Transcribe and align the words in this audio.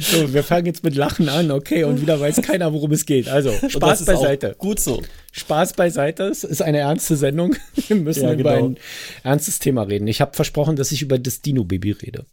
So, 0.00 0.32
wir 0.32 0.42
fangen 0.42 0.66
jetzt 0.66 0.82
mit 0.82 0.94
Lachen 0.94 1.28
an, 1.28 1.50
okay, 1.50 1.84
und 1.84 2.00
wieder 2.00 2.18
weiß 2.18 2.40
keiner, 2.42 2.72
worum 2.72 2.92
es 2.92 3.04
geht. 3.04 3.28
Also, 3.28 3.52
Spaß 3.68 4.04
beiseite. 4.04 4.54
Gut 4.56 4.80
so. 4.80 5.02
Spaß 5.32 5.74
beiseite. 5.74 6.24
Es 6.24 6.44
ist 6.44 6.62
eine 6.62 6.78
ernste 6.78 7.16
Sendung. 7.16 7.54
Wir 7.88 7.96
müssen 7.96 8.24
ja, 8.24 8.34
genau. 8.34 8.40
über 8.40 8.52
ein 8.52 8.78
ernstes 9.22 9.58
Thema 9.58 9.82
reden. 9.82 10.06
Ich 10.06 10.20
habe 10.20 10.34
versprochen, 10.34 10.76
dass 10.76 10.92
ich 10.92 11.02
über 11.02 11.18
das 11.18 11.42
Dino-Baby 11.42 11.92
rede. 11.92 12.24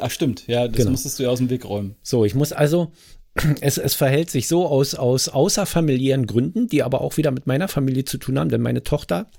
Ach, 0.00 0.10
stimmt. 0.10 0.46
Ja, 0.48 0.66
das 0.66 0.76
genau. 0.76 0.90
musstest 0.90 1.18
du 1.18 1.22
ja 1.22 1.30
aus 1.30 1.38
dem 1.38 1.48
Weg 1.48 1.64
räumen. 1.64 1.94
So, 2.02 2.24
ich 2.24 2.34
muss 2.34 2.52
also, 2.52 2.92
es, 3.60 3.78
es 3.78 3.94
verhält 3.94 4.30
sich 4.30 4.48
so 4.48 4.66
aus, 4.66 4.94
aus 4.94 5.28
außerfamiliären 5.28 6.26
Gründen, 6.26 6.66
die 6.66 6.82
aber 6.82 7.00
auch 7.00 7.16
wieder 7.16 7.30
mit 7.30 7.46
meiner 7.46 7.68
Familie 7.68 8.04
zu 8.04 8.18
tun 8.18 8.38
haben, 8.38 8.50
denn 8.50 8.62
meine 8.62 8.82
Tochter 8.82 9.30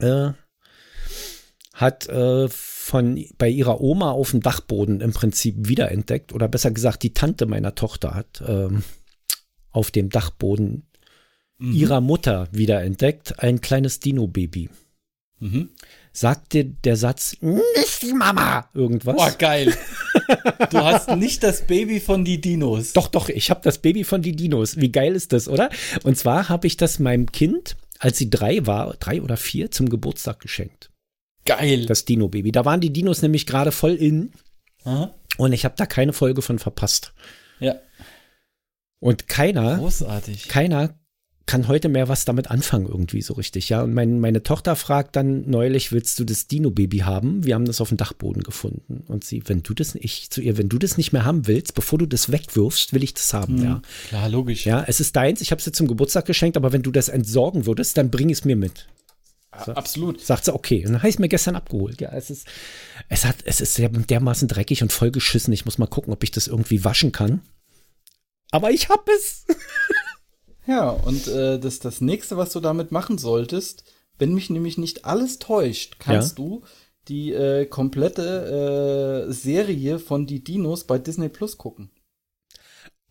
äh, 0.00 0.30
hat 1.74 2.08
äh, 2.08 2.48
von 2.48 3.22
bei 3.36 3.48
ihrer 3.48 3.80
Oma 3.80 4.12
auf 4.12 4.30
dem 4.30 4.40
Dachboden 4.40 5.00
im 5.00 5.12
Prinzip 5.12 5.68
wiederentdeckt 5.68 6.32
oder 6.32 6.48
besser 6.48 6.70
gesagt 6.70 7.02
die 7.02 7.12
Tante 7.12 7.46
meiner 7.46 7.74
Tochter 7.74 8.14
hat 8.14 8.42
ähm, 8.46 8.84
auf 9.70 9.90
dem 9.90 10.08
Dachboden 10.08 10.86
mhm. 11.58 11.72
ihrer 11.74 12.00
Mutter 12.00 12.48
wiederentdeckt 12.52 13.40
ein 13.40 13.60
kleines 13.60 13.98
Dino-Baby. 13.98 14.70
Mhm. 15.40 15.70
Sagte 16.12 16.64
der 16.64 16.96
Satz 16.96 17.36
nicht 17.40 18.02
die 18.02 18.12
Mama 18.12 18.70
irgendwas? 18.72 19.16
Boah 19.16 19.32
geil. 19.32 19.76
du 20.70 20.78
hast 20.78 21.10
nicht 21.16 21.42
das 21.42 21.66
Baby 21.66 21.98
von 21.98 22.24
die 22.24 22.40
Dinos. 22.40 22.92
Doch 22.92 23.08
doch, 23.08 23.28
ich 23.28 23.50
habe 23.50 23.60
das 23.64 23.78
Baby 23.78 24.04
von 24.04 24.22
die 24.22 24.36
Dinos. 24.36 24.76
Wie 24.76 24.92
geil 24.92 25.16
ist 25.16 25.32
das, 25.32 25.48
oder? 25.48 25.70
Und 26.04 26.16
zwar 26.16 26.48
habe 26.48 26.68
ich 26.68 26.76
das 26.76 27.00
meinem 27.00 27.32
Kind, 27.32 27.76
als 27.98 28.16
sie 28.16 28.30
drei 28.30 28.64
war, 28.64 28.94
drei 29.00 29.20
oder 29.20 29.36
vier, 29.36 29.72
zum 29.72 29.88
Geburtstag 29.88 30.38
geschenkt. 30.38 30.92
Geil. 31.44 31.86
Das 31.86 32.04
Dino-Baby. 32.04 32.52
Da 32.52 32.64
waren 32.64 32.80
die 32.80 32.92
Dinos 32.92 33.22
nämlich 33.22 33.46
gerade 33.46 33.72
voll 33.72 33.94
in. 33.94 34.32
Aha. 34.84 35.14
Und 35.36 35.52
ich 35.52 35.64
habe 35.64 35.74
da 35.76 35.86
keine 35.86 36.12
Folge 36.12 36.42
von 36.42 36.58
verpasst. 36.58 37.12
Ja. 37.60 37.76
Und 39.00 39.28
keiner, 39.28 39.78
Großartig. 39.78 40.48
keiner 40.48 40.98
kann 41.46 41.68
heute 41.68 41.90
mehr 41.90 42.08
was 42.08 42.24
damit 42.24 42.50
anfangen 42.50 42.86
irgendwie 42.86 43.20
so 43.20 43.34
richtig, 43.34 43.68
ja. 43.68 43.82
Und 43.82 43.92
mein, 43.92 44.18
meine 44.18 44.42
Tochter 44.42 44.76
fragt 44.76 45.14
dann 45.16 45.48
neulich, 45.48 45.92
willst 45.92 46.18
du 46.18 46.24
das 46.24 46.46
Dino-Baby 46.46 46.98
haben? 47.00 47.44
Wir 47.44 47.54
haben 47.54 47.66
das 47.66 47.82
auf 47.82 47.90
dem 47.90 47.98
Dachboden 47.98 48.42
gefunden. 48.42 49.04
Und 49.08 49.24
sie, 49.24 49.42
wenn 49.46 49.62
du 49.62 49.74
das, 49.74 49.94
ich 49.94 50.30
zu 50.30 50.40
ihr, 50.40 50.56
wenn 50.56 50.70
du 50.70 50.78
das 50.78 50.96
nicht 50.96 51.12
mehr 51.12 51.24
haben 51.24 51.46
willst, 51.46 51.74
bevor 51.74 51.98
du 51.98 52.06
das 52.06 52.32
wegwirfst, 52.32 52.94
will 52.94 53.04
ich 53.04 53.12
das 53.12 53.34
haben, 53.34 53.56
mhm. 53.56 53.64
ja. 53.64 53.82
Klar, 54.08 54.28
logisch. 54.30 54.64
Ja, 54.64 54.84
es 54.86 55.00
ist 55.00 55.16
deins, 55.16 55.42
ich 55.42 55.50
habe 55.50 55.58
es 55.58 55.64
dir 55.66 55.72
zum 55.72 55.86
Geburtstag 55.86 56.24
geschenkt, 56.24 56.56
aber 56.56 56.72
wenn 56.72 56.82
du 56.82 56.90
das 56.90 57.10
entsorgen 57.10 57.66
würdest, 57.66 57.98
dann 57.98 58.10
bring 58.10 58.30
es 58.30 58.46
mir 58.46 58.56
mit. 58.56 58.86
So, 59.64 59.72
Absolut. 59.72 60.20
Sagt 60.20 60.44
sie, 60.44 60.54
okay. 60.54 60.84
Und 60.84 60.92
dann 60.92 60.98
habe 60.98 61.08
ich 61.08 61.16
es 61.16 61.18
mir 61.18 61.28
gestern 61.28 61.56
abgeholt. 61.56 62.00
Ja, 62.00 62.12
es 62.12 62.30
ist, 62.30 62.46
es 63.08 63.24
hat, 63.24 63.36
es 63.44 63.60
ist 63.60 63.78
dermaßen 63.78 64.48
dreckig 64.48 64.82
und 64.82 64.92
vollgeschissen. 64.92 65.52
Ich 65.52 65.64
muss 65.64 65.78
mal 65.78 65.86
gucken, 65.86 66.12
ob 66.12 66.22
ich 66.22 66.30
das 66.30 66.46
irgendwie 66.46 66.84
waschen 66.84 67.12
kann. 67.12 67.42
Aber 68.50 68.70
ich 68.70 68.88
hab 68.88 69.08
es. 69.08 69.46
ja, 70.66 70.90
und 70.90 71.26
äh, 71.28 71.58
das, 71.58 71.78
das 71.78 72.00
nächste, 72.00 72.36
was 72.36 72.52
du 72.52 72.60
damit 72.60 72.92
machen 72.92 73.18
solltest, 73.18 73.84
wenn 74.18 74.34
mich 74.34 74.50
nämlich 74.50 74.78
nicht 74.78 75.04
alles 75.04 75.38
täuscht, 75.38 75.96
kannst 75.98 76.38
ja? 76.38 76.44
du 76.44 76.64
die 77.08 77.32
äh, 77.32 77.66
komplette 77.66 79.26
äh, 79.28 79.32
Serie 79.32 79.98
von 79.98 80.26
die 80.26 80.42
Dinos 80.42 80.84
bei 80.84 80.98
Disney 80.98 81.28
Plus 81.28 81.58
gucken. 81.58 81.90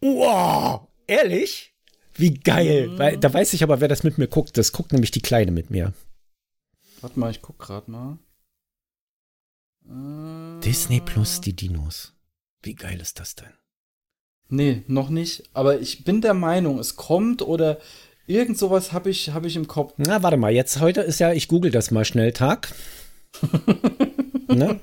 Wow, 0.01 0.87
ehrlich? 1.07 1.73
Wie 2.15 2.33
geil. 2.33 2.89
Mhm. 2.89 2.99
Weil, 2.99 3.17
da 3.17 3.33
weiß 3.33 3.53
ich 3.53 3.63
aber, 3.63 3.81
wer 3.81 3.87
das 3.87 4.03
mit 4.03 4.17
mir 4.17 4.27
guckt. 4.27 4.57
Das 4.57 4.71
guckt 4.71 4.91
nämlich 4.91 5.11
die 5.11 5.21
Kleine 5.21 5.51
mit 5.51 5.69
mir. 5.69 5.93
Warte 7.03 7.19
mal, 7.19 7.31
ich 7.31 7.41
guck 7.41 7.59
grad 7.59 7.89
mal. 7.89 8.17
Äh, 9.85 10.61
Disney 10.61 11.01
Plus, 11.01 11.41
die 11.41 11.53
Dinos. 11.53 12.13
Wie 12.61 12.75
geil 12.75 13.01
ist 13.01 13.19
das 13.19 13.35
denn? 13.35 13.51
Nee, 14.47 14.83
noch 14.87 15.09
nicht. 15.09 15.43
Aber 15.51 15.81
ich 15.81 16.05
bin 16.05 16.21
der 16.21 16.33
Meinung, 16.33 16.79
es 16.79 16.95
kommt 16.95 17.41
oder 17.41 17.77
irgend 18.25 18.57
sowas 18.57 18.93
habe 18.93 19.09
ich, 19.09 19.31
hab 19.31 19.43
ich 19.43 19.57
im 19.57 19.67
Kopf. 19.67 19.95
Na, 19.97 20.23
warte 20.23 20.37
mal, 20.37 20.53
jetzt 20.53 20.79
heute 20.79 21.01
ist 21.01 21.19
ja, 21.19 21.33
ich 21.33 21.49
google 21.49 21.71
das 21.71 21.91
mal 21.91 22.05
schnell 22.05 22.31
Tag. 22.31 22.73
ne? 24.47 24.79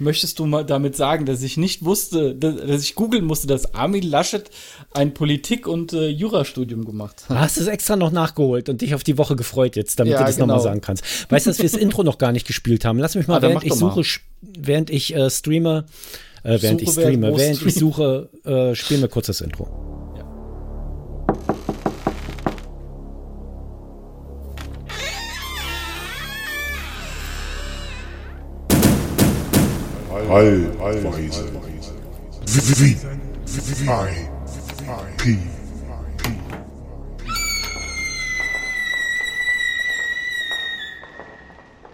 Möchtest 0.00 0.38
du 0.38 0.46
mal 0.46 0.64
damit 0.64 0.94
sagen, 0.96 1.26
dass 1.26 1.42
ich 1.42 1.56
nicht 1.56 1.84
wusste, 1.84 2.34
dass 2.34 2.82
ich 2.82 2.94
googeln 2.94 3.24
musste, 3.24 3.48
dass 3.48 3.74
Armin 3.74 4.04
Laschet 4.04 4.48
ein 4.92 5.12
Politik- 5.12 5.66
und 5.66 5.92
äh, 5.92 6.06
Jurastudium 6.08 6.84
gemacht 6.84 7.24
hat? 7.28 7.36
Hast 7.36 7.56
du 7.56 7.62
es 7.62 7.66
extra 7.66 7.96
noch 7.96 8.12
nachgeholt 8.12 8.68
und 8.68 8.80
dich 8.80 8.94
auf 8.94 9.02
die 9.02 9.18
Woche 9.18 9.34
gefreut 9.34 9.74
jetzt, 9.74 9.98
damit 9.98 10.12
ja, 10.12 10.20
du 10.20 10.26
das 10.26 10.36
genau. 10.36 10.46
nochmal 10.46 10.62
sagen 10.62 10.80
kannst. 10.80 11.04
Weißt 11.30 11.46
du, 11.46 11.50
dass 11.50 11.58
wir 11.58 11.68
das 11.68 11.74
Intro 11.74 12.04
noch 12.04 12.18
gar 12.18 12.30
nicht 12.30 12.46
gespielt 12.46 12.84
haben? 12.84 12.98
Lass 12.98 13.16
mich 13.16 13.26
mal, 13.26 13.38
ah, 13.38 13.42
während 13.42 13.64
ich 13.64 13.74
suche, 13.74 14.00
mal. 14.00 14.54
während 14.56 14.90
ich 14.90 15.16
äh, 15.16 15.30
streame, 15.30 15.86
äh, 16.44 16.58
während 16.62 16.80
suche, 16.80 16.90
ich 16.90 16.90
streame, 16.90 17.36
während 17.36 17.66
ich 17.66 17.74
suche, 17.74 18.28
äh, 18.44 18.74
spielen 18.76 19.00
wir 19.00 19.08
kurz 19.08 19.26
das 19.26 19.40
Intro. 19.40 20.07
Allweise. 30.28 31.48
V 32.46 32.74
I 32.78 32.96
P 35.16 35.38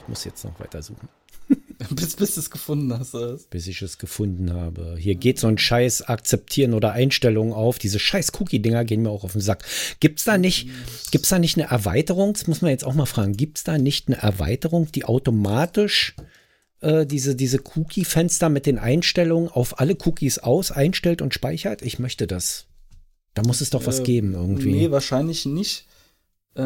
Ich 0.01 0.09
muss 0.09 0.25
jetzt 0.25 0.45
noch 0.45 0.59
weiter 0.61 0.83
suchen. 0.83 1.09
bis, 1.91 2.17
bis 2.17 2.35
du 2.35 2.41
es 2.41 2.51
gefunden 2.51 2.93
hast. 2.99 3.15
Was? 3.15 3.45
Bis 3.45 3.67
ich 3.69 3.81
es 3.83 3.99
gefunden 3.99 4.53
habe. 4.53 4.97
Hier 4.99 5.15
geht 5.15 5.39
so 5.39 5.47
ein 5.47 5.59
Scheiß 5.59 6.03
Akzeptieren 6.03 6.75
oder 6.75 6.93
Einstellungen 6.93 7.53
auf. 7.53 7.79
Diese 7.79 7.99
scheiß 7.99 8.33
Cookie-Dinger 8.41 8.85
gehen 8.85 9.03
mir 9.03 9.11
auch 9.11 9.25
auf 9.25 9.33
den 9.33 9.41
Sack. 9.41 9.65
Gibt's 10.01 10.25
da 10.25 10.39
nicht, 10.39 10.69
gibt's 11.11 11.29
da 11.29 11.39
nicht 11.39 11.57
eine 11.57 11.69
Erweiterung? 11.71 12.33
Das 12.33 12.47
muss 12.49 12.63
man 12.63 12.71
jetzt 12.71 12.85
auch 12.85 12.95
mal 12.95 13.07
fragen. 13.07 13.37
Gibt's 13.37 13.65
da 13.65 13.79
nicht 13.79 14.09
eine 14.09 14.17
Erweiterung, 14.17 14.91
die 14.93 15.05
automatisch 15.05 16.17
äh, 16.85 17.07
diese, 17.07 17.35
diese 17.35 17.61
Cookie-Fenster 17.75 18.49
mit 18.49 18.67
den 18.67 18.79
Einstellungen 18.79 19.49
auf 19.49 19.81
alle 19.81 19.97
Cookies 20.05 20.39
aus, 20.39 20.71
einstellt 20.71 21.23
und 21.23 21.35
speichert? 21.35 21.83
Ich 21.83 21.99
möchte 21.99 22.27
das. 22.27 22.67
Da 23.35 23.43
muss 23.43 23.61
es 23.61 23.71
doch 23.71 23.83
äh, 23.83 23.87
was 23.87 24.03
geben 24.03 24.35
irgendwie. 24.35 24.73
Nee, 24.73 24.91
wahrscheinlich 24.91 25.47
nicht. 25.47 25.87
Äh, 26.55 26.63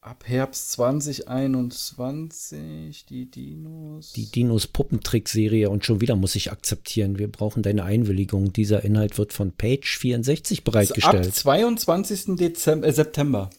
ab 0.00 0.24
Herbst 0.24 0.72
2021 0.72 3.04
die 3.06 3.30
Dinos. 3.30 4.12
Die 4.14 4.26
Dinos 4.26 4.66
Puppentrick-Serie 4.66 5.70
und 5.70 5.84
schon 5.84 6.00
wieder 6.00 6.16
muss 6.16 6.34
ich 6.34 6.50
akzeptieren. 6.50 7.18
Wir 7.18 7.28
brauchen 7.28 7.62
deine 7.62 7.84
Einwilligung. 7.84 8.52
Dieser 8.52 8.82
Inhalt 8.84 9.18
wird 9.18 9.34
von 9.34 9.52
Page 9.52 9.98
64 9.98 10.64
bereitgestellt. 10.64 11.28
Ab 11.28 11.34
22. 11.34 12.36
Dezember, 12.36 12.88
äh, 12.88 12.92
September. 12.92 13.50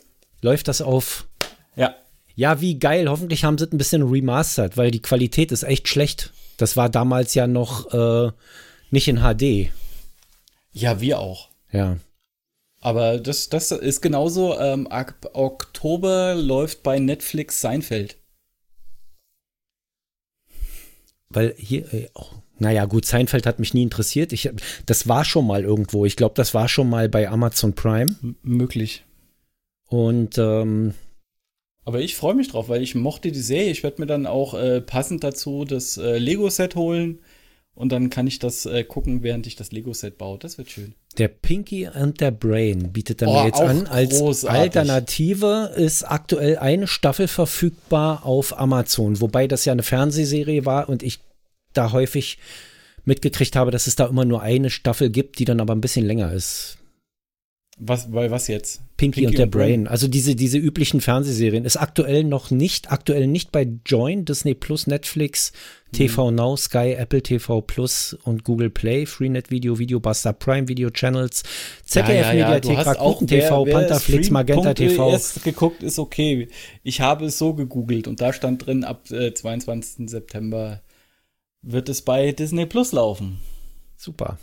Läuft 0.41 0.67
das 0.67 0.81
auf? 0.81 1.27
Ja. 1.75 1.95
Ja, 2.39 2.61
wie 2.61 2.79
geil. 2.79 3.09
Hoffentlich 3.09 3.43
haben 3.43 3.57
sie 3.57 3.65
es 3.65 3.73
ein 3.73 3.77
bisschen 3.77 4.01
remastered, 4.01 4.77
weil 4.77 4.91
die 4.91 5.01
Qualität 5.01 5.51
ist 5.51 5.63
echt 5.63 5.89
schlecht. 5.89 6.31
Das 6.55 6.77
war 6.77 6.87
damals 6.87 7.33
ja 7.33 7.47
noch 7.47 7.93
äh, 7.93 8.31
nicht 8.91 9.09
in 9.09 9.17
HD. 9.17 9.73
Ja, 10.71 11.01
wir 11.01 11.19
auch. 11.19 11.49
Ja. 11.73 11.97
Aber 12.79 13.17
das, 13.17 13.49
das 13.49 13.71
ist 13.71 13.99
genauso. 13.99 14.57
Ähm, 14.57 14.87
ab 14.87 15.31
Oktober 15.33 16.33
läuft 16.33 16.81
bei 16.81 16.97
Netflix 16.97 17.59
Seinfeld. 17.59 18.15
Weil 21.27 21.55
hier, 21.57 21.93
äh, 21.93 22.07
oh, 22.13 22.27
naja, 22.57 22.85
gut, 22.85 23.03
Seinfeld 23.03 23.45
hat 23.47 23.59
mich 23.59 23.73
nie 23.73 23.83
interessiert. 23.83 24.31
Ich, 24.31 24.49
das 24.85 25.09
war 25.09 25.25
schon 25.25 25.45
mal 25.45 25.65
irgendwo. 25.65 26.05
Ich 26.05 26.15
glaube, 26.15 26.35
das 26.35 26.53
war 26.53 26.69
schon 26.69 26.89
mal 26.89 27.09
bei 27.09 27.27
Amazon 27.27 27.73
Prime. 27.73 28.15
M 28.23 28.37
möglich. 28.43 29.03
Und 29.89 30.37
ähm, 30.37 30.93
aber 31.89 32.01
ich 32.01 32.15
freue 32.15 32.35
mich 32.35 32.49
drauf, 32.49 32.69
weil 32.69 32.83
ich 32.83 32.93
mochte 32.93 33.31
die 33.31 33.39
Serie. 33.39 33.71
Ich 33.71 33.81
werde 33.81 33.99
mir 33.99 34.05
dann 34.05 34.27
auch 34.27 34.53
äh, 34.53 34.79
passend 34.79 35.23
dazu 35.23 35.65
das 35.65 35.97
äh, 35.97 36.19
Lego-Set 36.19 36.75
holen. 36.75 37.17
Und 37.73 37.91
dann 37.91 38.11
kann 38.11 38.27
ich 38.27 38.37
das 38.37 38.67
äh, 38.67 38.83
gucken, 38.83 39.23
während 39.23 39.47
ich 39.47 39.55
das 39.55 39.71
Lego-Set 39.71 40.19
baue. 40.19 40.37
Das 40.37 40.59
wird 40.59 40.69
schön. 40.69 40.93
Der 41.17 41.29
Pinky 41.29 41.87
and 41.87 42.21
der 42.21 42.29
Brain 42.29 42.93
bietet 42.93 43.23
er 43.23 43.29
oh, 43.29 43.33
mir 43.33 43.45
jetzt 43.47 43.59
an. 43.59 43.87
Als 43.87 44.19
großartig. 44.19 44.59
Alternative 44.59 45.73
ist 45.75 46.03
aktuell 46.03 46.59
eine 46.59 46.85
Staffel 46.85 47.27
verfügbar 47.27 48.23
auf 48.23 48.59
Amazon. 48.59 49.19
Wobei 49.19 49.47
das 49.47 49.65
ja 49.65 49.73
eine 49.73 49.81
Fernsehserie 49.81 50.67
war 50.67 50.89
und 50.89 51.01
ich 51.01 51.21
da 51.73 51.91
häufig 51.91 52.37
mitgekriegt 53.03 53.55
habe, 53.55 53.71
dass 53.71 53.87
es 53.87 53.95
da 53.95 54.05
immer 54.05 54.25
nur 54.25 54.43
eine 54.43 54.69
Staffel 54.69 55.09
gibt, 55.09 55.39
die 55.39 55.45
dann 55.45 55.59
aber 55.59 55.73
ein 55.73 55.81
bisschen 55.81 56.05
länger 56.05 56.31
ist. 56.31 56.78
Was, 57.81 58.11
weil 58.11 58.29
was 58.29 58.49
jetzt? 58.49 58.81
Pinky, 58.97 59.21
Pinky 59.21 59.27
und 59.27 59.37
der 59.37 59.45
und 59.45 59.51
Brain. 59.51 59.83
Brain. 59.83 59.87
Also 59.87 60.09
diese, 60.09 60.35
diese 60.35 60.57
üblichen 60.57 60.99
Fernsehserien. 60.99 61.63
Ist 61.63 61.77
aktuell 61.77 62.25
noch 62.25 62.51
nicht, 62.51 62.91
aktuell 62.91 63.25
nicht 63.25 63.53
bei 63.53 63.67
Join, 63.85 64.25
Disney 64.25 64.53
Plus, 64.53 64.85
Netflix, 64.85 65.53
TV 65.93 66.29
mhm. 66.29 66.35
Now, 66.35 66.57
Sky, 66.57 66.95
Apple 66.97 67.23
TV 67.23 67.61
Plus 67.61 68.17
und 68.23 68.43
Google 68.43 68.69
Play, 68.69 69.05
Freenet 69.05 69.49
Video, 69.49 69.79
Videobuster, 69.79 70.33
Prime 70.33 70.67
Video 70.67 70.89
Channels, 70.89 71.43
ZDF 71.85 72.09
ja, 72.09 72.15
ja, 72.15 72.33
ja. 72.33 72.49
Mediathek, 72.49 72.85
Rakuten 72.85 73.27
TV, 73.27 73.63
Pantherflix, 73.63 74.29
Magenta 74.29 74.73
TV. 74.73 75.11
Erst 75.11 75.43
geguckt 75.45 75.81
ist 75.81 75.97
okay. 75.97 76.49
Ich 76.83 76.99
habe 76.99 77.27
es 77.27 77.37
so 77.37 77.53
gegoogelt 77.53 78.09
und 78.09 78.19
da 78.19 78.33
stand 78.33 78.65
drin, 78.65 78.83
ab 78.83 79.09
äh, 79.09 79.33
22. 79.33 80.09
September 80.09 80.81
wird 81.61 81.87
es 81.87 82.01
bei 82.01 82.33
Disney 82.33 82.65
Plus 82.65 82.91
laufen. 82.91 83.39
Super. 83.95 84.37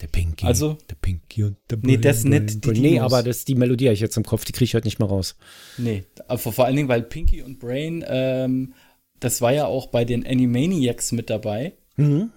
Der 0.00 0.06
Pinky. 0.06 0.46
Also, 0.46 0.78
der 0.88 0.94
Pinky 0.94 1.44
und 1.44 1.56
der 1.68 1.76
Brain, 1.76 1.90
Nee, 1.90 1.96
das 1.98 2.22
Brain, 2.22 2.44
nicht. 2.44 2.60
Brain. 2.62 2.80
Nee, 2.80 3.00
aber 3.00 3.22
das, 3.22 3.44
die 3.44 3.54
Melodie 3.54 3.86
habe 3.86 3.94
ich 3.94 4.00
jetzt 4.00 4.16
im 4.16 4.24
Kopf, 4.24 4.44
die 4.44 4.52
kriege 4.52 4.64
ich 4.64 4.74
heute 4.74 4.86
nicht 4.86 4.98
mehr 4.98 5.08
raus. 5.08 5.36
Nee, 5.76 6.04
aber 6.26 6.38
vor 6.38 6.64
allen 6.64 6.76
Dingen, 6.76 6.88
weil 6.88 7.02
Pinky 7.02 7.42
und 7.42 7.58
Brain, 7.58 8.04
ähm, 8.08 8.72
das 9.18 9.40
war 9.42 9.52
ja 9.52 9.66
auch 9.66 9.88
bei 9.88 10.04
den 10.04 10.26
Animaniacs 10.26 11.12
mit 11.12 11.28
dabei. 11.28 11.74
Mhm. 11.96 12.30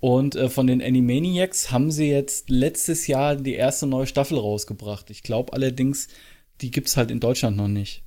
Und 0.00 0.34
äh, 0.34 0.48
von 0.48 0.66
den 0.66 0.82
Animaniacs 0.82 1.70
haben 1.70 1.90
sie 1.90 2.08
jetzt 2.08 2.50
letztes 2.50 3.06
Jahr 3.06 3.36
die 3.36 3.54
erste 3.54 3.86
neue 3.86 4.06
Staffel 4.06 4.38
rausgebracht. 4.38 5.10
Ich 5.10 5.22
glaube 5.22 5.52
allerdings, 5.52 6.08
die 6.60 6.70
gibt's 6.70 6.96
halt 6.96 7.10
in 7.10 7.20
Deutschland 7.20 7.56
noch 7.56 7.68
nicht. 7.68 8.02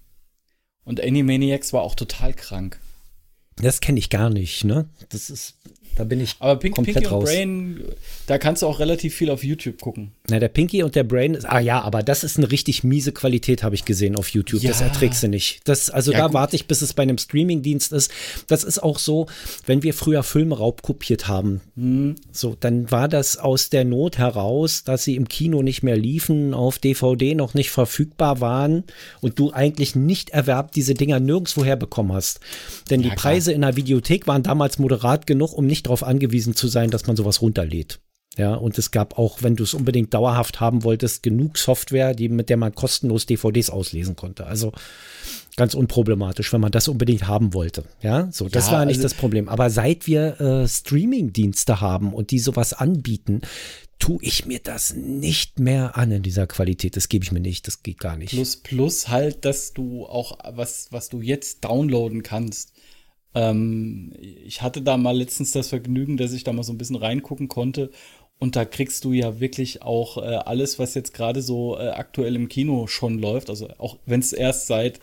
Und 0.84 1.02
Animaniacs 1.02 1.72
war 1.74 1.82
auch 1.82 1.96
total 1.96 2.34
krank. 2.34 2.80
Das 3.56 3.80
kenne 3.80 4.00
ich 4.00 4.10
gar 4.10 4.30
nicht, 4.30 4.64
ne? 4.64 4.90
Das 5.10 5.30
ist 5.30 5.58
da 5.96 6.04
bin 6.04 6.22
ich 6.22 6.36
Aber 6.40 6.58
Pink, 6.60 6.76
komplett 6.76 6.98
Pinky 6.98 7.10
raus. 7.10 7.26
Brain, 7.26 7.84
da 8.28 8.38
kannst 8.38 8.62
du 8.62 8.68
auch 8.68 8.80
relativ 8.80 9.16
viel 9.16 9.30
auf 9.30 9.44
YouTube 9.44 9.80
gucken. 9.82 10.12
Na, 10.30 10.40
der 10.40 10.48
Pinky 10.48 10.84
und 10.84 10.96
der 10.96 11.04
Brain, 11.04 11.38
ah 11.46 11.60
ja, 11.60 11.82
aber 11.82 12.02
das 12.02 12.24
ist 12.24 12.38
eine 12.38 12.50
richtig 12.50 12.84
miese 12.84 13.12
Qualität, 13.12 13.62
habe 13.62 13.76
ich 13.76 13.84
gesehen 13.84 14.16
auf 14.16 14.30
YouTube. 14.30 14.64
Ja. 14.64 14.70
Das 14.70 14.80
erträgst 14.82 15.22
du 15.22 15.28
nicht. 15.28 15.62
Das, 15.66 15.90
also 15.90 16.12
ja, 16.12 16.20
da 16.20 16.26
gut. 16.28 16.34
warte 16.34 16.56
ich, 16.56 16.66
bis 16.66 16.82
es 16.82 16.94
bei 16.94 17.04
einem 17.04 17.18
Streamingdienst 17.18 17.92
ist. 17.92 18.10
Das 18.48 18.64
ist 18.64 18.82
auch 18.82 19.00
so, 19.00 19.28
wenn 19.66 19.84
wir 19.84 19.94
früher 19.94 20.24
Filme 20.24 20.58
raubkopiert 20.58 21.28
haben, 21.28 21.62
mhm. 21.76 22.16
so, 22.32 22.56
dann 22.58 22.90
war 22.90 23.08
das 23.08 23.38
aus 23.38 23.70
der 23.70 23.84
Not 23.84 24.18
heraus, 24.18 24.84
dass 24.84 25.04
sie 25.04 25.16
im 25.16 25.28
Kino 25.28 25.62
nicht 25.62 25.84
mehr 25.84 25.98
liefen, 25.98 26.54
auf 26.54 26.80
DVD 26.80 27.36
noch 27.36 27.54
nicht 27.54 27.70
verfügbar 27.70 28.40
waren 28.40 28.86
und 29.20 29.38
du 29.40 29.52
eigentlich 29.52 29.96
nicht 29.96 30.30
erwerbt 30.30 30.76
diese 30.76 30.94
Dinger 30.94 31.20
nirgendwo 31.20 31.66
herbekommen 31.66 32.14
hast. 32.14 32.40
Denn 32.90 33.02
ja, 33.02 33.10
die 33.10 33.16
Preise 33.16 33.52
klar. 33.52 33.56
in 33.56 33.62
der 33.62 33.76
Videothek 33.76 34.26
waren 34.26 34.44
damals 34.44 34.80
moderat 34.80 35.28
genug, 35.28 35.54
um 35.54 35.68
nicht 35.68 35.84
nicht 35.84 35.88
darauf 35.88 36.04
angewiesen 36.04 36.56
zu 36.56 36.68
sein, 36.68 36.92
dass 36.92 37.08
man 37.08 37.16
sowas 37.16 37.42
runterlädt. 37.42 38.00
Ja, 38.38 38.56
und 38.56 38.78
es 38.80 38.90
gab 38.90 39.20
auch, 39.20 39.44
wenn 39.44 39.56
du 39.56 39.64
es 39.64 39.76
unbedingt 39.76 40.14
dauerhaft 40.14 40.60
haben 40.60 40.84
wolltest, 40.84 41.22
genug 41.22 41.58
Software, 41.58 42.16
die, 42.16 42.30
mit 42.30 42.50
der 42.50 42.58
man 42.58 42.74
kostenlos 42.74 43.28
DVDs 43.28 43.70
auslesen 43.70 44.16
konnte. 44.16 44.48
Also 44.48 44.72
ganz 45.56 45.76
unproblematisch, 45.76 46.52
wenn 46.52 46.62
man 46.62 46.72
das 46.72 46.88
unbedingt 46.88 47.28
haben 47.28 47.54
wollte. 47.54 47.84
Ja, 48.02 48.30
so, 48.32 48.50
das 48.50 48.68
ja, 48.68 48.74
war 48.74 48.86
nicht 48.86 48.98
also 48.98 49.10
das 49.10 49.14
Problem. 49.14 49.50
Aber 49.50 49.70
seit 49.70 50.08
wir 50.08 50.42
äh, 50.42 50.68
Streaming-Dienste 50.68 51.80
haben 51.80 52.12
und 52.12 52.32
die 52.32 52.40
sowas 52.40 52.74
anbieten, 52.74 53.42
tue 54.00 54.18
ich 54.24 54.48
mir 54.48 54.60
das 54.60 54.96
nicht 54.96 55.60
mehr 55.60 55.96
an 55.96 56.12
in 56.12 56.24
dieser 56.24 56.48
Qualität. 56.48 56.98
Das 56.98 57.10
gebe 57.10 57.24
ich 57.24 57.32
mir 57.32 57.40
nicht. 57.40 57.68
Das 57.68 57.84
geht 57.84 58.00
gar 58.00 58.18
nicht. 58.18 58.32
Plus, 58.32 58.56
plus 58.56 59.10
halt, 59.10 59.46
dass 59.46 59.74
du 59.74 60.08
auch 60.08 60.40
was, 60.56 60.88
was 60.90 61.10
du 61.10 61.22
jetzt 61.22 61.64
downloaden 61.64 62.24
kannst 62.24 62.74
ähm, 63.36 64.14
ich 64.20 64.62
hatte 64.62 64.82
da 64.82 64.98
mal 64.98 65.18
letztens 65.18 65.52
das 65.52 65.70
Vergnügen, 65.70 66.18
dass 66.18 66.34
ich 66.34 66.44
da 66.44 66.54
mal 66.54 66.64
so 66.64 66.72
ein 66.72 66.78
bisschen 66.78 66.96
reingucken 66.96 67.48
konnte. 67.48 67.92
Und 68.44 68.58
da 68.58 68.66
kriegst 68.66 69.06
du 69.06 69.14
ja 69.14 69.40
wirklich 69.40 69.84
auch 69.84 70.18
äh, 70.18 70.36
alles, 70.36 70.78
was 70.78 70.96
jetzt 70.96 71.14
gerade 71.14 71.42
so 71.42 71.78
äh, 71.78 71.92
aktuell 71.92 72.36
im 72.36 72.50
Kino 72.50 72.88
schon 72.88 73.18
läuft. 73.18 73.50
Also 73.50 73.70
auch 73.78 74.00
wenn 74.06 74.20
es 74.20 74.34
erst 74.34 74.68
seit 74.68 75.00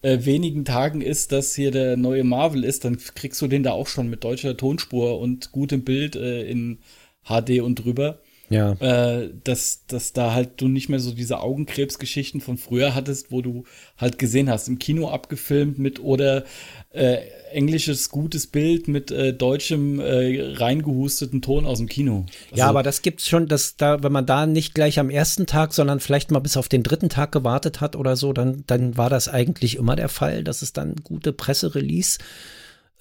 äh, 0.00 0.24
wenigen 0.24 0.64
Tagen 0.64 1.02
ist, 1.02 1.32
dass 1.32 1.54
hier 1.54 1.70
der 1.70 1.98
neue 1.98 2.24
Marvel 2.24 2.64
ist, 2.64 2.86
dann 2.86 2.96
kriegst 2.96 3.42
du 3.42 3.46
den 3.46 3.62
da 3.62 3.72
auch 3.72 3.88
schon 3.88 4.08
mit 4.08 4.24
deutscher 4.24 4.56
Tonspur 4.56 5.20
und 5.20 5.52
gutem 5.52 5.84
Bild 5.84 6.16
äh, 6.16 6.48
in 6.48 6.78
HD 7.24 7.60
und 7.60 7.74
drüber. 7.74 8.20
Ja. 8.50 8.72
Äh, 8.80 9.30
dass, 9.44 9.84
dass 9.86 10.12
da 10.12 10.32
halt 10.32 10.60
du 10.60 10.68
nicht 10.68 10.88
mehr 10.88 11.00
so 11.00 11.12
diese 11.12 11.40
Augenkrebsgeschichten 11.40 12.40
von 12.40 12.56
früher 12.56 12.94
hattest, 12.94 13.30
wo 13.30 13.42
du 13.42 13.64
halt 13.96 14.18
gesehen 14.18 14.48
hast, 14.48 14.68
im 14.68 14.78
Kino 14.78 15.10
abgefilmt 15.10 15.78
mit 15.78 16.00
oder 16.00 16.44
äh, 16.90 17.18
englisches 17.52 18.08
gutes 18.08 18.46
Bild 18.46 18.88
mit 18.88 19.10
äh, 19.10 19.34
deutschem 19.34 20.00
äh, 20.00 20.54
reingehusteten 20.54 21.42
Ton 21.42 21.66
aus 21.66 21.78
dem 21.78 21.88
Kino. 21.88 22.24
Also, 22.50 22.56
ja, 22.56 22.66
aber 22.68 22.82
das 22.82 23.02
gibt's 23.02 23.28
schon, 23.28 23.48
dass 23.48 23.76
da, 23.76 24.02
wenn 24.02 24.12
man 24.12 24.24
da 24.26 24.46
nicht 24.46 24.74
gleich 24.74 24.98
am 24.98 25.10
ersten 25.10 25.46
Tag, 25.46 25.74
sondern 25.74 26.00
vielleicht 26.00 26.30
mal 26.30 26.38
bis 26.38 26.56
auf 26.56 26.68
den 26.68 26.82
dritten 26.82 27.10
Tag 27.10 27.32
gewartet 27.32 27.82
hat 27.82 27.96
oder 27.96 28.16
so, 28.16 28.32
dann, 28.32 28.64
dann 28.66 28.96
war 28.96 29.10
das 29.10 29.28
eigentlich 29.28 29.76
immer 29.76 29.96
der 29.96 30.08
Fall, 30.08 30.42
dass 30.44 30.62
es 30.62 30.72
dann 30.72 30.96
gute 31.04 31.32
Presserelease-Hacks 31.32 32.20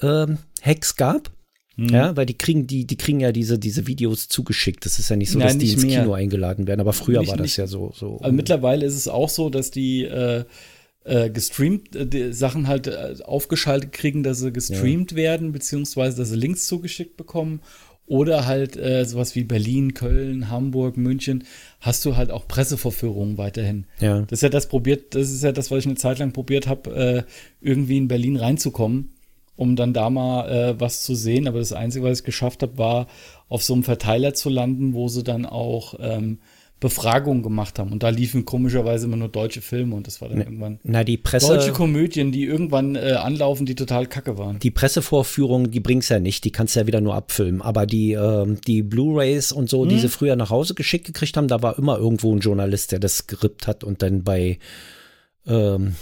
ähm, 0.02 0.38
gab. 0.98 1.32
Mhm. 1.78 1.90
Ja, 1.90 2.18
weil 2.18 2.26
die 2.26 2.34
kriegen, 2.34 2.66
die, 2.66 2.86
die 2.86 2.98
kriegen 2.98 3.20
ja 3.20 3.32
diese, 3.32 3.60
diese 3.60 3.86
Videos 3.86 4.28
zugeschickt. 4.28 4.86
Das 4.86 4.98
ist 4.98 5.10
ja 5.10 5.16
nicht 5.16 5.30
so, 5.30 5.38
Nein, 5.38 5.50
dass 5.50 5.58
die 5.60 5.74
ins 5.74 5.86
mehr. 5.86 6.02
Kino 6.02 6.14
eingeladen 6.14 6.68
werden, 6.68 6.82
aber 6.82 6.92
früher 6.92 7.20
nicht, 7.20 7.30
war 7.30 7.38
das 7.38 7.46
nicht. 7.46 7.58
ja 7.58 7.68
so. 7.68 7.94
so 7.96 8.18
also 8.18 8.36
mittlerweile 8.36 8.84
ist 8.86 8.96
es 8.96 9.08
auch 9.08 9.30
so, 9.30 9.52
dass 9.52 9.70
die 9.70 10.04
äh, 10.04 10.44
äh, 11.04 11.30
gestreamt, 11.30 11.96
äh, 11.96 12.34
Sachen 12.34 12.68
halt 12.68 12.88
äh, 12.88 13.16
aufgeschaltet 13.24 13.94
kriegen, 13.94 14.24
dass 14.24 14.40
sie 14.40 14.52
gestreamt 14.52 15.12
ja. 15.12 15.18
werden, 15.18 15.52
beziehungsweise 15.52 16.18
dass 16.18 16.30
sie 16.30 16.36
Links 16.36 16.66
zugeschickt 16.66 17.16
bekommen. 17.16 17.62
Oder 18.08 18.46
halt 18.46 18.78
äh, 18.78 19.04
sowas 19.04 19.36
wie 19.36 19.44
Berlin, 19.44 19.94
Köln, 19.94 20.50
Hamburg, 20.50 20.96
München, 20.96 21.44
hast 21.82 22.06
du 22.06 22.16
halt 22.16 22.32
auch 22.32 22.48
Pressevorführungen 22.48 23.38
weiterhin. 23.38 23.86
Ja. 24.00 24.22
Das 24.22 24.38
ist 24.38 24.44
ja 24.44 24.50
das 24.50 24.70
probiert, 24.70 25.14
das 25.14 25.30
ist 25.30 25.44
ja 25.44 25.52
das, 25.52 25.72
was 25.72 25.80
ich 25.80 25.88
eine 25.88 25.96
Zeit 25.96 26.20
lang 26.20 26.32
probiert 26.32 26.68
habe, 26.68 26.96
äh, 26.96 27.24
irgendwie 27.60 27.98
in 27.98 28.08
Berlin 28.08 28.38
reinzukommen 28.38 29.10
um 29.58 29.76
dann 29.76 29.92
da 29.92 30.10
mal 30.10 30.50
äh, 30.50 30.80
was 30.80 31.04
zu 31.04 31.16
sehen. 31.16 31.48
Aber 31.48 31.60
das 31.60 31.74
Einzige, 31.74 32.06
was 32.06 32.20
ich 32.20 32.26
geschafft 32.26 32.62
habe, 32.62 32.78
war 32.78 33.08
auf 33.50 33.64
so 33.64 33.74
einem 33.74 33.84
Verteiler 33.84 34.34
zu 34.34 34.50
landen, 34.50 34.94
wo 34.94 35.10
sie 35.10 35.24
dann 35.24 35.46
auch 35.46 35.96
ähm, 36.00 36.40
Befragungen 36.80 37.42
gemacht 37.42 37.80
haben. 37.80 37.92
Und 37.92 38.04
da 38.04 38.10
liefen 38.10 38.46
komischerweise 38.46 39.08
immer 39.08 39.18
nur 39.18 39.30
deutsche 39.30 39.62
Filme 39.62 39.96
und 39.96 40.06
das 40.06 40.22
war 40.22 40.30
dann 40.30 40.38
na, 40.38 40.44
irgendwann 40.46 40.80
na, 40.84 41.04
die 41.04 41.18
Presse, 41.18 41.48
deutsche 41.48 41.72
Komödien, 41.72 42.32
die 42.32 42.44
irgendwann 42.44 42.96
äh, 42.96 43.14
anlaufen, 43.14 43.66
die 43.66 43.74
total 43.74 44.06
kacke 44.06 44.38
waren. 44.38 44.60
Die 44.60 44.70
Pressevorführungen, 44.70 45.72
die 45.72 45.80
bringt's 45.80 46.10
ja 46.10 46.20
nicht, 46.20 46.44
die 46.44 46.52
kannst 46.52 46.76
du 46.76 46.82
ja 46.82 46.88
wieder 46.88 47.02
nur 47.02 47.16
abfilmen. 47.16 47.64
Aber 47.64 47.88
die, 47.88 48.14
äh, 48.14 48.46
die 48.68 48.84
Blu-Rays 48.84 49.52
und 49.52 49.70
so, 49.70 49.84
hm. 49.84 49.90
die 49.90 50.00
sie 50.00 50.10
früher 50.10 50.36
nach 50.36 50.52
Hause 50.52 50.76
geschickt 50.76 51.08
gekriegt 51.08 51.36
haben, 51.36 51.48
da 51.48 51.64
war 51.64 51.80
immer 51.80 51.98
irgendwo 51.98 52.34
ein 52.34 52.40
Journalist, 52.40 52.92
der 52.92 53.00
das 53.00 53.26
gerippt 53.26 53.66
hat 53.66 53.84
und 53.84 54.04
dann 54.04 54.24
bei 54.24 54.60
ähm, 55.48 55.96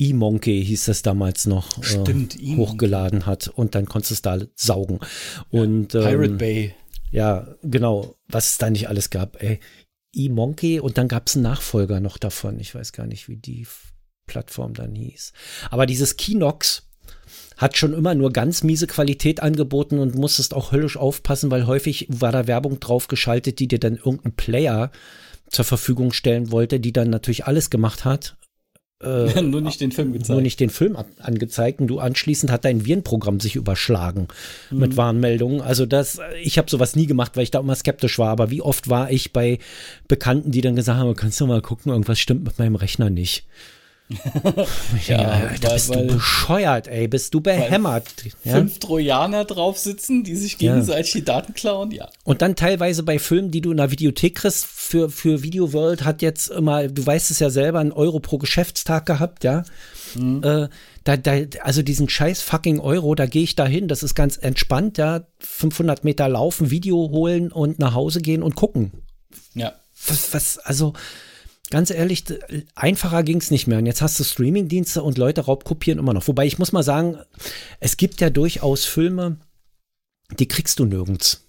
E-Monkey 0.00 0.64
hieß 0.64 0.86
das 0.86 1.02
damals 1.02 1.46
noch, 1.46 1.78
äh, 1.78 1.84
Stimmt, 1.84 2.40
äh, 2.40 2.56
hochgeladen 2.56 3.26
hat 3.26 3.48
und 3.48 3.74
dann 3.74 3.86
konntest 3.86 4.10
du 4.10 4.14
es 4.14 4.22
da 4.22 4.38
saugen. 4.54 4.98
Und, 5.50 5.92
ja, 5.92 6.00
Pirate 6.00 6.30
ähm, 6.32 6.38
Bay. 6.38 6.74
Ja, 7.10 7.54
genau, 7.62 8.16
was 8.28 8.50
es 8.50 8.58
da 8.58 8.70
nicht 8.70 8.88
alles 8.88 9.10
gab. 9.10 9.42
Ey, 9.42 9.60
E-Monkey 10.14 10.80
und 10.80 10.96
dann 10.96 11.08
gab 11.08 11.28
es 11.28 11.36
einen 11.36 11.42
Nachfolger 11.42 12.00
noch 12.00 12.16
davon. 12.16 12.58
Ich 12.60 12.74
weiß 12.74 12.92
gar 12.92 13.06
nicht, 13.06 13.28
wie 13.28 13.36
die 13.36 13.66
Plattform 14.26 14.74
dann 14.74 14.94
hieß. 14.94 15.32
Aber 15.70 15.86
dieses 15.86 16.16
Kinox 16.16 16.88
hat 17.56 17.76
schon 17.76 17.92
immer 17.92 18.14
nur 18.14 18.32
ganz 18.32 18.62
miese 18.62 18.86
Qualität 18.86 19.42
angeboten 19.42 19.98
und 19.98 20.14
musstest 20.14 20.54
auch 20.54 20.72
höllisch 20.72 20.96
aufpassen, 20.96 21.50
weil 21.50 21.66
häufig 21.66 22.06
war 22.08 22.32
da 22.32 22.46
Werbung 22.46 22.80
draufgeschaltet, 22.80 23.58
die 23.58 23.68
dir 23.68 23.78
dann 23.78 23.96
irgendein 23.96 24.32
Player 24.32 24.90
zur 25.48 25.64
Verfügung 25.66 26.12
stellen 26.12 26.52
wollte, 26.52 26.80
die 26.80 26.92
dann 26.92 27.10
natürlich 27.10 27.44
alles 27.44 27.68
gemacht 27.68 28.04
hat 28.04 28.36
äh, 29.02 29.40
nur 29.42 29.60
nicht 29.60 29.80
den 29.80 29.92
Film 29.92 30.12
gezeigt. 30.12 30.30
Nur 30.30 30.42
nicht 30.42 30.60
den 30.60 30.70
Film 30.70 30.96
angezeigt 31.18 31.80
und 31.80 31.86
du 31.86 31.98
anschließend 31.98 32.52
hat 32.52 32.64
dein 32.64 32.84
Virenprogramm 32.84 33.40
sich 33.40 33.56
überschlagen 33.56 34.28
mhm. 34.70 34.78
mit 34.78 34.96
Warnmeldungen. 34.96 35.60
Also 35.60 35.86
das, 35.86 36.20
ich 36.42 36.58
habe 36.58 36.70
sowas 36.70 36.96
nie 36.96 37.06
gemacht, 37.06 37.36
weil 37.36 37.44
ich 37.44 37.50
da 37.50 37.60
immer 37.60 37.74
skeptisch 37.74 38.18
war. 38.18 38.28
Aber 38.28 38.50
wie 38.50 38.62
oft 38.62 38.88
war 38.88 39.10
ich 39.10 39.32
bei 39.32 39.58
Bekannten, 40.08 40.50
die 40.50 40.60
dann 40.60 40.76
gesagt 40.76 40.98
haben, 40.98 41.14
kannst 41.16 41.40
du 41.40 41.46
mal 41.46 41.62
gucken, 41.62 41.92
irgendwas 41.92 42.18
stimmt 42.18 42.44
mit 42.44 42.58
meinem 42.58 42.74
Rechner 42.74 43.10
nicht. 43.10 43.46
Ja, 45.06 45.20
ja, 45.20 45.50
da 45.60 45.74
bist 45.74 45.94
du 45.94 46.06
bescheuert, 46.06 46.88
ey, 46.88 47.06
bist 47.06 47.32
du 47.32 47.40
behämmert. 47.40 48.06
Ja? 48.42 48.54
Fünf 48.54 48.80
Trojaner 48.80 49.44
drauf 49.44 49.78
sitzen, 49.78 50.24
die 50.24 50.34
sich 50.34 50.58
gegenseitig 50.58 51.14
ja. 51.14 51.20
die 51.20 51.24
Daten 51.24 51.54
klauen, 51.54 51.92
ja. 51.92 52.08
Und 52.24 52.42
dann 52.42 52.56
teilweise 52.56 53.04
bei 53.04 53.18
Filmen, 53.18 53.50
die 53.50 53.60
du 53.60 53.70
in 53.70 53.76
der 53.76 53.90
Videothek 53.90 54.34
kriegst, 54.36 54.66
für, 54.66 55.10
für 55.10 55.42
Video 55.42 55.72
World 55.72 56.04
hat 56.04 56.22
jetzt 56.22 56.48
immer, 56.48 56.88
du 56.88 57.06
weißt 57.06 57.30
es 57.30 57.38
ja 57.38 57.50
selber, 57.50 57.78
einen 57.78 57.92
Euro 57.92 58.18
pro 58.18 58.38
Geschäftstag 58.38 59.06
gehabt, 59.06 59.44
ja. 59.44 59.62
Mhm. 60.16 60.42
Äh, 60.42 60.68
da, 61.04 61.16
da, 61.16 61.32
also 61.62 61.82
diesen 61.82 62.08
scheiß 62.08 62.42
fucking 62.42 62.80
Euro, 62.80 63.14
da 63.14 63.26
gehe 63.26 63.44
ich 63.44 63.54
da 63.54 63.66
hin, 63.66 63.86
das 63.86 64.02
ist 64.02 64.16
ganz 64.16 64.36
entspannt, 64.36 64.98
ja. 64.98 65.22
500 65.38 66.02
Meter 66.02 66.28
laufen, 66.28 66.70
Video 66.70 66.96
holen 66.96 67.52
und 67.52 67.78
nach 67.78 67.94
Hause 67.94 68.20
gehen 68.20 68.42
und 68.42 68.56
gucken. 68.56 68.90
Ja. 69.54 69.74
Was, 70.06 70.34
was 70.34 70.58
also 70.58 70.94
ganz 71.70 71.90
ehrlich, 71.90 72.24
einfacher 72.74 73.22
ging 73.22 73.38
es 73.38 73.50
nicht 73.50 73.66
mehr. 73.66 73.78
Und 73.78 73.86
jetzt 73.86 74.02
hast 74.02 74.18
du 74.18 74.24
Streamingdienste 74.24 75.02
und 75.02 75.18
Leute 75.18 75.42
raubkopieren 75.42 75.98
immer 75.98 76.12
noch. 76.12 76.26
Wobei 76.28 76.46
ich 76.46 76.58
muss 76.58 76.72
mal 76.72 76.82
sagen, 76.82 77.18
es 77.78 77.96
gibt 77.96 78.20
ja 78.20 78.30
durchaus 78.30 78.84
Filme, 78.84 79.36
die 80.38 80.48
kriegst 80.48 80.78
du 80.78 80.84
nirgends. 80.84 81.46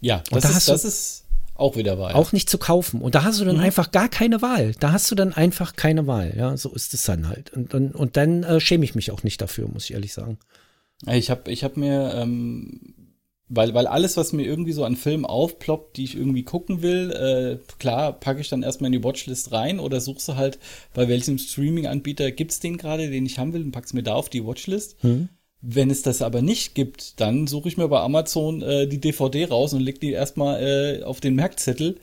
Ja, 0.00 0.22
das, 0.30 0.56
ist, 0.56 0.68
das 0.68 0.84
ist 0.84 1.24
auch 1.54 1.76
wieder 1.76 1.98
Wahl. 1.98 2.14
Auch 2.14 2.32
nicht 2.32 2.48
zu 2.48 2.56
kaufen. 2.56 3.02
Und 3.02 3.14
da 3.14 3.22
hast 3.22 3.38
du 3.40 3.44
dann 3.44 3.56
mhm. 3.56 3.62
einfach 3.62 3.90
gar 3.90 4.08
keine 4.08 4.40
Wahl. 4.40 4.74
Da 4.80 4.92
hast 4.92 5.10
du 5.10 5.14
dann 5.14 5.34
einfach 5.34 5.76
keine 5.76 6.06
Wahl. 6.06 6.32
Ja, 6.36 6.56
so 6.56 6.70
ist 6.70 6.94
es 6.94 7.02
dann 7.02 7.28
halt. 7.28 7.52
Und, 7.52 7.74
und, 7.74 7.94
und 7.94 8.16
dann 8.16 8.42
äh, 8.42 8.60
schäme 8.60 8.84
ich 8.84 8.94
mich 8.94 9.10
auch 9.10 9.22
nicht 9.22 9.40
dafür, 9.42 9.68
muss 9.68 9.84
ich 9.84 9.92
ehrlich 9.92 10.14
sagen. 10.14 10.38
Ich 11.06 11.30
habe 11.30 11.50
ich 11.50 11.64
hab 11.64 11.76
mir, 11.76 12.14
ähm, 12.14 12.94
weil, 13.52 13.74
weil 13.74 13.88
alles, 13.88 14.16
was 14.16 14.32
mir 14.32 14.44
irgendwie 14.44 14.72
so 14.72 14.84
an 14.84 14.96
Filmen 14.96 15.26
aufploppt, 15.26 15.96
die 15.96 16.04
ich 16.04 16.16
irgendwie 16.16 16.44
gucken 16.44 16.82
will, 16.82 17.10
äh, 17.10 17.74
klar, 17.78 18.12
packe 18.12 18.40
ich 18.40 18.48
dann 18.48 18.62
erstmal 18.62 18.92
in 18.92 19.00
die 19.00 19.04
Watchlist 19.04 19.50
rein 19.50 19.80
oder 19.80 20.00
suche 20.00 20.20
sie 20.20 20.36
halt, 20.36 20.60
bei 20.94 21.08
welchem 21.08 21.36
Streaming-Anbieter 21.36 22.30
gibt's 22.30 22.60
den 22.60 22.78
gerade, 22.78 23.10
den 23.10 23.26
ich 23.26 23.40
haben 23.40 23.52
will, 23.52 23.62
und 23.62 23.72
pack's 23.72 23.92
mir 23.92 24.04
da 24.04 24.14
auf 24.14 24.28
die 24.28 24.46
Watchlist. 24.46 25.02
Mhm. 25.02 25.28
Wenn 25.60 25.90
es 25.90 26.02
das 26.02 26.22
aber 26.22 26.42
nicht 26.42 26.76
gibt, 26.76 27.20
dann 27.20 27.48
suche 27.48 27.68
ich 27.68 27.76
mir 27.76 27.88
bei 27.88 28.00
Amazon 28.00 28.62
äh, 28.62 28.86
die 28.86 29.00
DVD 29.00 29.46
raus 29.46 29.74
und 29.74 29.80
leg 29.80 30.00
die 30.00 30.12
erstmal 30.12 30.62
äh, 30.62 31.02
auf 31.02 31.20
den 31.20 31.34
Merkzettel 31.34 31.98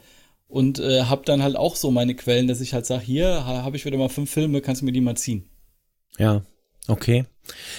und 0.49 0.79
äh, 0.79 1.03
hab 1.03 1.25
dann 1.25 1.41
halt 1.41 1.55
auch 1.55 1.77
so 1.77 1.91
meine 1.91 2.13
Quellen, 2.13 2.47
dass 2.47 2.59
ich 2.59 2.73
halt 2.73 2.85
sage, 2.85 3.05
hier 3.05 3.45
habe 3.45 3.77
ich 3.77 3.85
wieder 3.85 3.97
mal 3.97 4.09
fünf 4.09 4.29
Filme, 4.29 4.59
kannst 4.59 4.81
du 4.81 4.85
mir 4.85 4.91
die 4.91 5.01
mal 5.01 5.15
ziehen. 5.15 5.45
Ja, 6.19 6.43
okay. 6.89 7.25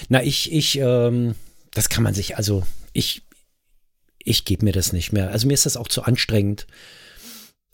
Na, 0.09 0.23
ich, 0.23 0.51
ich, 0.51 0.79
ähm, 0.79 1.35
das 1.71 1.87
kann 1.89 2.03
man 2.03 2.15
sich, 2.15 2.35
also 2.35 2.63
ich, 2.93 3.21
ich 4.23 4.45
gebe 4.45 4.65
mir 4.65 4.73
das 4.73 4.93
nicht 4.93 5.11
mehr. 5.11 5.31
Also 5.31 5.47
mir 5.47 5.53
ist 5.53 5.65
das 5.65 5.77
auch 5.77 5.87
zu 5.87 6.03
anstrengend 6.03 6.67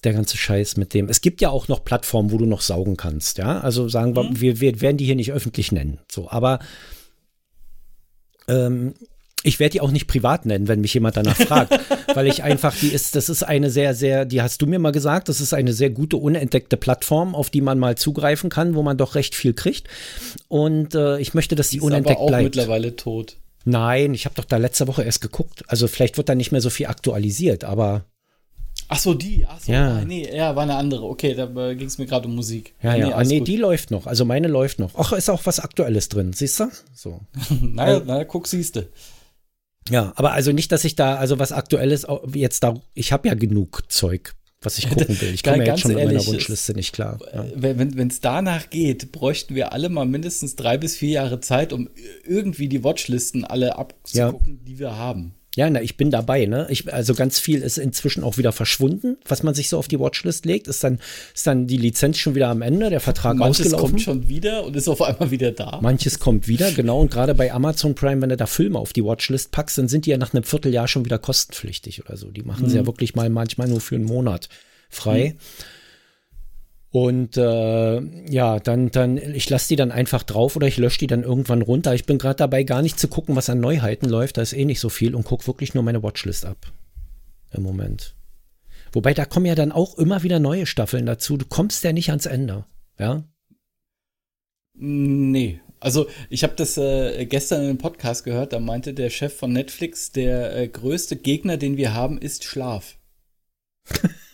der 0.03 0.13
ganze 0.13 0.37
Scheiß 0.37 0.77
mit 0.77 0.93
dem. 0.93 1.09
Es 1.09 1.21
gibt 1.21 1.41
ja 1.41 1.49
auch 1.49 1.67
noch 1.67 1.83
Plattformen, 1.83 2.31
wo 2.31 2.37
du 2.37 2.45
noch 2.45 2.61
saugen 2.61 2.95
kannst, 2.95 3.37
ja. 3.37 3.59
Also 3.59 3.89
sagen 3.89 4.15
wir, 4.15 4.23
mhm. 4.23 4.41
wir, 4.41 4.59
wir 4.61 4.81
werden 4.81 4.97
die 4.97 5.05
hier 5.05 5.15
nicht 5.15 5.31
öffentlich 5.31 5.71
nennen. 5.71 5.99
So, 6.11 6.29
aber 6.29 6.59
ähm, 8.47 8.93
ich 9.45 9.59
werde 9.59 9.73
die 9.73 9.81
auch 9.81 9.91
nicht 9.91 10.07
privat 10.07 10.45
nennen, 10.45 10.67
wenn 10.67 10.81
mich 10.81 10.93
jemand 10.93 11.17
danach 11.17 11.37
fragt, 11.47 11.79
weil 12.13 12.27
ich 12.27 12.43
einfach, 12.43 12.75
die 12.75 12.87
ist, 12.87 13.15
das 13.15 13.29
ist 13.29 13.43
eine 13.43 13.69
sehr, 13.69 13.93
sehr, 13.93 14.25
die 14.25 14.41
hast 14.41 14.61
du 14.61 14.67
mir 14.67 14.79
mal 14.79 14.91
gesagt, 14.91 15.29
das 15.29 15.41
ist 15.41 15.53
eine 15.53 15.73
sehr 15.73 15.89
gute, 15.89 16.17
unentdeckte 16.17 16.77
Plattform, 16.77 17.35
auf 17.35 17.49
die 17.49 17.61
man 17.61 17.79
mal 17.79 17.95
zugreifen 17.95 18.49
kann, 18.49 18.75
wo 18.75 18.83
man 18.83 18.97
doch 18.97 19.15
recht 19.15 19.35
viel 19.35 19.53
kriegt. 19.53 19.87
Und 20.47 20.95
äh, 20.95 21.19
ich 21.19 21.33
möchte, 21.33 21.55
dass 21.55 21.69
die, 21.69 21.75
die 21.75 21.77
ist 21.77 21.83
unentdeckt 21.83 22.17
aber 22.17 22.25
auch 22.25 22.29
bleibt. 22.29 22.43
mittlerweile 22.43 22.95
tot. 22.95 23.37
Nein, 23.65 24.13
ich 24.13 24.25
habe 24.25 24.35
doch 24.35 24.45
da 24.45 24.57
letzte 24.57 24.87
Woche 24.87 25.03
erst 25.03 25.21
geguckt. 25.21 25.63
Also 25.67 25.87
vielleicht 25.87 26.17
wird 26.17 26.29
da 26.29 26.35
nicht 26.35 26.51
mehr 26.51 26.61
so 26.61 26.69
viel 26.69 26.85
aktualisiert, 26.85 27.63
aber 27.63 28.05
Ach 28.87 28.99
so, 28.99 29.13
die. 29.15 29.45
Ach 29.47 29.59
so, 29.59 29.71
ja. 29.71 30.05
nee, 30.05 30.29
ja, 30.31 30.55
war 30.55 30.63
eine 30.63 30.75
andere. 30.75 31.05
Okay, 31.05 31.33
da 31.33 31.45
äh, 31.69 31.75
ging 31.75 31.87
es 31.87 31.97
mir 31.97 32.05
gerade 32.05 32.27
um 32.27 32.35
Musik. 32.35 32.75
Ja, 32.83 32.95
ja, 32.95 33.07
nee, 33.07 33.13
ah, 33.13 33.23
nee 33.23 33.39
die 33.39 33.57
läuft 33.57 33.89
noch. 33.89 34.05
Also 34.05 34.25
meine 34.25 34.47
läuft 34.47 34.79
noch. 34.79 34.91
Ach, 34.95 35.11
ist 35.13 35.29
auch 35.29 35.45
was 35.45 35.59
Aktuelles 35.59 36.09
drin, 36.09 36.33
siehst 36.33 36.59
du? 36.59 36.69
So. 36.93 37.21
naja, 37.61 38.01
na, 38.05 38.23
guck, 38.25 38.47
siehste. 38.47 38.89
Ja, 39.89 40.13
aber 40.15 40.33
also 40.33 40.51
nicht, 40.51 40.71
dass 40.71 40.83
ich 40.83 40.95
da, 40.95 41.15
also 41.15 41.39
was 41.39 41.51
Aktuelles 41.51 42.05
jetzt 42.33 42.63
da, 42.63 42.75
ich 42.93 43.11
habe 43.11 43.27
ja 43.27 43.33
genug 43.33 43.83
Zeug, 43.91 44.35
was 44.61 44.77
ich 44.77 44.89
gucken 44.89 45.19
will. 45.21 45.33
Ich 45.33 45.43
komme 45.43 45.59
ja 45.59 45.73
jetzt 45.73 45.81
schon 45.81 45.93
mit 45.93 46.03
meiner 46.03 46.25
Wunschliste 46.25 46.73
nicht 46.73 46.93
klar. 46.93 47.19
Ja. 47.33 47.45
Wenn 47.55 48.07
es 48.07 48.19
danach 48.19 48.69
geht, 48.69 49.11
bräuchten 49.11 49.55
wir 49.55 49.73
alle 49.73 49.89
mal 49.89 50.05
mindestens 50.05 50.55
drei 50.55 50.77
bis 50.77 50.95
vier 50.95 51.11
Jahre 51.11 51.39
Zeit, 51.39 51.71
um 51.71 51.89
irgendwie 52.23 52.67
die 52.67 52.83
Watchlisten 52.83 53.45
alle 53.45 53.77
abzugucken, 53.77 54.55
ja. 54.55 54.63
die 54.65 54.79
wir 54.79 54.95
haben. 54.95 55.35
Ja, 55.55 55.69
na, 55.69 55.81
ich 55.81 55.95
bin 55.95 56.11
dabei, 56.11 56.45
ne? 56.45 56.67
Ich, 56.69 56.93
also 56.93 57.15
ganz 57.15 57.39
viel 57.39 57.61
ist 57.61 57.77
inzwischen 57.77 58.23
auch 58.23 58.37
wieder 58.37 58.51
verschwunden, 58.51 59.17
was 59.25 59.41
man 59.41 59.53
sich 59.53 59.69
so 59.69 59.77
auf 59.77 59.87
die 59.87 59.99
Watchlist 59.99 60.45
legt. 60.45 60.67
Ist 60.67 60.83
dann, 60.83 60.99
ist 61.33 61.47
dann 61.47 61.65
die 61.65 61.77
Lizenz 61.77 62.17
schon 62.17 62.35
wieder 62.35 62.49
am 62.49 62.61
Ende, 62.61 62.89
der 62.89 62.99
Vertrag 62.99 63.37
Manches 63.37 63.67
ausgelaufen. 63.67 63.91
kommt 63.91 64.01
schon 64.01 64.27
wieder 64.27 64.65
und 64.65 64.75
ist 64.75 64.89
auf 64.89 65.01
einmal 65.01 65.31
wieder 65.31 65.51
da. 65.53 65.79
Manches 65.81 66.19
kommt 66.19 66.47
wieder, 66.47 66.71
genau. 66.71 66.99
Und 66.99 67.11
gerade 67.11 67.33
bei 67.35 67.53
Amazon 67.53 67.95
Prime, 67.95 68.21
wenn 68.21 68.29
du 68.29 68.37
da 68.37 68.47
Filme 68.47 68.77
auf 68.77 68.91
die 68.91 69.03
Watchlist 69.03 69.51
packst, 69.51 69.77
dann 69.77 69.87
sind 69.87 70.05
die 70.05 70.09
ja 70.09 70.17
nach 70.17 70.33
einem 70.33 70.43
Vierteljahr 70.43 70.87
schon 70.87 71.05
wieder 71.05 71.19
kostenpflichtig 71.19 72.03
oder 72.05 72.17
so. 72.17 72.31
Die 72.31 72.43
machen 72.43 72.65
mhm. 72.65 72.69
sie 72.69 72.77
ja 72.77 72.85
wirklich 72.85 73.15
mal 73.15 73.29
manchmal 73.29 73.69
nur 73.69 73.79
für 73.79 73.95
einen 73.95 74.05
Monat 74.05 74.49
frei. 74.89 75.35
Mhm. 75.35 75.65
Und 76.95 77.35
äh, 77.35 77.99
ja, 78.31 78.57
dann, 78.57 78.89
dann, 78.89 79.17
ich 79.17 79.49
lasse 79.49 79.67
die 79.67 79.75
dann 79.75 79.91
einfach 79.91 80.23
drauf 80.23 80.55
oder 80.55 80.65
ich 80.67 80.77
lösche 80.77 80.99
die 80.99 81.07
dann 81.07 81.23
irgendwann 81.23 81.61
runter. 81.61 81.93
Ich 81.93 82.05
bin 82.05 82.17
gerade 82.17 82.37
dabei, 82.37 82.63
gar 82.63 82.81
nicht 82.81 82.97
zu 82.97 83.09
gucken, 83.09 83.35
was 83.35 83.49
an 83.49 83.59
Neuheiten 83.59 84.07
läuft. 84.07 84.37
Da 84.37 84.41
ist 84.41 84.53
eh 84.53 84.63
nicht 84.63 84.79
so 84.79 84.87
viel 84.87 85.13
und 85.13 85.25
gucke 85.25 85.45
wirklich 85.45 85.73
nur 85.73 85.83
meine 85.83 86.03
Watchlist 86.03 86.45
ab. 86.45 86.71
Im 87.51 87.63
Moment. 87.63 88.15
Wobei, 88.93 89.13
da 89.13 89.25
kommen 89.25 89.45
ja 89.45 89.55
dann 89.55 89.73
auch 89.73 89.97
immer 89.97 90.23
wieder 90.23 90.39
neue 90.39 90.65
Staffeln 90.65 91.05
dazu. 91.05 91.35
Du 91.35 91.45
kommst 91.45 91.83
ja 91.83 91.91
nicht 91.91 92.11
ans 92.11 92.27
Ende. 92.27 92.63
Ja? 92.97 93.25
Nee. 94.73 95.59
Also 95.81 96.07
ich 96.29 96.43
habe 96.45 96.53
das 96.55 96.77
äh, 96.77 97.25
gestern 97.25 97.63
in 97.63 97.69
einem 97.71 97.77
Podcast 97.77 98.23
gehört, 98.23 98.53
da 98.53 98.61
meinte 98.61 98.93
der 98.93 99.09
Chef 99.09 99.35
von 99.35 99.51
Netflix, 99.51 100.13
der 100.13 100.55
äh, 100.55 100.69
größte 100.69 101.17
Gegner, 101.17 101.57
den 101.57 101.75
wir 101.75 101.93
haben, 101.93 102.19
ist 102.19 102.45
Schlaf. 102.45 102.97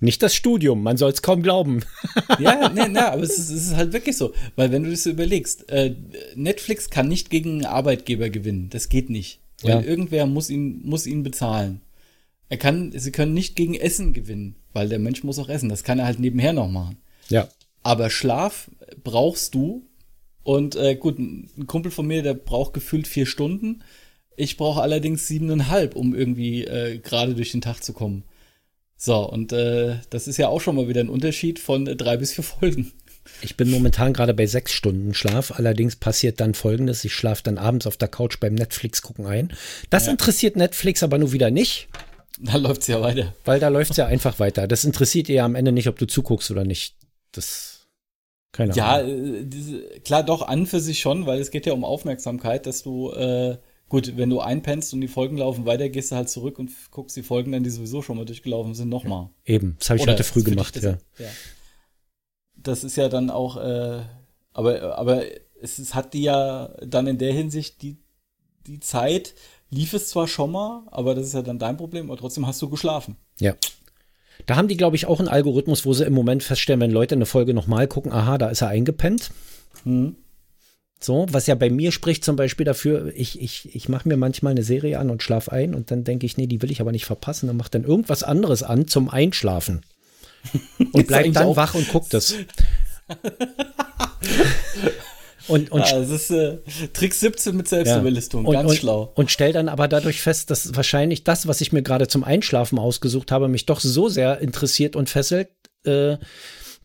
Nicht 0.00 0.22
das 0.22 0.34
Studium, 0.34 0.82
man 0.82 0.96
soll 0.96 1.10
es 1.10 1.20
kaum 1.20 1.42
glauben. 1.42 1.84
ja, 2.38 2.70
nee, 2.70 2.88
nee, 2.88 2.98
aber 2.98 3.22
es 3.22 3.38
ist, 3.38 3.50
es 3.50 3.66
ist, 3.66 3.76
halt 3.76 3.92
wirklich 3.92 4.16
so. 4.16 4.32
Weil 4.56 4.72
wenn 4.72 4.84
du 4.84 4.90
das 4.90 5.04
überlegst, 5.04 5.68
äh, 5.70 5.94
Netflix 6.34 6.88
kann 6.88 7.06
nicht 7.06 7.28
gegen 7.28 7.50
einen 7.50 7.66
Arbeitgeber 7.66 8.30
gewinnen. 8.30 8.70
Das 8.70 8.88
geht 8.88 9.10
nicht. 9.10 9.40
Weil 9.62 9.70
ja. 9.70 9.80
irgendwer 9.82 10.24
muss 10.26 10.48
ihn, 10.48 10.80
muss 10.84 11.06
ihn 11.06 11.22
bezahlen. 11.22 11.82
Er 12.48 12.56
kann, 12.56 12.92
sie 12.92 13.12
können 13.12 13.34
nicht 13.34 13.56
gegen 13.56 13.74
Essen 13.74 14.14
gewinnen, 14.14 14.56
weil 14.72 14.88
der 14.88 14.98
Mensch 14.98 15.22
muss 15.22 15.38
auch 15.38 15.50
essen. 15.50 15.68
Das 15.68 15.84
kann 15.84 15.98
er 15.98 16.06
halt 16.06 16.18
nebenher 16.18 16.54
noch 16.54 16.68
machen. 16.68 16.96
Ja. 17.28 17.48
Aber 17.82 18.08
Schlaf 18.08 18.70
brauchst 19.04 19.54
du. 19.54 19.86
Und 20.42 20.76
äh, 20.76 20.96
gut, 20.96 21.18
ein 21.18 21.66
Kumpel 21.66 21.92
von 21.92 22.06
mir, 22.06 22.22
der 22.22 22.34
braucht 22.34 22.72
gefühlt 22.72 23.06
vier 23.06 23.26
Stunden. 23.26 23.82
Ich 24.36 24.56
brauche 24.56 24.80
allerdings 24.80 25.28
siebeneinhalb, 25.28 25.94
um 25.94 26.14
irgendwie 26.14 26.64
äh, 26.64 26.98
gerade 26.98 27.34
durch 27.34 27.52
den 27.52 27.60
Tag 27.60 27.84
zu 27.84 27.92
kommen. 27.92 28.24
So, 29.02 29.26
und 29.26 29.50
äh, 29.54 29.96
das 30.10 30.28
ist 30.28 30.36
ja 30.36 30.48
auch 30.48 30.60
schon 30.60 30.76
mal 30.76 30.86
wieder 30.86 31.00
ein 31.00 31.08
Unterschied 31.08 31.58
von 31.58 31.86
äh, 31.86 31.96
drei 31.96 32.18
bis 32.18 32.34
vier 32.34 32.44
Folgen. 32.44 32.92
Ich 33.40 33.56
bin 33.56 33.70
momentan 33.70 34.12
gerade 34.12 34.34
bei 34.34 34.44
sechs 34.44 34.72
Stunden 34.72 35.14
Schlaf. 35.14 35.52
Allerdings 35.52 35.96
passiert 35.96 36.38
dann 36.38 36.52
folgendes: 36.52 37.02
Ich 37.06 37.14
schlafe 37.14 37.42
dann 37.42 37.56
abends 37.56 37.86
auf 37.86 37.96
der 37.96 38.08
Couch 38.08 38.38
beim 38.40 38.54
Netflix 38.54 39.00
gucken 39.00 39.24
ein. 39.24 39.54
Das 39.88 40.04
ja. 40.04 40.12
interessiert 40.12 40.56
Netflix 40.56 41.02
aber 41.02 41.16
nur 41.16 41.32
wieder 41.32 41.50
nicht. 41.50 41.88
Da 42.42 42.56
läuft's 42.56 42.88
ja 42.88 43.00
weiter. 43.00 43.34
Weil 43.46 43.58
da 43.58 43.68
läuft's 43.68 43.96
ja 43.96 44.04
einfach 44.04 44.38
weiter. 44.38 44.68
Das 44.68 44.84
interessiert 44.84 45.30
ihr 45.30 45.36
ja 45.36 45.44
am 45.46 45.54
Ende 45.54 45.72
nicht, 45.72 45.88
ob 45.88 45.98
du 45.98 46.06
zuguckst 46.06 46.50
oder 46.50 46.64
nicht. 46.64 46.94
Das. 47.32 47.86
Keine 48.52 48.74
Ahnung. 48.74 48.76
Ja, 48.76 49.00
äh, 49.00 49.44
diese, 49.46 49.80
klar, 50.00 50.24
doch 50.24 50.42
an 50.42 50.66
für 50.66 50.80
sich 50.80 51.00
schon, 51.00 51.24
weil 51.24 51.40
es 51.40 51.50
geht 51.50 51.64
ja 51.64 51.72
um 51.72 51.84
Aufmerksamkeit, 51.84 52.66
dass 52.66 52.82
du 52.82 53.12
äh, 53.12 53.56
Gut, 53.90 54.16
wenn 54.16 54.30
du 54.30 54.38
einpennst 54.38 54.94
und 54.94 55.00
die 55.00 55.08
Folgen 55.08 55.36
laufen 55.36 55.66
weiter, 55.66 55.88
gehst 55.88 56.12
du 56.12 56.16
halt 56.16 56.28
zurück 56.28 56.60
und 56.60 56.70
guckst 56.92 57.16
die 57.16 57.24
Folgen 57.24 57.50
dann, 57.50 57.64
die 57.64 57.70
sowieso 57.70 58.02
schon 58.02 58.16
mal 58.16 58.24
durchgelaufen 58.24 58.72
sind, 58.72 58.88
nochmal. 58.88 59.30
Eben, 59.44 59.74
das 59.80 59.90
habe 59.90 59.96
ich 59.96 60.04
Oder 60.04 60.12
heute 60.12 60.22
früh 60.22 60.44
gemacht, 60.44 60.76
das, 60.76 60.84
ja. 60.84 60.98
ja. 61.18 61.26
Das 62.54 62.84
ist 62.84 62.96
ja 62.96 63.08
dann 63.08 63.30
auch, 63.30 63.56
äh, 63.56 64.00
aber, 64.52 64.96
aber 64.96 65.24
es, 65.60 65.80
es 65.80 65.96
hat 65.96 66.14
die 66.14 66.22
ja 66.22 66.68
dann 66.86 67.08
in 67.08 67.18
der 67.18 67.32
Hinsicht 67.32 67.82
die, 67.82 67.96
die 68.68 68.78
Zeit, 68.78 69.34
lief 69.70 69.92
es 69.92 70.08
zwar 70.08 70.28
schon 70.28 70.52
mal, 70.52 70.84
aber 70.92 71.16
das 71.16 71.26
ist 71.26 71.34
ja 71.34 71.42
dann 71.42 71.58
dein 71.58 71.76
Problem, 71.76 72.12
aber 72.12 72.20
trotzdem 72.20 72.46
hast 72.46 72.62
du 72.62 72.68
geschlafen. 72.68 73.16
Ja. 73.40 73.56
Da 74.46 74.54
haben 74.54 74.68
die, 74.68 74.76
glaube 74.76 74.94
ich, 74.94 75.06
auch 75.06 75.18
einen 75.18 75.28
Algorithmus, 75.28 75.84
wo 75.84 75.94
sie 75.94 76.04
im 76.04 76.14
Moment 76.14 76.44
feststellen, 76.44 76.80
wenn 76.80 76.92
Leute 76.92 77.16
eine 77.16 77.26
Folge 77.26 77.54
nochmal 77.54 77.88
gucken, 77.88 78.12
aha, 78.12 78.38
da 78.38 78.50
ist 78.50 78.62
er 78.62 78.68
eingepennt. 78.68 79.32
Mhm. 79.82 80.14
So, 81.02 81.26
was 81.30 81.46
ja 81.46 81.54
bei 81.54 81.70
mir 81.70 81.92
spricht 81.92 82.24
zum 82.24 82.36
Beispiel 82.36 82.66
dafür, 82.66 83.10
ich, 83.16 83.40
ich, 83.40 83.74
ich 83.74 83.88
mache 83.88 84.06
mir 84.06 84.18
manchmal 84.18 84.50
eine 84.50 84.62
Serie 84.62 84.98
an 84.98 85.08
und 85.08 85.22
schlafe 85.22 85.50
ein 85.50 85.74
und 85.74 85.90
dann 85.90 86.04
denke 86.04 86.26
ich, 86.26 86.36
nee, 86.36 86.46
die 86.46 86.60
will 86.60 86.70
ich 86.70 86.82
aber 86.82 86.92
nicht 86.92 87.06
verpassen. 87.06 87.46
Dann 87.46 87.56
macht 87.56 87.74
dann 87.74 87.84
irgendwas 87.84 88.22
anderes 88.22 88.62
an 88.62 88.86
zum 88.86 89.08
Einschlafen. 89.08 89.80
Und 90.92 91.06
bleibt 91.06 91.36
dann 91.36 91.54
wach 91.54 91.74
und 91.74 91.86
guckt 91.90 92.14
es. 92.14 92.34
und, 95.48 95.70
und 95.70 95.80
ja, 95.86 95.98
das 95.98 96.08
ist 96.08 96.30
äh, 96.30 96.56
Trick 96.94 97.12
17 97.12 97.54
mit 97.54 97.68
Selbstüberlistung, 97.68 98.46
ja. 98.46 98.52
ganz 98.52 98.70
und, 98.70 98.76
schlau. 98.78 99.12
Und 99.14 99.30
stell 99.30 99.52
dann 99.52 99.68
aber 99.68 99.86
dadurch 99.86 100.22
fest, 100.22 100.50
dass 100.50 100.74
wahrscheinlich 100.74 101.24
das, 101.24 101.46
was 101.46 101.60
ich 101.60 101.72
mir 101.72 101.82
gerade 101.82 102.08
zum 102.08 102.24
Einschlafen 102.24 102.78
ausgesucht 102.78 103.32
habe, 103.32 103.48
mich 103.48 103.66
doch 103.66 103.80
so 103.80 104.08
sehr 104.08 104.38
interessiert 104.38 104.96
und 104.96 105.10
fesselt, 105.10 105.50
äh, 105.84 106.16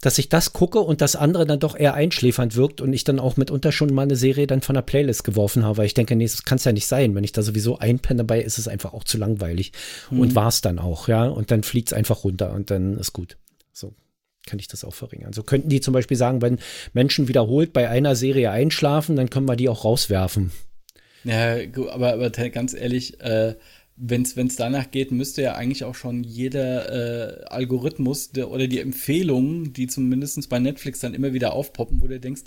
dass 0.02 0.18
ich 0.18 0.30
das 0.30 0.54
gucke 0.54 0.80
und 0.80 1.02
das 1.02 1.16
andere 1.16 1.46
dann 1.46 1.60
doch 1.60 1.76
eher 1.76 1.94
einschläfernd 1.94 2.56
wirkt 2.56 2.82
und 2.82 2.94
ich 2.94 3.04
dann 3.04 3.20
auch 3.20 3.38
mitunter 3.38 3.72
schon 3.72 3.94
mal 3.94 4.04
eine 4.04 4.16
Serie 4.16 4.46
dann 4.46 4.62
von 4.62 4.76
der 4.76 4.82
Playlist 4.82 5.24
geworfen 5.24 5.64
habe, 5.64 5.78
weil 5.78 5.86
ich 5.86 5.94
denke, 5.94 6.16
nee, 6.16 6.26
das 6.26 6.44
kann 6.44 6.58
es 6.58 6.64
ja 6.66 6.74
nicht 6.74 6.88
sein. 6.88 7.16
Wenn 7.16 7.24
ich 7.24 7.32
da 7.32 7.42
sowieso 7.42 7.80
einpenne 7.80 8.20
dabei, 8.20 8.42
ist 8.42 8.58
es 8.58 8.68
einfach 8.68 8.94
auch 8.94 9.04
zu 9.04 9.18
langweilig. 9.18 9.72
Mhm. 10.12 10.20
Und 10.20 10.36
war 10.36 10.50
es 10.50 10.62
dann 10.62 10.80
auch, 10.80 11.08
ja. 11.08 11.26
Und 11.26 11.52
dann 11.52 11.64
fliegt 11.64 11.90
es 11.90 11.94
einfach 11.94 12.24
runter 12.24 12.54
und 12.54 12.70
dann 12.72 12.98
ist 12.98 13.14
gut. 13.14 13.38
So 13.72 13.94
kann 14.46 14.60
ich 14.60 14.68
das 14.68 14.84
auch 14.84 14.94
verringern. 14.94 15.34
So 15.34 15.44
könnten 15.44 15.70
die 15.70 15.82
zum 15.82 15.94
Beispiel 15.94 16.18
sagen, 16.18 16.42
wenn 16.42 16.60
Menschen 16.94 17.28
wiederholt 17.28 17.74
bei 17.74 17.90
einer 17.90 18.16
Serie 18.16 18.52
einschlafen, 18.52 19.16
dann 19.16 19.30
können 19.30 19.48
wir 19.48 19.56
die 19.56 19.70
auch 19.70 19.86
rauswerfen. 19.86 20.52
Ja, 21.24 21.56
aber, 21.92 22.14
aber 22.14 22.30
ganz 22.30 22.76
ehrlich, 22.76 23.20
äh, 23.22 23.56
wenn 23.98 24.24
es 24.24 24.56
danach 24.56 24.92
geht, 24.92 25.12
müsste 25.12 25.42
ja 25.42 25.56
eigentlich 25.56 25.84
auch 25.84 25.96
schon 25.96 26.24
jeder 26.24 27.42
äh, 27.42 27.46
Algorithmus 27.46 28.32
der, 28.32 28.52
oder 28.52 28.68
die 28.68 28.80
Empfehlungen, 28.80 29.74
die 29.74 29.88
zumindest 29.88 30.50
bei 30.50 30.60
Netflix 30.60 31.00
dann 31.00 31.14
immer 31.14 31.34
wieder 31.34 31.54
aufpoppen, 31.54 32.02
wo 32.02 32.08
du 32.08 32.20
denkst, 32.20 32.44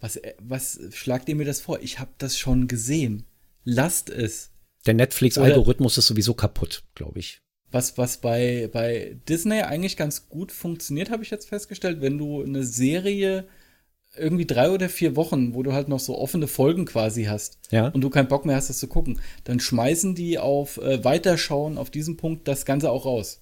was, 0.00 0.16
äh, 0.16 0.34
was 0.40 0.78
schlagt 0.92 1.28
ihr 1.28 1.36
mir 1.36 1.46
das 1.46 1.60
vor? 1.60 1.80
Ich 1.80 1.98
habe 1.98 2.10
das 2.18 2.38
schon 2.38 2.68
gesehen. 2.68 3.24
Lasst 3.64 4.10
es. 4.10 4.50
Der 4.86 4.94
Netflix-Algorithmus 4.94 5.98
ist 5.98 6.06
sowieso 6.06 6.34
kaputt, 6.34 6.82
glaube 6.94 7.18
ich. 7.18 7.40
was, 7.70 7.98
was 7.98 8.18
bei, 8.18 8.68
bei 8.72 9.16
Disney 9.28 9.62
eigentlich 9.62 9.96
ganz 9.96 10.28
gut 10.28 10.52
funktioniert, 10.52 11.10
habe 11.10 11.22
ich 11.22 11.30
jetzt 11.30 11.48
festgestellt, 11.48 12.00
wenn 12.00 12.18
du 12.18 12.42
eine 12.42 12.64
Serie 12.64 13.46
irgendwie 14.20 14.46
drei 14.46 14.70
oder 14.70 14.88
vier 14.88 15.16
Wochen, 15.16 15.54
wo 15.54 15.62
du 15.62 15.72
halt 15.72 15.88
noch 15.88 16.00
so 16.00 16.18
offene 16.18 16.46
Folgen 16.46 16.84
quasi 16.84 17.24
hast 17.24 17.58
ja. 17.70 17.88
und 17.88 18.02
du 18.02 18.10
keinen 18.10 18.28
Bock 18.28 18.44
mehr 18.44 18.56
hast, 18.56 18.70
das 18.70 18.78
zu 18.78 18.88
gucken, 18.88 19.20
dann 19.44 19.60
schmeißen 19.60 20.14
die 20.14 20.38
auf 20.38 20.78
äh, 20.78 21.02
Weiterschauen 21.04 21.78
auf 21.78 21.90
diesem 21.90 22.16
Punkt 22.16 22.46
das 22.46 22.64
Ganze 22.64 22.90
auch 22.90 23.06
raus. 23.06 23.40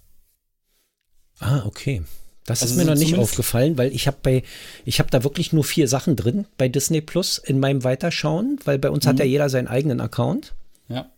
Ah, 1.40 1.64
okay. 1.66 2.02
Das 2.48 2.62
also 2.62 2.74
ist 2.74 2.78
mir 2.78 2.86
noch 2.86 2.98
nicht 2.98 3.16
aufgefallen, 3.18 3.76
weil 3.76 3.92
ich 3.92 4.06
habe 4.06 4.16
bei, 4.22 4.42
ich 4.86 5.00
habe 5.00 5.10
da 5.10 5.22
wirklich 5.22 5.52
nur 5.52 5.64
vier 5.64 5.86
Sachen 5.86 6.16
drin 6.16 6.46
bei 6.56 6.68
Disney 6.68 7.02
Plus 7.02 7.36
in 7.36 7.60
meinem 7.60 7.84
Weiterschauen, 7.84 8.58
weil 8.64 8.78
bei 8.78 8.88
uns 8.88 9.04
mhm. 9.04 9.10
hat 9.10 9.18
ja 9.18 9.26
jeder 9.26 9.50
seinen 9.50 9.68
eigenen 9.68 10.00
Account. 10.00 10.54
Ja. 10.88 11.12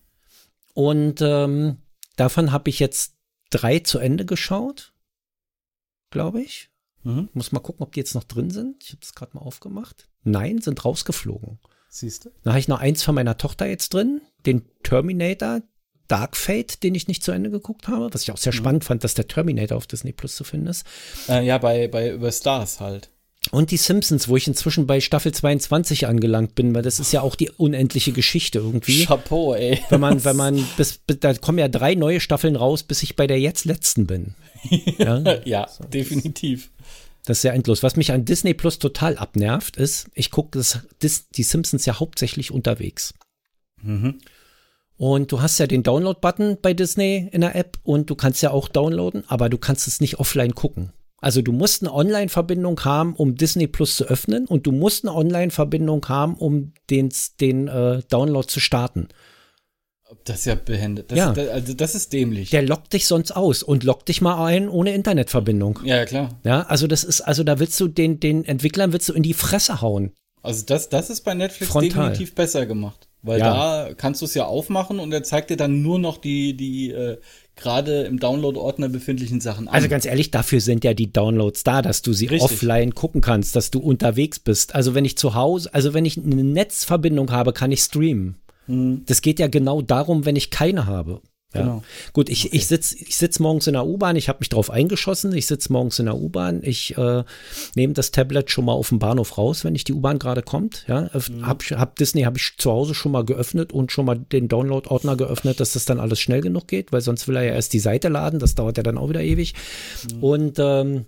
Und 0.74 1.20
ähm, 1.22 1.76
davon 2.16 2.50
habe 2.50 2.68
ich 2.68 2.80
jetzt 2.80 3.14
drei 3.50 3.78
zu 3.78 4.00
Ende 4.00 4.24
geschaut, 4.24 4.92
glaube 6.10 6.40
ich. 6.40 6.70
Mhm. 7.02 7.28
Muss 7.32 7.52
mal 7.52 7.60
gucken, 7.60 7.82
ob 7.82 7.92
die 7.92 8.00
jetzt 8.00 8.14
noch 8.14 8.24
drin 8.24 8.50
sind. 8.50 8.82
Ich 8.82 8.90
habe 8.90 9.00
das 9.00 9.14
gerade 9.14 9.36
mal 9.36 9.42
aufgemacht. 9.42 10.08
Nein, 10.22 10.60
sind 10.60 10.84
rausgeflogen. 10.84 11.58
Siehst 11.88 12.26
du? 12.26 12.30
Da 12.42 12.50
habe 12.50 12.60
ich 12.60 12.68
noch 12.68 12.78
eins 12.78 13.02
von 13.02 13.14
meiner 13.14 13.36
Tochter 13.36 13.66
jetzt 13.66 13.94
drin, 13.94 14.20
den 14.46 14.62
Terminator, 14.82 15.62
Dark 16.06 16.36
Fate, 16.36 16.82
den 16.82 16.94
ich 16.94 17.08
nicht 17.08 17.22
zu 17.22 17.32
Ende 17.32 17.50
geguckt 17.50 17.88
habe, 17.88 18.12
was 18.12 18.22
ich 18.22 18.32
auch 18.32 18.36
sehr 18.36 18.52
mhm. 18.52 18.58
spannend 18.58 18.84
fand, 18.84 19.04
dass 19.04 19.14
der 19.14 19.28
Terminator 19.28 19.76
auf 19.76 19.86
Disney 19.86 20.12
Plus 20.12 20.36
zu 20.36 20.44
finden 20.44 20.68
ist. 20.68 20.84
Äh, 21.28 21.44
ja, 21.44 21.58
bei, 21.58 21.88
bei 21.88 22.10
über 22.10 22.32
Stars 22.32 22.80
halt. 22.80 23.10
Und 23.52 23.70
die 23.70 23.78
Simpsons, 23.78 24.28
wo 24.28 24.36
ich 24.36 24.46
inzwischen 24.46 24.86
bei 24.86 25.00
Staffel 25.00 25.32
22 25.32 26.06
angelangt 26.06 26.54
bin, 26.54 26.74
weil 26.74 26.82
das 26.82 27.00
ist 27.00 27.10
ja 27.12 27.22
auch 27.22 27.34
die 27.34 27.50
unendliche 27.50 28.12
Geschichte 28.12 28.58
irgendwie. 28.58 29.06
Chapeau, 29.06 29.54
ey. 29.54 29.80
Wenn 29.88 30.00
man, 30.00 30.24
wenn 30.24 30.36
man, 30.36 30.64
bis, 30.76 30.98
bis 30.98 31.20
da 31.20 31.32
kommen 31.32 31.58
ja 31.58 31.68
drei 31.68 31.94
neue 31.94 32.20
Staffeln 32.20 32.54
raus, 32.54 32.82
bis 32.82 33.02
ich 33.02 33.16
bei 33.16 33.26
der 33.26 33.40
jetzt 33.40 33.64
letzten 33.64 34.06
bin. 34.06 34.34
Ja, 34.98 35.40
ja 35.44 35.68
so, 35.68 35.84
definitiv. 35.84 36.70
Das 37.24 37.38
ist 37.38 37.42
ja 37.42 37.52
endlos. 37.52 37.82
Was 37.82 37.96
mich 37.96 38.12
an 38.12 38.24
Disney 38.24 38.54
Plus 38.54 38.78
total 38.78 39.16
abnervt, 39.16 39.76
ist, 39.76 40.08
ich 40.14 40.30
gucke 40.30 40.60
die 41.02 41.42
Simpsons 41.42 41.86
ja 41.86 42.00
hauptsächlich 42.00 42.50
unterwegs. 42.50 43.14
Mhm. 43.82 44.18
Und 44.96 45.32
du 45.32 45.40
hast 45.40 45.58
ja 45.58 45.66
den 45.66 45.82
Download-Button 45.82 46.58
bei 46.60 46.74
Disney 46.74 47.28
in 47.32 47.40
der 47.40 47.56
App 47.56 47.78
und 47.84 48.10
du 48.10 48.14
kannst 48.14 48.42
ja 48.42 48.50
auch 48.50 48.68
downloaden, 48.68 49.24
aber 49.28 49.48
du 49.48 49.56
kannst 49.56 49.88
es 49.88 50.00
nicht 50.00 50.18
offline 50.18 50.54
gucken. 50.54 50.92
Also 51.22 51.42
du 51.42 51.52
musst 51.52 51.82
eine 51.82 51.92
Online-Verbindung 51.92 52.80
haben, 52.84 53.14
um 53.14 53.34
Disney 53.34 53.66
Plus 53.66 53.96
zu 53.96 54.04
öffnen 54.04 54.46
und 54.46 54.66
du 54.66 54.72
musst 54.72 55.04
eine 55.04 55.14
Online-Verbindung 55.14 56.06
haben, 56.08 56.34
um 56.34 56.72
den, 56.88 57.10
den 57.40 57.68
äh, 57.68 58.02
Download 58.08 58.46
zu 58.46 58.60
starten. 58.60 59.08
Das 60.24 60.40
ist 60.40 60.44
ja 60.46 60.54
behindert. 60.54 61.10
Das, 61.10 61.18
ja. 61.18 61.32
Das, 61.32 61.48
also 61.48 61.74
das 61.74 61.94
ist 61.94 62.12
dämlich. 62.12 62.50
Der 62.50 62.62
lockt 62.62 62.92
dich 62.92 63.06
sonst 63.06 63.32
aus 63.32 63.62
und 63.62 63.84
lockt 63.84 64.08
dich 64.08 64.20
mal 64.20 64.44
ein 64.44 64.68
ohne 64.68 64.94
Internetverbindung. 64.94 65.80
Ja, 65.84 66.04
klar. 66.04 66.38
Ja, 66.44 66.62
also 66.62 66.86
das 66.86 67.04
ist, 67.04 67.20
also 67.20 67.44
da 67.44 67.58
willst 67.58 67.78
du 67.80 67.88
den, 67.88 68.20
den 68.20 68.44
Entwicklern 68.44 68.92
willst 68.92 69.08
du 69.08 69.12
in 69.12 69.22
die 69.22 69.34
Fresse 69.34 69.80
hauen. 69.80 70.12
Also 70.42 70.64
das, 70.64 70.88
das 70.88 71.10
ist 71.10 71.20
bei 71.22 71.34
Netflix 71.34 71.70
Frontal. 71.70 72.10
definitiv 72.10 72.34
besser 72.34 72.66
gemacht. 72.66 73.08
Weil 73.22 73.40
ja. 73.40 73.86
da 73.86 73.94
kannst 73.94 74.22
du 74.22 74.24
es 74.24 74.34
ja 74.34 74.46
aufmachen 74.46 74.98
und 74.98 75.12
er 75.12 75.22
zeigt 75.22 75.50
dir 75.50 75.58
dann 75.58 75.82
nur 75.82 75.98
noch 75.98 76.16
die, 76.16 76.56
die 76.56 76.90
äh, 76.90 77.18
gerade 77.54 78.04
im 78.04 78.18
Download-Ordner 78.18 78.88
befindlichen 78.88 79.42
Sachen 79.42 79.68
an. 79.68 79.74
Also 79.74 79.88
ganz 79.88 80.06
ehrlich, 80.06 80.30
dafür 80.30 80.62
sind 80.62 80.84
ja 80.84 80.94
die 80.94 81.12
Downloads 81.12 81.62
da, 81.62 81.82
dass 81.82 82.00
du 82.00 82.14
sie 82.14 82.26
Richtig. 82.26 82.50
offline 82.50 82.94
gucken 82.94 83.20
kannst, 83.20 83.54
dass 83.56 83.70
du 83.70 83.80
unterwegs 83.80 84.38
bist. 84.38 84.74
Also 84.74 84.94
wenn 84.94 85.04
ich 85.04 85.18
zu 85.18 85.34
Hause, 85.34 85.72
also 85.74 85.92
wenn 85.92 86.06
ich 86.06 86.16
eine 86.16 86.42
Netzverbindung 86.42 87.30
habe, 87.30 87.52
kann 87.52 87.70
ich 87.70 87.80
streamen. 87.80 88.36
Mhm. 88.70 89.02
Das 89.06 89.22
geht 89.22 89.38
ja 89.38 89.48
genau 89.48 89.82
darum, 89.82 90.24
wenn 90.24 90.36
ich 90.36 90.50
keine 90.50 90.86
habe. 90.86 91.20
Ja. 91.54 91.62
Genau. 91.62 91.82
Gut, 92.12 92.28
ich, 92.28 92.46
okay. 92.46 92.56
ich 92.56 92.66
sitze 92.68 92.96
ich 92.96 93.16
sitz 93.16 93.40
morgens 93.40 93.66
in 93.66 93.72
der 93.72 93.84
U-Bahn, 93.84 94.14
ich 94.14 94.28
habe 94.28 94.38
mich 94.38 94.50
drauf 94.50 94.70
eingeschossen, 94.70 95.32
ich 95.34 95.46
sitze 95.46 95.72
morgens 95.72 95.98
in 95.98 96.06
der 96.06 96.16
U-Bahn, 96.16 96.60
ich 96.62 96.96
äh, 96.96 97.24
nehme 97.74 97.92
das 97.92 98.12
Tablet 98.12 98.50
schon 98.50 98.66
mal 98.66 98.72
auf 98.72 98.90
dem 98.90 99.00
Bahnhof 99.00 99.36
raus, 99.36 99.64
wenn 99.64 99.74
ich 99.74 99.82
die 99.82 99.92
U-Bahn 99.92 100.20
gerade 100.20 100.42
kommt. 100.42 100.84
Ja, 100.86 101.10
mhm. 101.12 101.46
hab, 101.46 101.62
hab 101.62 101.96
Disney 101.96 102.22
habe 102.22 102.38
ich 102.38 102.54
zu 102.56 102.70
Hause 102.70 102.94
schon 102.94 103.12
mal 103.12 103.24
geöffnet 103.24 103.72
und 103.72 103.90
schon 103.90 104.04
mal 104.04 104.16
den 104.16 104.46
Download-Ordner 104.46 105.16
geöffnet, 105.16 105.58
dass 105.58 105.72
das 105.72 105.86
dann 105.86 105.98
alles 105.98 106.20
schnell 106.20 106.40
genug 106.40 106.68
geht, 106.68 106.92
weil 106.92 107.00
sonst 107.00 107.26
will 107.26 107.36
er 107.36 107.42
ja 107.42 107.54
erst 107.54 107.72
die 107.72 107.80
Seite 107.80 108.08
laden, 108.08 108.38
das 108.38 108.54
dauert 108.54 108.76
ja 108.76 108.84
dann 108.84 108.98
auch 108.98 109.08
wieder 109.08 109.22
ewig. 109.22 109.54
Mhm. 110.14 110.22
Und 110.22 110.58
ähm, 110.60 111.06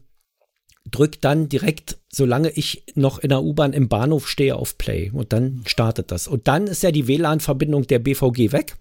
drück 0.90 1.20
dann 1.20 1.48
direkt, 1.48 1.98
solange 2.10 2.50
ich 2.50 2.84
noch 2.94 3.18
in 3.18 3.28
der 3.28 3.42
U-Bahn 3.42 3.72
im 3.72 3.88
Bahnhof 3.88 4.28
stehe, 4.28 4.56
auf 4.56 4.78
Play 4.78 5.10
und 5.12 5.32
dann 5.32 5.62
startet 5.66 6.10
das. 6.10 6.28
Und 6.28 6.48
dann 6.48 6.66
ist 6.66 6.82
ja 6.82 6.90
die 6.90 7.06
WLAN-Verbindung 7.06 7.86
der 7.86 7.98
BVG 7.98 8.52
weg. 8.52 8.76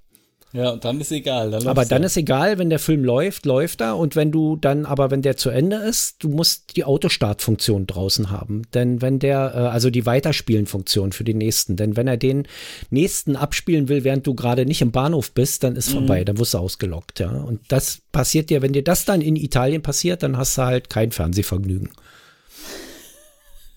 Ja, 0.53 0.71
und 0.71 0.83
dann 0.83 0.99
ist 0.99 1.11
egal. 1.11 1.51
Dann 1.51 1.65
aber 1.65 1.85
dann 1.85 2.03
ist 2.03 2.17
egal, 2.17 2.57
wenn 2.57 2.69
der 2.69 2.79
Film 2.79 3.05
läuft, 3.05 3.45
läuft 3.45 3.79
er. 3.79 3.97
Und 3.97 4.17
wenn 4.17 4.31
du 4.31 4.57
dann, 4.57 4.85
aber 4.85 5.09
wenn 5.09 5.21
der 5.21 5.37
zu 5.37 5.49
Ende 5.49 5.77
ist, 5.77 6.21
du 6.23 6.29
musst 6.29 6.75
die 6.75 6.83
Autostartfunktion 6.83 7.87
draußen 7.87 8.31
haben. 8.31 8.63
Denn 8.73 9.01
wenn 9.01 9.19
der, 9.19 9.53
äh, 9.55 9.57
also 9.59 9.89
die 9.89 10.05
Weiterspielen-Funktion 10.05 11.13
für 11.13 11.23
den 11.23 11.37
nächsten. 11.37 11.77
Denn 11.77 11.95
wenn 11.95 12.07
er 12.07 12.17
den 12.17 12.47
nächsten 12.89 13.37
abspielen 13.37 13.87
will, 13.87 14.03
während 14.03 14.27
du 14.27 14.35
gerade 14.35 14.65
nicht 14.65 14.81
im 14.81 14.91
Bahnhof 14.91 15.31
bist, 15.31 15.63
dann 15.63 15.77
ist 15.77 15.89
mhm. 15.89 15.99
vorbei, 15.99 16.23
dann 16.25 16.37
wirst 16.37 16.53
du 16.53 16.57
ausgelockt, 16.57 17.19
ja. 17.19 17.31
Und 17.31 17.61
das 17.69 18.01
passiert 18.11 18.49
dir, 18.49 18.61
wenn 18.61 18.73
dir 18.73 18.83
das 18.83 19.05
dann 19.05 19.21
in 19.21 19.37
Italien 19.37 19.81
passiert, 19.81 20.21
dann 20.21 20.37
hast 20.37 20.57
du 20.57 20.63
halt 20.63 20.89
kein 20.89 21.11
Fernsehvergnügen. 21.11 21.89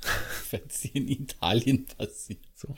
wenn 0.50 0.62
es 0.68 0.84
in 0.86 1.08
Italien 1.08 1.86
passiert. 1.86 2.40
So. 2.66 2.74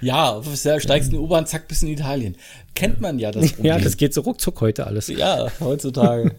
Ja, 0.00 0.42
steigst 0.78 1.08
in 1.08 1.14
die 1.14 1.18
U-Bahn, 1.18 1.46
zack, 1.46 1.68
bis 1.68 1.82
in 1.82 1.88
Italien. 1.88 2.36
Kennt 2.74 3.00
man 3.00 3.18
ja 3.18 3.30
das 3.30 3.52
Problem. 3.52 3.66
Ja, 3.66 3.78
das 3.78 3.96
geht 3.96 4.14
so 4.14 4.22
ruckzuck 4.22 4.60
heute 4.60 4.86
alles. 4.86 5.08
Ja, 5.08 5.48
heutzutage. 5.60 6.34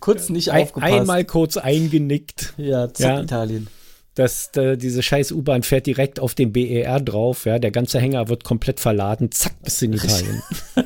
kurz 0.00 0.28
nicht 0.28 0.50
Ein, 0.50 0.62
aufgepasst. 0.62 0.92
Einmal 0.92 1.24
kurz 1.24 1.56
eingenickt. 1.56 2.54
Ja, 2.56 2.92
zack, 2.92 3.16
ja. 3.16 3.22
Italien. 3.22 3.68
Das, 4.14 4.50
äh, 4.56 4.76
diese 4.76 5.02
scheiß 5.02 5.30
U-Bahn 5.32 5.62
fährt 5.62 5.86
direkt 5.86 6.18
auf 6.18 6.34
den 6.34 6.52
BER 6.52 7.00
drauf, 7.00 7.46
ja, 7.46 7.60
der 7.60 7.70
ganze 7.70 8.00
Hänger 8.00 8.28
wird 8.28 8.42
komplett 8.42 8.80
verladen, 8.80 9.30
zack, 9.30 9.62
bis 9.62 9.80
in 9.82 9.92
Italien. 9.92 10.42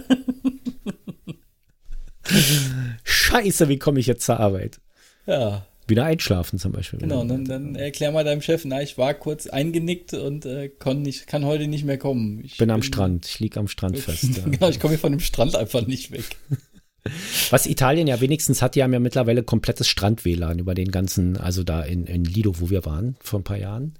Scheiße, 3.04 3.68
wie 3.68 3.78
komme 3.78 4.00
ich 4.00 4.06
jetzt 4.06 4.26
zur 4.26 4.38
Arbeit? 4.38 4.80
Ja. 5.26 5.66
Wieder 5.88 6.04
einschlafen 6.04 6.58
zum 6.58 6.72
Beispiel. 6.72 7.00
Genau, 7.00 7.24
dann, 7.24 7.44
dann 7.44 7.74
erklär 7.74 8.12
mal 8.12 8.24
deinem 8.24 8.40
Chef, 8.40 8.64
na, 8.64 8.82
ich 8.82 8.98
war 8.98 9.14
kurz 9.14 9.46
eingenickt 9.46 10.14
und 10.14 10.46
äh, 10.46 10.68
kann, 10.68 11.02
nicht, 11.02 11.26
kann 11.26 11.44
heute 11.44 11.66
nicht 11.66 11.84
mehr 11.84 11.98
kommen. 11.98 12.40
Ich 12.44 12.56
bin, 12.56 12.68
bin 12.68 12.74
am 12.74 12.82
Strand, 12.82 13.26
ich 13.26 13.40
liege 13.40 13.58
am 13.58 13.68
Strand 13.68 13.98
fest. 13.98 14.36
Ja. 14.36 14.44
genau, 14.44 14.68
ich 14.68 14.78
komme 14.78 14.92
hier 14.92 15.00
von 15.00 15.12
dem 15.12 15.20
Strand 15.20 15.56
einfach 15.56 15.86
nicht 15.86 16.12
weg. 16.12 16.24
Was 17.50 17.66
Italien 17.66 18.06
ja 18.06 18.20
wenigstens 18.20 18.62
hat, 18.62 18.76
die 18.76 18.82
haben 18.82 18.92
ja 18.92 19.00
mittlerweile 19.00 19.42
komplettes 19.42 19.88
Strand-WLAN 19.88 20.60
über 20.60 20.74
den 20.74 20.92
ganzen, 20.92 21.36
also 21.36 21.64
da 21.64 21.82
in, 21.82 22.06
in 22.06 22.24
Lido, 22.24 22.60
wo 22.60 22.70
wir 22.70 22.84
waren, 22.84 23.16
vor 23.20 23.40
ein 23.40 23.44
paar 23.44 23.58
Jahren, 23.58 23.94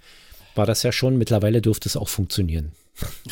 war 0.54 0.66
das 0.66 0.84
ja 0.84 0.92
schon. 0.92 1.18
Mittlerweile 1.18 1.60
dürfte 1.60 1.88
es 1.88 1.96
auch 1.96 2.08
funktionieren. 2.08 2.72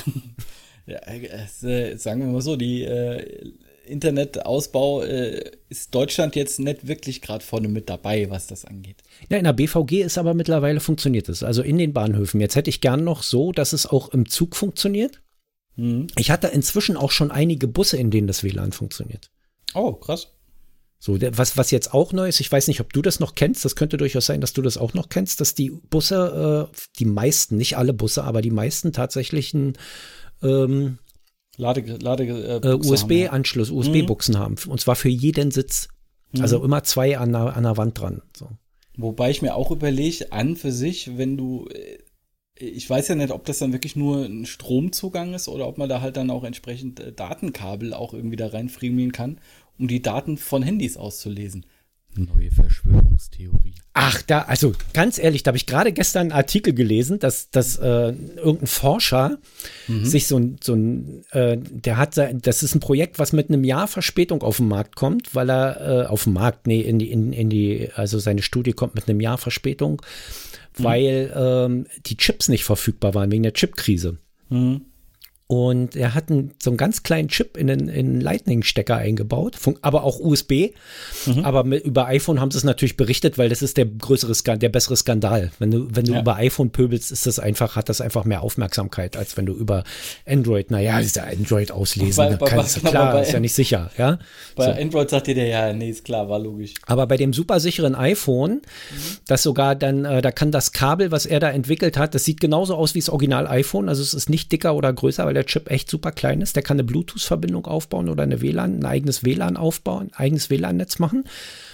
ja, 0.86 0.98
äh, 0.98 1.96
sagen 1.96 2.20
wir 2.20 2.26
mal 2.26 2.42
so, 2.42 2.56
die 2.56 2.82
äh, 2.82 3.52
Internetausbau 3.90 5.02
äh, 5.02 5.50
ist 5.68 5.94
Deutschland 5.94 6.36
jetzt 6.36 6.58
nicht 6.58 6.86
wirklich 6.86 7.20
gerade 7.20 7.44
vorne 7.44 7.68
mit 7.68 7.90
dabei, 7.90 8.30
was 8.30 8.46
das 8.46 8.64
angeht. 8.64 8.96
Ja, 9.28 9.38
in 9.38 9.44
der 9.44 9.52
BVG 9.52 10.02
ist 10.02 10.18
aber 10.18 10.34
mittlerweile 10.34 10.80
funktioniert 10.80 11.28
es. 11.28 11.42
Also 11.42 11.62
in 11.62 11.78
den 11.78 11.92
Bahnhöfen. 11.92 12.40
Jetzt 12.40 12.56
hätte 12.56 12.70
ich 12.70 12.80
gern 12.80 13.04
noch 13.04 13.22
so, 13.22 13.52
dass 13.52 13.72
es 13.72 13.86
auch 13.86 14.10
im 14.10 14.28
Zug 14.28 14.56
funktioniert. 14.56 15.20
Mhm. 15.76 16.06
Ich 16.16 16.30
hatte 16.30 16.48
inzwischen 16.48 16.96
auch 16.96 17.10
schon 17.10 17.30
einige 17.30 17.68
Busse, 17.68 17.96
in 17.96 18.10
denen 18.10 18.26
das 18.26 18.42
WLAN 18.44 18.72
funktioniert. 18.72 19.30
Oh, 19.74 19.92
krass. 19.92 20.28
So, 21.02 21.18
was, 21.18 21.56
was 21.56 21.70
jetzt 21.70 21.94
auch 21.94 22.12
neu 22.12 22.28
ist, 22.28 22.40
ich 22.40 22.52
weiß 22.52 22.68
nicht, 22.68 22.80
ob 22.80 22.92
du 22.92 23.00
das 23.00 23.20
noch 23.20 23.34
kennst, 23.34 23.64
das 23.64 23.74
könnte 23.74 23.96
durchaus 23.96 24.26
sein, 24.26 24.42
dass 24.42 24.52
du 24.52 24.60
das 24.60 24.76
auch 24.76 24.92
noch 24.92 25.08
kennst, 25.08 25.40
dass 25.40 25.54
die 25.54 25.70
Busse, 25.70 26.68
äh, 26.70 26.76
die 26.98 27.06
meisten, 27.06 27.56
nicht 27.56 27.78
alle 27.78 27.94
Busse, 27.94 28.22
aber 28.24 28.42
die 28.42 28.50
meisten 28.50 28.92
tatsächlich 28.92 29.54
ein 29.54 29.78
ähm, 30.42 30.98
Lade, 31.60 31.98
Lade 32.00 32.24
äh, 32.24 32.66
äh 32.66 32.74
USB-Anschluss, 32.74 33.70
USB-Buchsen 33.70 34.34
mhm. 34.34 34.38
haben. 34.38 34.56
Und 34.68 34.80
zwar 34.80 34.96
für 34.96 35.08
jeden 35.08 35.50
Sitz. 35.50 35.88
Mhm. 36.32 36.42
Also 36.42 36.62
immer 36.64 36.82
zwei 36.82 37.18
an 37.18 37.32
der, 37.32 37.56
an 37.56 37.62
der 37.62 37.76
Wand 37.76 38.00
dran. 38.00 38.22
So. 38.36 38.48
Wobei 38.96 39.30
ich 39.30 39.42
mir 39.42 39.54
auch 39.54 39.70
überlege, 39.70 40.32
an 40.32 40.56
für 40.56 40.72
sich, 40.72 41.16
wenn 41.16 41.36
du, 41.36 41.68
äh, 41.68 41.98
ich 42.58 42.88
weiß 42.88 43.08
ja 43.08 43.14
nicht, 43.14 43.30
ob 43.30 43.44
das 43.44 43.58
dann 43.58 43.72
wirklich 43.72 43.96
nur 43.96 44.24
ein 44.24 44.46
Stromzugang 44.46 45.34
ist 45.34 45.48
oder 45.48 45.68
ob 45.68 45.78
man 45.78 45.88
da 45.88 46.00
halt 46.00 46.16
dann 46.16 46.30
auch 46.30 46.44
entsprechend 46.44 47.00
äh, 47.00 47.12
Datenkabel 47.12 47.94
auch 47.94 48.14
irgendwie 48.14 48.36
da 48.36 48.48
reinfriemeln 48.48 49.12
kann, 49.12 49.38
um 49.78 49.88
die 49.88 50.02
Daten 50.02 50.36
von 50.36 50.62
Handys 50.62 50.96
auszulesen. 50.96 51.66
Neue 52.16 52.50
Verschwörungstheorie. 52.50 53.74
Ach, 53.92 54.20
da, 54.22 54.42
also 54.42 54.72
ganz 54.92 55.18
ehrlich, 55.18 55.42
da 55.42 55.50
habe 55.50 55.58
ich 55.58 55.66
gerade 55.66 55.92
gestern 55.92 56.22
einen 56.22 56.32
Artikel 56.32 56.74
gelesen, 56.74 57.18
dass, 57.18 57.50
dass 57.50 57.76
äh, 57.76 58.12
irgendein 58.36 58.66
Forscher 58.66 59.38
mhm. 59.86 60.04
sich 60.04 60.26
so 60.26 60.36
ein, 60.36 60.56
so 60.60 60.74
ein 60.74 61.24
äh, 61.30 61.56
der 61.58 61.96
hat, 61.96 62.16
das 62.16 62.62
ist 62.62 62.74
ein 62.74 62.80
Projekt, 62.80 63.18
was 63.18 63.32
mit 63.32 63.48
einem 63.48 63.62
Jahr 63.62 63.86
Verspätung 63.86 64.42
auf 64.42 64.56
den 64.56 64.68
Markt 64.68 64.96
kommt, 64.96 65.34
weil 65.34 65.50
er 65.50 65.80
äh, 65.80 66.06
auf 66.06 66.24
den 66.24 66.32
Markt, 66.32 66.66
nee, 66.66 66.80
in 66.80 66.98
die, 66.98 67.10
in, 67.10 67.32
in 67.32 67.48
die, 67.48 67.90
also 67.94 68.18
seine 68.18 68.42
Studie 68.42 68.72
kommt 68.72 68.96
mit 68.96 69.08
einem 69.08 69.20
Jahr 69.20 69.38
Verspätung, 69.38 70.02
mhm. 70.78 70.84
weil 70.84 71.32
ähm, 71.34 71.86
die 72.06 72.16
Chips 72.16 72.48
nicht 72.48 72.64
verfügbar 72.64 73.14
waren 73.14 73.30
wegen 73.30 73.44
der 73.44 73.54
Chipkrise. 73.54 74.18
Mhm. 74.48 74.82
Und 75.50 75.96
er 75.96 76.14
hat 76.14 76.30
einen, 76.30 76.52
so 76.62 76.70
einen 76.70 76.76
ganz 76.76 77.02
kleinen 77.02 77.26
Chip 77.26 77.56
in 77.56 77.66
den, 77.66 77.88
den 77.88 78.20
Lightning-Stecker 78.20 78.94
eingebaut, 78.94 79.56
aber 79.82 80.04
auch 80.04 80.20
USB. 80.20 80.70
Mhm. 81.26 81.44
Aber 81.44 81.64
mit, 81.64 81.84
über 81.84 82.06
iPhone 82.06 82.40
haben 82.40 82.52
sie 82.52 82.58
es 82.58 82.62
natürlich 82.62 82.96
berichtet, 82.96 83.36
weil 83.36 83.48
das 83.48 83.60
ist 83.60 83.76
der 83.76 83.84
größere, 83.84 84.58
der 84.58 84.68
bessere 84.68 84.96
Skandal. 84.96 85.50
Wenn 85.58 85.72
du, 85.72 85.88
wenn 85.90 86.04
du 86.04 86.12
ja. 86.12 86.20
über 86.20 86.36
iPhone 86.36 86.70
pöbelst, 86.70 87.10
ist 87.10 87.26
das 87.26 87.40
einfach, 87.40 87.74
hat 87.74 87.88
das 87.88 88.00
einfach 88.00 88.24
mehr 88.24 88.42
Aufmerksamkeit, 88.42 89.16
als 89.16 89.36
wenn 89.36 89.44
du 89.44 89.52
über 89.52 89.82
Android, 90.24 90.70
naja, 90.70 91.00
ist 91.00 91.16
ja 91.16 91.24
Android 91.24 91.72
auslesen. 91.72 92.16
Bei, 92.16 92.36
bei, 92.36 92.46
kann, 92.46 92.64
bei, 92.84 92.90
klar, 92.90 93.12
bei, 93.14 93.22
ist 93.22 93.32
ja 93.32 93.40
nicht 93.40 93.54
sicher, 93.54 93.90
ja. 93.98 94.20
Bei 94.54 94.66
so. 94.66 94.80
Android 94.80 95.10
sagt 95.10 95.26
dir 95.26 95.34
der 95.34 95.48
ja, 95.48 95.72
nee, 95.72 95.90
ist 95.90 96.04
klar, 96.04 96.28
war 96.28 96.38
logisch. 96.38 96.74
Aber 96.86 97.08
bei 97.08 97.16
dem 97.16 97.32
super 97.32 97.58
sicheren 97.58 97.96
iPhone, 97.96 98.52
mhm. 98.52 99.16
das 99.26 99.42
sogar 99.42 99.74
dann, 99.74 100.04
äh, 100.04 100.22
da 100.22 100.30
kann 100.30 100.52
das 100.52 100.70
Kabel, 100.70 101.10
was 101.10 101.26
er 101.26 101.40
da 101.40 101.50
entwickelt 101.50 101.96
hat, 101.96 102.14
das 102.14 102.22
sieht 102.22 102.40
genauso 102.40 102.76
aus 102.76 102.94
wie 102.94 103.00
das 103.00 103.08
Original 103.08 103.48
iPhone. 103.48 103.88
Also 103.88 104.00
es 104.00 104.14
ist 104.14 104.30
nicht 104.30 104.52
dicker 104.52 104.76
oder 104.76 104.92
größer, 104.92 105.26
weil 105.26 105.39
der 105.40 105.46
Chip 105.46 105.70
echt 105.70 105.90
super 105.90 106.12
klein 106.12 106.42
ist. 106.42 106.54
Der 106.54 106.62
kann 106.62 106.76
eine 106.76 106.84
Bluetooth-Verbindung 106.84 107.66
aufbauen 107.66 108.08
oder 108.08 108.22
eine 108.22 108.42
WLAN, 108.42 108.80
ein 108.80 108.84
eigenes 108.84 109.24
WLAN 109.24 109.56
aufbauen, 109.56 110.10
ein 110.12 110.18
eigenes 110.18 110.50
WLAN-Netz 110.50 110.98
machen 110.98 111.24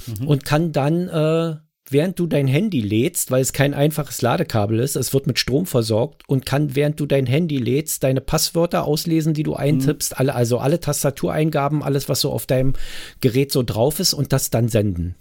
mhm. 0.06 0.28
und 0.28 0.44
kann 0.44 0.70
dann, 0.70 1.08
äh, 1.08 1.56
während 1.90 2.18
du 2.18 2.26
dein 2.26 2.46
Handy 2.46 2.80
lädst, 2.80 3.30
weil 3.30 3.42
es 3.42 3.52
kein 3.52 3.74
einfaches 3.74 4.22
Ladekabel 4.22 4.78
ist, 4.78 4.94
es 4.94 5.12
wird 5.12 5.26
mit 5.26 5.38
Strom 5.38 5.66
versorgt 5.66 6.22
und 6.28 6.46
kann, 6.46 6.76
während 6.76 7.00
du 7.00 7.06
dein 7.06 7.26
Handy 7.26 7.58
lädst, 7.58 8.04
deine 8.04 8.20
Passwörter 8.20 8.84
auslesen, 8.84 9.34
die 9.34 9.42
du 9.42 9.52
mhm. 9.52 9.58
eintippst, 9.58 10.12
mhm. 10.12 10.16
alle, 10.18 10.34
also 10.36 10.58
alle 10.58 10.78
Tastatureingaben, 10.78 11.82
alles, 11.82 12.08
was 12.08 12.20
so 12.20 12.30
auf 12.30 12.46
deinem 12.46 12.74
Gerät 13.20 13.50
so 13.50 13.64
drauf 13.64 13.98
ist 13.98 14.14
und 14.14 14.32
das 14.32 14.50
dann 14.50 14.68
senden. 14.68 15.16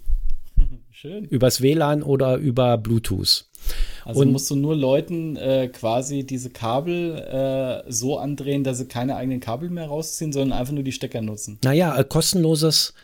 Schön. 0.92 1.24
Übers 1.24 1.60
WLAN 1.60 2.02
oder 2.02 2.36
über 2.36 2.78
Bluetooth. 2.78 3.46
Also 4.04 4.20
und 4.20 4.32
musst 4.32 4.50
du 4.50 4.56
nur 4.56 4.76
Leuten 4.76 5.36
äh, 5.36 5.68
quasi 5.68 6.24
diese 6.24 6.50
Kabel 6.50 7.84
äh, 7.86 7.90
so 7.90 8.18
andrehen, 8.18 8.64
dass 8.64 8.78
sie 8.78 8.86
keine 8.86 9.16
eigenen 9.16 9.40
Kabel 9.40 9.70
mehr 9.70 9.86
rausziehen, 9.86 10.32
sondern 10.32 10.58
einfach 10.58 10.72
nur 10.72 10.84
die 10.84 10.92
Stecker 10.92 11.22
nutzen. 11.22 11.58
Naja, 11.62 11.98
äh, 11.98 12.04
kostenloses 12.04 12.94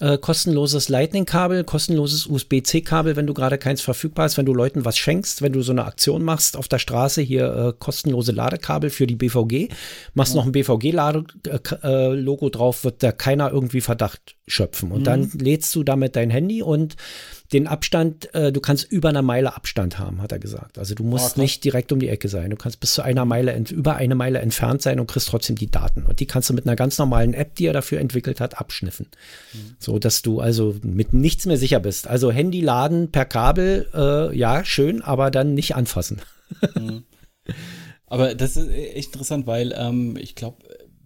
äh, 0.00 0.18
kostenloses 0.18 0.88
Lightning-Kabel, 0.88 1.62
kostenloses 1.64 2.26
USB-C-Kabel, 2.26 3.14
wenn 3.14 3.26
du 3.26 3.34
gerade 3.34 3.56
keins 3.56 3.80
verfügbar 3.80 4.24
hast, 4.24 4.36
wenn 4.36 4.46
du 4.46 4.52
Leuten 4.52 4.84
was 4.84 4.98
schenkst, 4.98 5.42
wenn 5.42 5.52
du 5.52 5.62
so 5.62 5.70
eine 5.70 5.84
Aktion 5.84 6.24
machst 6.24 6.56
auf 6.56 6.66
der 6.66 6.80
Straße, 6.80 7.22
hier 7.22 7.54
äh, 7.54 7.72
kostenlose 7.78 8.32
Ladekabel 8.32 8.90
für 8.90 9.06
die 9.06 9.14
BVG, 9.14 9.68
machst 10.12 10.34
ja. 10.34 10.40
noch 10.40 10.46
ein 10.46 10.52
BVG-Logo 10.52 12.46
äh, 12.46 12.50
drauf, 12.50 12.84
wird 12.84 13.02
da 13.02 13.12
keiner 13.12 13.52
irgendwie 13.52 13.80
Verdacht 13.80 14.34
schöpfen. 14.46 14.90
Und 14.90 15.00
mhm. 15.00 15.04
dann 15.04 15.30
lädst 15.38 15.74
du 15.76 15.84
damit 15.84 16.16
dein 16.16 16.30
Handy 16.30 16.62
und 16.62 16.96
den 17.54 17.68
Abstand, 17.68 18.34
äh, 18.34 18.52
du 18.52 18.60
kannst 18.60 18.90
über 18.90 19.08
einer 19.08 19.22
Meile 19.22 19.56
Abstand 19.56 19.98
haben, 19.98 20.20
hat 20.20 20.32
er 20.32 20.40
gesagt. 20.40 20.76
Also 20.76 20.94
du 20.94 21.04
musst 21.04 21.32
okay. 21.32 21.42
nicht 21.42 21.64
direkt 21.64 21.92
um 21.92 22.00
die 22.00 22.08
Ecke 22.08 22.28
sein. 22.28 22.50
Du 22.50 22.56
kannst 22.56 22.80
bis 22.80 22.94
zu 22.94 23.02
einer 23.02 23.24
Meile, 23.24 23.56
über 23.70 23.94
eine 23.94 24.16
Meile 24.16 24.40
entfernt 24.40 24.82
sein 24.82 24.98
und 24.98 25.06
kriegst 25.06 25.28
trotzdem 25.28 25.56
die 25.56 25.70
Daten. 25.70 26.02
Und 26.02 26.18
die 26.18 26.26
kannst 26.26 26.50
du 26.50 26.54
mit 26.54 26.66
einer 26.66 26.76
ganz 26.76 26.98
normalen 26.98 27.32
App, 27.32 27.54
die 27.54 27.66
er 27.66 27.72
dafür 27.72 28.00
entwickelt 28.00 28.40
hat, 28.40 28.58
abschniffen. 28.58 29.06
Mhm. 29.52 29.76
So 29.78 29.98
dass 29.98 30.22
du 30.22 30.40
also 30.40 30.74
mit 30.82 31.12
nichts 31.12 31.46
mehr 31.46 31.56
sicher 31.56 31.80
bist. 31.80 32.08
Also 32.08 32.32
Handy 32.32 32.60
laden 32.60 33.12
per 33.12 33.24
Kabel, 33.24 33.88
äh, 33.94 34.36
ja, 34.36 34.64
schön, 34.64 35.00
aber 35.00 35.30
dann 35.30 35.54
nicht 35.54 35.76
anfassen. 35.76 36.20
Mhm. 36.74 37.04
Aber 38.06 38.34
das 38.34 38.56
ist 38.56 38.68
echt 38.70 39.12
interessant, 39.12 39.46
weil 39.46 39.72
ähm, 39.76 40.16
ich 40.16 40.34
glaube, 40.34 40.58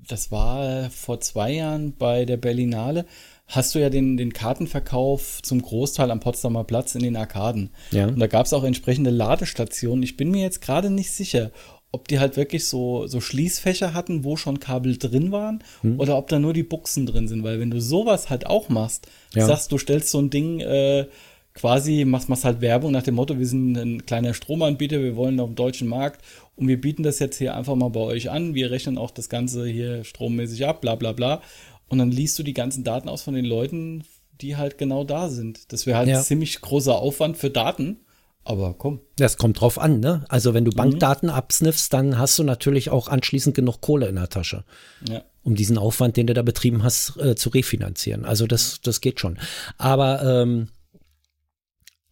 das 0.08 0.30
war 0.32 0.90
vor 0.90 1.20
zwei 1.20 1.52
Jahren 1.52 1.94
bei 1.96 2.24
der 2.24 2.38
Berlinale 2.38 3.04
hast 3.48 3.74
du 3.74 3.78
ja 3.78 3.90
den, 3.90 4.16
den 4.16 4.32
Kartenverkauf 4.32 5.40
zum 5.42 5.62
Großteil 5.62 6.10
am 6.10 6.20
Potsdamer 6.20 6.64
Platz 6.64 6.94
in 6.94 7.02
den 7.02 7.16
Arkaden. 7.16 7.70
Ja. 7.90 8.06
Und 8.06 8.20
da 8.20 8.26
gab 8.26 8.46
es 8.46 8.52
auch 8.52 8.62
entsprechende 8.62 9.10
Ladestationen. 9.10 10.02
Ich 10.02 10.16
bin 10.16 10.30
mir 10.30 10.42
jetzt 10.42 10.60
gerade 10.60 10.90
nicht 10.90 11.10
sicher, 11.10 11.50
ob 11.90 12.06
die 12.08 12.18
halt 12.18 12.36
wirklich 12.36 12.66
so, 12.66 13.06
so 13.06 13.20
Schließfächer 13.20 13.94
hatten, 13.94 14.22
wo 14.22 14.36
schon 14.36 14.60
Kabel 14.60 14.98
drin 14.98 15.32
waren, 15.32 15.64
hm. 15.80 15.98
oder 15.98 16.18
ob 16.18 16.28
da 16.28 16.38
nur 16.38 16.52
die 16.52 16.62
Buchsen 16.62 17.06
drin 17.06 17.26
sind. 17.26 17.42
Weil 17.42 17.58
wenn 17.58 17.70
du 17.70 17.80
sowas 17.80 18.28
halt 18.28 18.46
auch 18.46 18.68
machst, 18.68 19.08
ja. 19.34 19.46
sagst, 19.46 19.72
du 19.72 19.78
stellst 19.78 20.10
so 20.10 20.18
ein 20.18 20.28
Ding 20.28 20.60
äh, 20.60 21.06
quasi, 21.54 22.04
machst, 22.04 22.28
machst 22.28 22.44
halt 22.44 22.60
Werbung 22.60 22.92
nach 22.92 23.02
dem 23.02 23.14
Motto, 23.14 23.38
wir 23.38 23.46
sind 23.46 23.76
ein 23.76 24.04
kleiner 24.04 24.34
Stromanbieter, 24.34 25.02
wir 25.02 25.16
wollen 25.16 25.40
auf 25.40 25.48
dem 25.48 25.56
deutschen 25.56 25.88
Markt 25.88 26.22
und 26.56 26.68
wir 26.68 26.78
bieten 26.78 27.02
das 27.02 27.18
jetzt 27.18 27.38
hier 27.38 27.56
einfach 27.56 27.74
mal 27.74 27.88
bei 27.88 28.00
euch 28.00 28.30
an. 28.30 28.54
Wir 28.54 28.70
rechnen 28.70 28.98
auch 28.98 29.10
das 29.10 29.30
Ganze 29.30 29.66
hier 29.66 30.04
strommäßig 30.04 30.66
ab, 30.66 30.82
bla 30.82 30.94
bla 30.94 31.12
bla. 31.12 31.40
Und 31.88 31.98
dann 31.98 32.10
liest 32.10 32.38
du 32.38 32.42
die 32.42 32.54
ganzen 32.54 32.84
Daten 32.84 33.08
aus 33.08 33.22
von 33.22 33.34
den 33.34 33.44
Leuten, 33.44 34.04
die 34.40 34.56
halt 34.56 34.78
genau 34.78 35.04
da 35.04 35.28
sind. 35.28 35.72
Das 35.72 35.86
wäre 35.86 35.98
halt 35.98 36.08
ja. 36.08 36.22
ziemlich 36.22 36.60
großer 36.60 36.94
Aufwand 36.94 37.36
für 37.36 37.50
Daten. 37.50 38.00
Aber 38.44 38.74
komm. 38.74 39.00
Das 39.16 39.36
kommt 39.36 39.60
drauf 39.60 39.78
an, 39.78 40.00
ne? 40.00 40.24
Also 40.28 40.54
wenn 40.54 40.64
du 40.64 40.70
mhm. 40.70 40.76
Bankdaten 40.76 41.28
absniffst, 41.28 41.92
dann 41.92 42.18
hast 42.18 42.38
du 42.38 42.44
natürlich 42.44 42.90
auch 42.90 43.08
anschließend 43.08 43.54
genug 43.54 43.80
Kohle 43.80 44.08
in 44.08 44.14
der 44.14 44.30
Tasche. 44.30 44.64
Ja. 45.06 45.22
Um 45.42 45.54
diesen 45.54 45.76
Aufwand, 45.76 46.16
den 46.16 46.26
du 46.26 46.34
da 46.34 46.42
betrieben 46.42 46.82
hast, 46.82 47.16
äh, 47.18 47.36
zu 47.36 47.50
refinanzieren. 47.50 48.24
Also 48.24 48.46
das, 48.46 48.80
das 48.80 49.00
geht 49.00 49.20
schon. 49.20 49.38
Aber 49.76 50.22
ähm, 50.22 50.68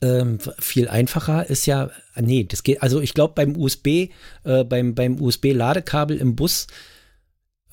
ähm, 0.03 0.39
viel 0.59 0.89
einfacher 0.89 1.49
ist 1.49 1.65
ja, 1.65 1.91
nee, 2.21 2.45
das 2.45 2.62
geht, 2.62 2.83
also 2.83 3.01
ich 3.01 3.15
glaube 3.15 3.33
beim 3.35 3.57
USB, 3.57 3.87
äh, 4.45 4.65
beim, 4.65 4.95
beim 4.95 5.21
USB-Ladekabel 5.21 6.19
im 6.19 6.37
Bus, 6.37 6.67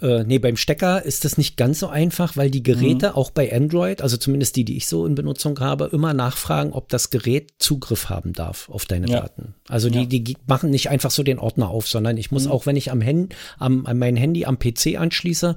äh, 0.04 0.26
nee, 0.26 0.38
beim 0.38 0.58
Stecker 0.58 1.04
ist 1.04 1.24
das 1.24 1.38
nicht 1.38 1.56
ganz 1.56 1.80
so 1.80 1.88
einfach, 1.88 2.36
weil 2.36 2.52
die 2.52 2.62
Geräte 2.62 3.10
mhm. 3.10 3.16
auch 3.16 3.32
bei 3.32 3.56
Android, 3.56 4.02
also 4.02 4.18
zumindest 4.18 4.58
die, 4.58 4.66
die 4.66 4.76
ich 4.76 4.86
so 4.86 5.06
in 5.06 5.16
Benutzung 5.16 5.60
habe, 5.62 5.89
immer 5.94 6.13
nachfragen, 6.13 6.74
ob 6.74 6.89
das 6.89 7.10
Gerät 7.10 7.54
Zugriff 7.58 8.10
haben 8.10 8.34
darf 8.34 8.70
auf 8.70 8.86
deine 8.86 9.08
ja. 9.08 9.22
Daten. 9.22 9.56
Also 9.70 9.89
die, 9.89 10.02
ja. 10.02 10.06
die 10.06 10.38
machen 10.46 10.70
nicht 10.70 10.89
einfach 10.89 11.10
so 11.10 11.24
den 11.24 11.39
Ordner 11.39 11.70
auf, 11.70 11.88
sondern 11.88 12.18
ich 12.18 12.32
muss 12.32 12.46
mhm. 12.46 12.52
auch, 12.52 12.66
wenn 12.66 12.76
ich 12.76 12.92
am 12.92 13.00
Handy, 13.00 13.34
am, 13.58 13.86
an 13.86 13.98
mein 13.98 14.18
Handy 14.18 14.46
am 14.46 14.60
PC 14.60 14.98
anschließe, 14.98 15.56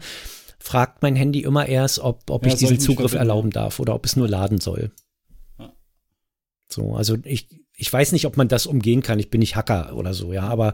fragt 0.61 1.03
mein 1.03 1.17
Handy 1.17 1.41
immer 1.41 1.67
erst, 1.67 1.99
ob, 1.99 2.31
ob 2.31 2.47
ja, 2.47 2.53
ich 2.53 2.59
diesen 2.59 2.79
Zugriff 2.79 3.15
erlauben 3.15 3.51
darf 3.51 3.81
oder 3.81 3.97
ob 3.97 4.07
es 4.07 4.15
nur 4.15 4.29
laden 4.29 4.61
soll. 4.61 4.93
So, 6.69 6.95
also 6.95 7.17
ich, 7.25 7.49
ich 7.77 7.93
weiß 7.93 8.13
nicht, 8.13 8.27
ob 8.27 8.37
man 8.37 8.49
das 8.49 8.67
umgehen 8.67 9.03
kann. 9.03 9.19
Ich 9.19 9.31
bin 9.31 9.41
nicht 9.41 9.55
Hacker 9.55 9.95
oder 9.95 10.15
so, 10.15 10.33
ja, 10.33 10.45
aber 10.45 10.73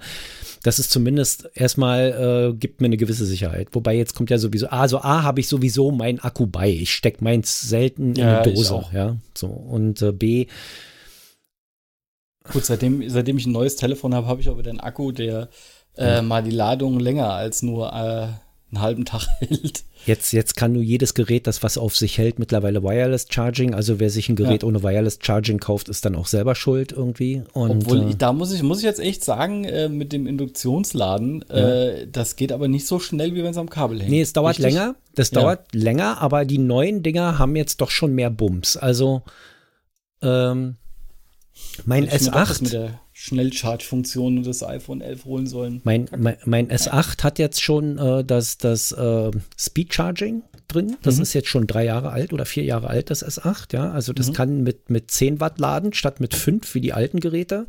das 0.62 0.78
ist 0.78 0.92
zumindest 0.92 1.50
erstmal, 1.54 2.52
äh, 2.52 2.56
gibt 2.56 2.80
mir 2.80 2.86
eine 2.86 2.96
gewisse 2.96 3.26
Sicherheit. 3.26 3.68
Wobei 3.72 3.96
jetzt 3.96 4.14
kommt 4.14 4.30
ja 4.30 4.38
sowieso, 4.38 4.68
also 4.68 4.98
A, 4.98 5.24
habe 5.24 5.40
ich 5.40 5.48
sowieso 5.48 5.90
mein 5.90 6.20
Akku 6.20 6.46
bei. 6.46 6.70
Ich 6.70 6.94
stecke 6.94 7.24
meins 7.24 7.60
selten 7.60 8.14
in 8.14 8.22
eine 8.22 8.42
Dose, 8.42 8.84
ja. 8.92 9.16
So, 9.36 9.48
und 9.48 10.00
äh, 10.00 10.12
B, 10.12 10.46
Gut, 12.50 12.64
seitdem, 12.64 13.08
seitdem 13.08 13.38
ich 13.38 13.46
ein 13.46 13.52
neues 13.52 13.76
Telefon 13.76 14.14
habe, 14.14 14.26
habe 14.26 14.40
ich 14.40 14.48
auch 14.48 14.58
wieder 14.58 14.70
einen 14.70 14.80
Akku, 14.80 15.12
der 15.12 15.48
äh, 15.96 16.22
mal 16.22 16.42
die 16.42 16.50
Ladung 16.50 16.98
länger 16.98 17.32
als 17.32 17.62
nur 17.62 17.92
äh, 17.92 18.28
einen 18.72 18.82
halben 18.82 19.04
Tag 19.04 19.26
hält. 19.38 19.84
Jetzt, 20.04 20.32
jetzt 20.32 20.56
kann 20.56 20.72
nur 20.72 20.82
jedes 20.82 21.14
Gerät, 21.14 21.46
das 21.46 21.62
was 21.62 21.78
auf 21.78 21.96
sich 21.96 22.18
hält, 22.18 22.38
mittlerweile 22.38 22.82
Wireless 22.82 23.26
Charging. 23.30 23.74
Also 23.74 24.00
wer 24.00 24.10
sich 24.10 24.28
ein 24.28 24.34
Gerät 24.34 24.62
ja. 24.62 24.68
ohne 24.68 24.82
Wireless 24.82 25.18
Charging 25.22 25.58
kauft, 25.58 25.88
ist 25.88 26.04
dann 26.04 26.16
auch 26.16 26.26
selber 26.26 26.54
schuld 26.54 26.90
irgendwie. 26.90 27.42
Und, 27.52 27.70
Obwohl, 27.70 28.10
äh, 28.10 28.14
da 28.16 28.32
muss 28.32 28.52
ich, 28.52 28.62
muss 28.62 28.78
ich 28.78 28.84
jetzt 28.84 28.98
echt 28.98 29.22
sagen, 29.24 29.64
äh, 29.64 29.88
mit 29.88 30.12
dem 30.12 30.26
Induktionsladen, 30.26 31.44
ja. 31.48 31.56
äh, 31.56 32.08
das 32.10 32.34
geht 32.34 32.50
aber 32.50 32.66
nicht 32.66 32.86
so 32.86 32.98
schnell, 32.98 33.34
wie 33.34 33.44
wenn 33.44 33.52
es 33.52 33.58
am 33.58 33.70
Kabel 33.70 34.00
hängt. 34.00 34.10
Nee, 34.10 34.22
es 34.22 34.32
dauert 34.32 34.58
Richtig? 34.58 34.74
länger. 34.74 34.96
Das 35.14 35.30
ja. 35.30 35.40
dauert 35.40 35.74
länger, 35.74 36.20
aber 36.20 36.44
die 36.44 36.58
neuen 36.58 37.02
Dinger 37.02 37.38
haben 37.38 37.54
jetzt 37.54 37.80
doch 37.80 37.90
schon 37.90 38.14
mehr 38.14 38.30
Bums. 38.30 38.76
Also 38.76 39.22
ähm, 40.22 40.76
mein 41.84 42.08
S8. 42.08 42.62
Mit 42.62 42.72
der 42.72 43.00
Schnellcharge-Funktion 43.12 44.42
des 44.42 44.62
iPhone 44.62 45.00
11 45.00 45.24
holen 45.24 45.46
sollen. 45.46 45.80
Mein, 45.84 46.08
mein, 46.16 46.36
mein 46.44 46.70
S8 46.70 47.22
hat 47.22 47.38
jetzt 47.38 47.62
schon 47.62 47.98
äh, 47.98 48.24
das, 48.24 48.58
das 48.58 48.92
äh, 48.92 49.30
Speed 49.58 49.94
Charging 49.94 50.42
drin. 50.68 50.96
Das 51.02 51.16
mhm. 51.16 51.22
ist 51.22 51.32
jetzt 51.34 51.48
schon 51.48 51.66
drei 51.66 51.84
Jahre 51.84 52.10
alt 52.10 52.32
oder 52.32 52.44
vier 52.44 52.64
Jahre 52.64 52.88
alt, 52.88 53.10
das 53.10 53.24
S8. 53.24 53.74
Ja, 53.74 53.90
also 53.90 54.12
das 54.12 54.28
mhm. 54.28 54.32
kann 54.32 54.62
mit, 54.62 54.90
mit 54.90 55.10
10 55.10 55.40
Watt 55.40 55.58
laden 55.58 55.92
statt 55.92 56.20
mit 56.20 56.34
5 56.34 56.74
wie 56.74 56.80
die 56.80 56.92
alten 56.92 57.20
Geräte. 57.20 57.66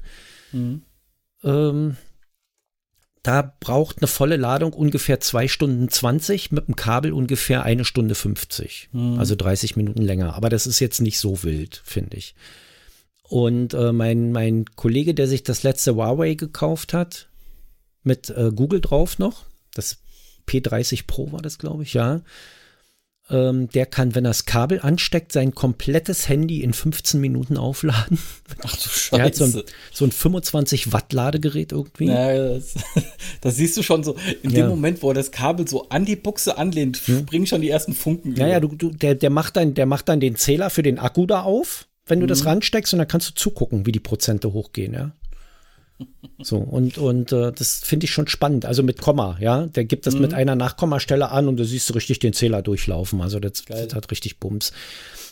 Mhm. 0.52 0.84
Ähm, 1.44 1.98
da 3.22 3.54
braucht 3.60 4.00
eine 4.00 4.08
volle 4.08 4.36
Ladung 4.36 4.74
ungefähr 4.74 5.20
2 5.20 5.48
Stunden 5.48 5.88
20, 5.88 6.52
mit 6.52 6.68
dem 6.68 6.76
Kabel 6.76 7.14
ungefähr 7.14 7.64
eine 7.64 7.86
Stunde 7.86 8.16
50. 8.16 8.90
Mhm. 8.92 9.18
Also 9.18 9.36
30 9.36 9.78
Minuten 9.78 10.02
länger. 10.02 10.36
Aber 10.36 10.50
das 10.50 10.68
ist 10.68 10.80
jetzt 10.80 11.00
nicht 11.00 11.20
so 11.20 11.44
wild, 11.44 11.82
finde 11.86 12.18
ich. 12.18 12.36
Und 13.34 13.74
äh, 13.74 13.92
mein, 13.92 14.32
mein 14.32 14.66
Kollege, 14.76 15.16
der 15.16 15.28
sich 15.28 15.42
das 15.42 15.64
letzte 15.64 15.96
Huawei 15.96 16.36
gekauft 16.36 16.94
hat, 16.94 17.30
mit 18.04 18.30
äh, 18.30 18.52
Google 18.56 18.80
drauf 18.80 19.18
noch, 19.18 19.46
das 19.74 19.98
P30 20.48 21.08
Pro 21.08 21.32
war 21.32 21.42
das, 21.42 21.58
glaube 21.58 21.82
ich, 21.82 21.96
ja. 21.96 22.22
Ähm, 23.32 23.70
der 23.70 23.88
kann, 23.88 24.14
wenn 24.14 24.26
er 24.26 24.30
das 24.30 24.46
Kabel 24.46 24.82
ansteckt, 24.82 25.32
sein 25.32 25.56
komplettes 25.56 26.30
Handy 26.30 26.62
in 26.62 26.74
15 26.74 27.20
Minuten 27.20 27.58
aufladen. 27.58 28.20
Ach 28.62 28.78
du 28.78 28.88
Scheiße. 28.88 29.16
Er 29.16 29.26
hat 29.26 29.34
so 29.34 29.46
ein, 29.46 29.64
so 29.92 30.06
ein 30.06 30.12
25 30.12 30.94
Watt 30.94 31.12
Ladegerät 31.12 31.72
irgendwie. 31.72 32.10
Ja, 32.10 32.50
das, 32.50 32.76
das, 33.42 33.56
siehst 33.56 33.76
du 33.78 33.82
schon 33.82 34.04
so. 34.04 34.16
In 34.44 34.52
ja. 34.52 34.58
dem 34.58 34.68
Moment, 34.68 35.02
wo 35.02 35.08
er 35.08 35.16
das 35.16 35.32
Kabel 35.32 35.68
so 35.68 35.90
an 35.90 36.06
die 36.06 36.18
Buchse 36.18 36.60
anlehnt, 36.60 36.98
hm. 37.08 37.22
springen 37.22 37.48
schon 37.48 37.62
die 37.62 37.70
ersten 37.72 37.96
Funken. 37.96 38.36
Ja, 38.36 38.46
ja, 38.46 38.60
du, 38.60 38.68
du, 38.68 38.92
der, 38.92 39.16
der, 39.16 39.32
macht 39.32 39.56
dann, 39.56 39.74
der 39.74 39.88
macht 39.88 40.08
dann 40.08 40.20
den 40.20 40.36
Zähler 40.36 40.70
für 40.70 40.84
den 40.84 41.00
Akku 41.00 41.26
da 41.26 41.42
auf 41.42 41.88
wenn 42.06 42.20
du 42.20 42.26
mhm. 42.26 42.30
das 42.30 42.46
ransteckst 42.46 42.94
und 42.94 43.00
dann 43.00 43.08
kannst 43.08 43.30
du 43.30 43.34
zugucken, 43.34 43.86
wie 43.86 43.92
die 43.92 44.00
Prozente 44.00 44.54
hochgehen, 44.54 44.94
ja. 44.94 45.12
So, 46.42 46.58
und, 46.58 46.98
und 46.98 47.32
äh, 47.32 47.52
das 47.52 47.80
finde 47.80 48.06
ich 48.06 48.12
schon 48.12 48.28
spannend. 48.28 48.66
Also 48.66 48.84
mit 48.84 49.00
Komma, 49.00 49.38
ja. 49.40 49.68
Der 49.68 49.86
gibt 49.86 50.06
das 50.08 50.16
mhm. 50.16 50.22
mit 50.22 50.34
einer 50.34 50.56
Nachkommastelle 50.56 51.30
an 51.30 51.48
und 51.48 51.58
du 51.58 51.66
siehst 51.66 51.94
richtig 51.96 52.20
den 52.20 52.34
Zähler 52.34 52.62
durchlaufen. 52.62 53.22
Also 53.22 53.40
das, 53.40 53.64
das 53.66 53.94
hat 53.94 54.12
richtig 54.12 54.40
Bums. 54.40 54.74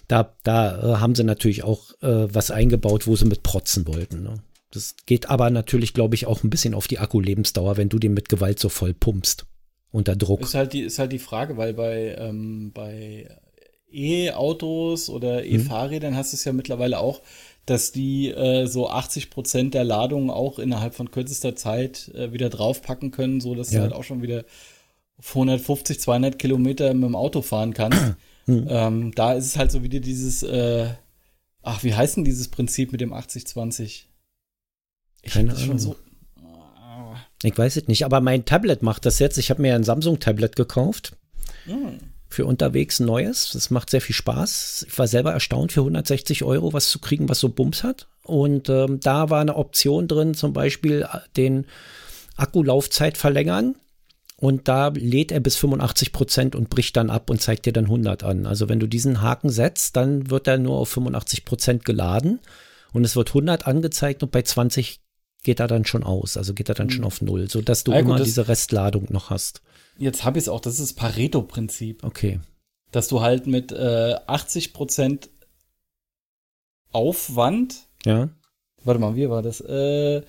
Da, 0.07 0.33
da 0.43 0.77
äh, 0.77 0.95
haben 0.97 1.15
sie 1.15 1.23
natürlich 1.23 1.63
auch 1.63 1.91
äh, 2.01 2.33
was 2.33 2.51
eingebaut, 2.51 3.07
wo 3.07 3.15
sie 3.15 3.25
mit 3.25 3.43
protzen 3.43 3.87
wollten. 3.87 4.23
Ne? 4.23 4.35
Das 4.71 4.95
geht 5.05 5.29
aber 5.29 5.49
natürlich, 5.49 5.93
glaube 5.93 6.15
ich, 6.15 6.27
auch 6.27 6.43
ein 6.43 6.49
bisschen 6.49 6.73
auf 6.73 6.87
die 6.87 6.99
Akkulebensdauer, 6.99 7.77
wenn 7.77 7.89
du 7.89 7.99
den 7.99 8.13
mit 8.13 8.29
Gewalt 8.29 8.59
so 8.59 8.69
voll 8.69 8.93
pumpst. 8.93 9.45
Unter 9.93 10.15
Druck. 10.15 10.39
Ist 10.41 10.53
halt 10.53 10.71
die, 10.71 10.83
ist 10.83 10.99
halt 10.99 11.11
die 11.11 11.19
Frage, 11.19 11.57
weil 11.57 11.73
bei, 11.73 12.15
ähm, 12.17 12.71
bei 12.73 13.27
E-Autos 13.91 15.09
oder 15.09 15.41
mhm. 15.41 15.55
E-Fahrrädern 15.55 16.15
hast 16.15 16.33
du 16.33 16.35
es 16.35 16.45
ja 16.45 16.53
mittlerweile 16.53 16.99
auch, 16.99 17.21
dass 17.65 17.91
die 17.91 18.29
äh, 18.29 18.65
so 18.65 18.89
80 18.89 19.29
Prozent 19.29 19.73
der 19.73 19.83
Ladung 19.83 20.29
auch 20.29 20.59
innerhalb 20.59 20.95
von 20.95 21.11
kürzester 21.11 21.55
Zeit 21.55 22.09
äh, 22.15 22.31
wieder 22.33 22.49
draufpacken 22.49 23.11
können, 23.11 23.39
so 23.39 23.55
dass 23.55 23.71
ja. 23.71 23.79
du 23.79 23.83
halt 23.83 23.93
auch 23.93 24.03
schon 24.03 24.21
wieder 24.21 24.45
150, 25.29 25.99
200 25.99 26.39
Kilometer 26.39 26.93
mit 26.93 27.03
dem 27.03 27.15
Auto 27.15 27.41
fahren 27.41 27.73
kannst. 27.73 27.99
Mhm. 28.47 28.65
Ähm, 28.69 29.11
da 29.13 29.33
ist 29.33 29.45
es 29.45 29.55
halt 29.55 29.71
so 29.71 29.83
wieder 29.83 29.99
dieses, 29.99 30.41
äh, 30.41 30.89
ach, 31.61 31.83
wie 31.83 31.93
heißt 31.93 32.17
denn 32.17 32.23
dieses 32.23 32.47
Prinzip 32.47 32.91
mit 32.91 32.99
dem 32.99 33.13
80-20? 33.13 34.05
Ich 35.21 35.31
Keine 35.31 35.55
Ahnung. 35.55 35.77
So, 35.77 35.95
ich 37.43 37.55
weiß 37.55 37.75
es 37.75 37.87
nicht, 37.87 38.03
aber 38.03 38.19
mein 38.19 38.43
Tablet 38.43 38.81
macht 38.81 39.05
das 39.05 39.19
jetzt. 39.19 39.37
Ich 39.37 39.51
habe 39.51 39.61
mir 39.61 39.75
ein 39.75 39.83
Samsung-Tablet 39.83 40.55
gekauft. 40.55 41.15
Mhm 41.67 42.10
für 42.33 42.45
unterwegs 42.45 42.99
Neues. 42.99 43.51
Das 43.53 43.69
macht 43.69 43.89
sehr 43.89 44.01
viel 44.01 44.15
Spaß. 44.15 44.85
Ich 44.87 44.97
war 44.97 45.07
selber 45.07 45.33
erstaunt, 45.33 45.71
für 45.71 45.81
160 45.81 46.43
Euro 46.43 46.73
was 46.73 46.89
zu 46.89 46.99
kriegen, 46.99 47.29
was 47.29 47.39
so 47.39 47.49
Bums 47.49 47.83
hat. 47.83 48.07
Und 48.23 48.69
ähm, 48.69 48.99
da 49.01 49.29
war 49.29 49.41
eine 49.41 49.55
Option 49.55 50.07
drin, 50.07 50.33
zum 50.33 50.53
Beispiel 50.53 51.01
äh, 51.03 51.17
den 51.35 51.65
Akkulaufzeit 52.37 53.17
verlängern. 53.17 53.75
Und 54.37 54.67
da 54.67 54.87
lädt 54.87 55.31
er 55.31 55.39
bis 55.39 55.55
85 55.57 56.11
Prozent 56.11 56.55
und 56.55 56.69
bricht 56.69 56.97
dann 56.97 57.11
ab 57.11 57.29
und 57.29 57.41
zeigt 57.41 57.67
dir 57.67 57.73
dann 57.73 57.85
100 57.85 58.23
an. 58.23 58.47
Also 58.47 58.69
wenn 58.69 58.79
du 58.79 58.87
diesen 58.87 59.21
Haken 59.21 59.49
setzt, 59.49 59.95
dann 59.95 60.31
wird 60.31 60.47
er 60.47 60.57
nur 60.57 60.77
auf 60.77 60.89
85 60.89 61.45
Prozent 61.45 61.85
geladen 61.85 62.39
und 62.91 63.03
es 63.05 63.15
wird 63.15 63.29
100 63.29 63.67
angezeigt 63.67 64.23
und 64.23 64.31
bei 64.31 64.41
20 64.41 64.99
geht 65.43 65.59
er 65.59 65.67
dann 65.67 65.85
schon 65.85 66.03
aus. 66.03 66.37
Also 66.37 66.53
geht 66.53 66.69
er 66.69 66.75
dann 66.75 66.89
schon 66.89 67.03
auf 67.03 67.21
Null, 67.21 67.49
sodass 67.49 67.83
du 67.83 67.91
ja, 67.91 67.99
immer 67.99 68.17
diese 68.21 68.47
Restladung 68.47 69.07
noch 69.09 69.29
hast. 69.29 69.61
Jetzt 69.97 70.23
habe 70.23 70.37
ich 70.37 70.45
es 70.45 70.49
auch, 70.49 70.59
das 70.59 70.73
ist 70.73 70.81
das 70.81 70.93
Pareto-Prinzip. 70.93 72.03
Okay. 72.03 72.39
Dass 72.91 73.07
du 73.07 73.21
halt 73.21 73.47
mit 73.47 73.71
äh, 73.71 74.15
80% 74.27 75.29
Aufwand. 76.91 77.87
Ja. 78.05 78.29
Warte 78.83 78.99
mal, 78.99 79.15
wie 79.15 79.29
war 79.29 79.41
das? 79.41 79.61
Äh, 79.61 80.21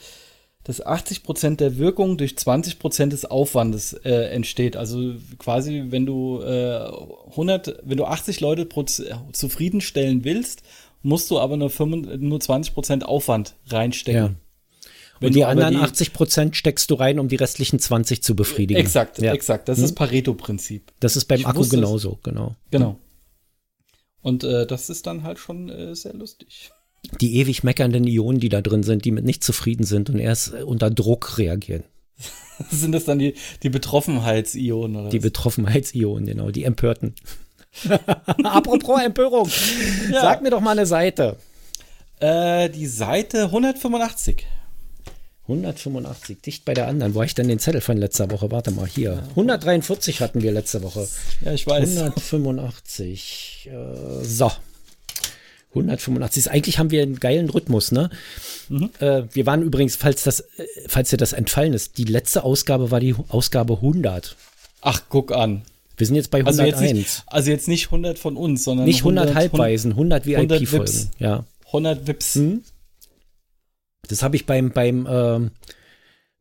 dass 0.64 0.84
80% 0.84 1.56
der 1.56 1.76
Wirkung 1.76 2.16
durch 2.16 2.32
20% 2.32 3.08
des 3.08 3.24
Aufwandes 3.24 3.94
äh, 3.94 4.30
entsteht. 4.30 4.76
Also 4.76 5.14
quasi, 5.38 5.86
wenn 5.88 6.06
du 6.06 6.40
äh, 6.40 6.88
100, 7.30 7.80
wenn 7.82 7.96
du 7.96 8.04
80 8.04 8.40
Leute 8.40 8.64
pro, 8.64 8.84
zufriedenstellen 8.84 10.24
willst, 10.24 10.62
musst 11.02 11.30
du 11.30 11.40
aber 11.40 11.56
nur, 11.56 11.70
5, 11.70 12.18
nur 12.18 12.38
20% 12.38 13.02
Aufwand 13.02 13.56
reinstecken. 13.66 14.22
Ja. 14.22 14.34
Wenn 15.22 15.32
die 15.32 15.44
anderen 15.44 15.74
die 15.74 15.80
80 15.80 16.12
Prozent 16.12 16.56
steckst 16.56 16.90
du 16.90 16.94
rein, 16.94 17.18
um 17.18 17.28
die 17.28 17.36
restlichen 17.36 17.78
20 17.78 18.22
zu 18.22 18.36
befriedigen. 18.36 18.80
Exakt, 18.80 19.18
ja. 19.18 19.32
exakt. 19.32 19.68
Das 19.68 19.78
hm? 19.78 19.84
ist 19.84 19.94
Pareto-Prinzip. 19.94 20.92
Das 21.00 21.16
ist 21.16 21.26
beim 21.26 21.40
ich 21.40 21.46
Akku 21.46 21.66
genauso, 21.66 22.18
genau. 22.22 22.56
Genau. 22.70 22.98
Und 24.20 24.44
äh, 24.44 24.66
das 24.66 24.90
ist 24.90 25.06
dann 25.06 25.22
halt 25.22 25.38
schon 25.38 25.68
äh, 25.68 25.94
sehr 25.94 26.14
lustig. 26.14 26.70
Die 27.20 27.36
ewig 27.36 27.64
meckernden 27.64 28.06
Ionen, 28.06 28.38
die 28.38 28.48
da 28.48 28.60
drin 28.60 28.82
sind, 28.82 29.04
die 29.04 29.10
mit 29.10 29.24
nicht 29.24 29.42
zufrieden 29.42 29.84
sind 29.84 30.10
und 30.10 30.18
erst 30.18 30.54
äh, 30.54 30.62
unter 30.62 30.90
Druck 30.90 31.38
reagieren. 31.38 31.84
sind 32.70 32.92
das 32.92 33.04
dann 33.04 33.18
die, 33.18 33.34
die 33.62 33.70
Betroffenheitsionen? 33.70 34.96
Oder 34.96 35.08
die 35.08 35.18
Betroffenheitsionen, 35.18 36.26
genau, 36.26 36.50
die 36.50 36.64
Empörten. 36.64 37.14
Apropos 38.44 39.00
Empörung, 39.02 39.48
ja. 40.10 40.20
sag 40.20 40.42
mir 40.42 40.50
doch 40.50 40.60
mal 40.60 40.72
eine 40.72 40.86
Seite. 40.86 41.36
Äh, 42.20 42.68
die 42.70 42.86
Seite 42.86 43.44
185. 43.44 44.46
185, 45.48 46.40
dicht 46.40 46.64
bei 46.64 46.72
der 46.72 46.86
anderen. 46.86 47.14
Wo 47.14 47.18
habe 47.18 47.26
ich 47.26 47.34
denn 47.34 47.48
den 47.48 47.58
Zettel 47.58 47.80
von 47.80 47.96
letzter 47.96 48.30
Woche? 48.30 48.50
Warte 48.50 48.70
mal, 48.70 48.86
hier. 48.86 49.24
143 49.30 50.20
hatten 50.20 50.42
wir 50.42 50.52
letzte 50.52 50.82
Woche. 50.82 51.08
Ja, 51.44 51.52
ich 51.52 51.66
weiß. 51.66 51.96
185. 51.96 53.70
Äh, 53.70 54.24
so. 54.24 54.52
185. 55.70 56.50
Eigentlich 56.50 56.78
haben 56.78 56.90
wir 56.90 57.02
einen 57.02 57.18
geilen 57.18 57.50
Rhythmus, 57.50 57.90
ne? 57.90 58.10
Mhm. 58.68 58.90
Äh, 59.00 59.24
wir 59.32 59.46
waren 59.46 59.62
übrigens, 59.62 59.96
falls 59.96 60.22
das, 60.22 60.40
äh, 60.40 60.66
falls 60.86 61.10
dir 61.10 61.16
das 61.16 61.32
entfallen 61.32 61.72
ist, 61.72 61.98
die 61.98 62.04
letzte 62.04 62.44
Ausgabe 62.44 62.90
war 62.90 63.00
die 63.00 63.16
Ausgabe 63.28 63.74
100. 63.74 64.36
Ach, 64.80 65.02
guck 65.08 65.32
an. 65.32 65.62
Wir 65.96 66.06
sind 66.06 66.16
jetzt 66.16 66.30
bei 66.30 66.38
101. 66.38 66.72
Also 66.72 66.84
jetzt 66.84 66.94
nicht, 66.94 67.22
also 67.26 67.50
jetzt 67.50 67.68
nicht 67.68 67.86
100 67.86 68.18
von 68.18 68.36
uns, 68.36 68.64
sondern 68.64 68.86
nicht 68.86 69.00
100, 69.00 69.28
100 69.28 69.36
Halbweisen, 69.36 69.92
100 69.92 70.26
VIP-Folgen. 70.26 71.10
Ja. 71.18 71.44
100 71.66 72.06
Vips. 72.06 72.34
Hm? 72.34 72.62
Das 74.08 74.22
habe 74.22 74.36
ich 74.36 74.46
beim, 74.46 74.70
beim, 74.70 75.06
äh, 75.06 75.50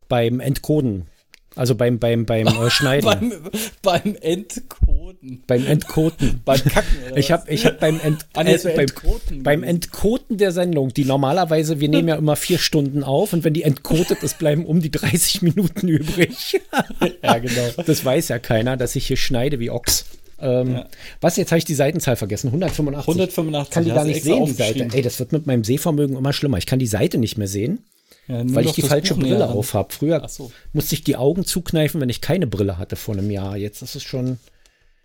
beim 0.08 0.40
Entcoden, 0.40 1.08
also 1.56 1.76
beim, 1.76 2.00
beim, 2.00 2.26
beim 2.26 2.48
äh, 2.48 2.70
Schneiden. 2.70 3.06
beim, 3.06 3.34
beim 3.82 4.16
Entcoden. 4.20 5.44
Beim 5.46 5.68
Entcoden. 5.68 6.42
beim 6.46 6.64
Kacken. 6.64 6.98
Oder 7.12 7.18
ich 7.18 7.32
habe 7.32 7.52
ich 7.52 7.66
hab 7.66 7.80
beim, 7.80 8.00
Ent, 8.00 8.26
ah, 8.34 8.44
nee, 8.44 8.54
äh, 8.54 8.76
beim, 8.76 9.44
beim 9.44 9.64
Entcoden 9.64 10.38
der 10.38 10.52
Sendung, 10.52 10.94
die 10.94 11.06
normalerweise, 11.06 11.80
wir 11.80 11.90
nehmen 11.90 12.08
ja 12.08 12.16
immer 12.16 12.36
vier 12.36 12.58
Stunden 12.58 13.04
auf 13.04 13.34
und 13.34 13.44
wenn 13.44 13.54
die 13.54 13.64
entcodet 13.64 14.24
ist, 14.24 14.40
bleiben 14.40 14.66
um 14.66 14.82
die 14.82 14.92
30 14.92 15.42
Minuten 15.44 15.88
übrig. 15.88 16.60
ja, 17.24 17.38
genau. 17.38 17.70
Das 17.86 18.04
weiß 18.04 18.30
ja 18.30 18.40
keiner, 18.40 18.78
dass 18.78 18.96
ich 18.96 19.08
hier 19.08 19.18
schneide 19.18 19.60
wie 19.60 19.70
Ochs. 19.70 20.06
Ähm, 20.42 20.74
ja. 20.74 20.88
Was, 21.20 21.38
jetzt 21.38 21.52
habe 21.52 21.60
ich 21.60 21.66
die 21.66 21.76
Seitenzahl 21.76 22.16
vergessen. 22.16 22.48
185. 22.48 23.08
185. 23.08 23.74
Kann 23.74 23.84
die 23.86 23.92
gar 23.92 24.06
nicht 24.06 24.24
sehen, 24.24 24.46
die 24.46 24.52
Seite. 24.52 24.88
Ey, 24.92 25.02
das 25.02 25.20
wird 25.20 25.32
mit 25.32 25.46
meinem 25.46 25.64
Sehvermögen 25.64 26.18
immer 26.18 26.34
schlimmer. 26.34 26.58
Ich 26.58 26.66
kann 26.66 26.80
die 26.80 26.88
Seite 26.88 27.18
nicht 27.18 27.38
mehr 27.38 27.48
sehen, 27.48 27.86
ja, 28.28 28.42
weil 28.46 28.66
ich 28.66 28.74
die 28.74 28.82
falsche 28.82 29.16
Buch 29.16 29.22
Brille 29.22 29.50
auf 29.50 29.74
habe. 29.74 29.94
Früher 29.94 30.28
so. 30.28 30.52
musste 30.74 30.96
ich 30.96 31.04
die 31.04 31.16
Augen 31.16 31.46
zukneifen, 31.46 32.02
wenn 32.02 32.10
ich 32.10 32.22
keine 32.22 32.48
Brille 32.48 32.78
hatte 32.78 32.96
vor 32.96 33.16
einem 33.16 33.30
Jahr. 33.30 33.58
Jetzt 33.58 33.82
ist 33.82 33.96
es 33.96 34.04
schon 34.04 34.40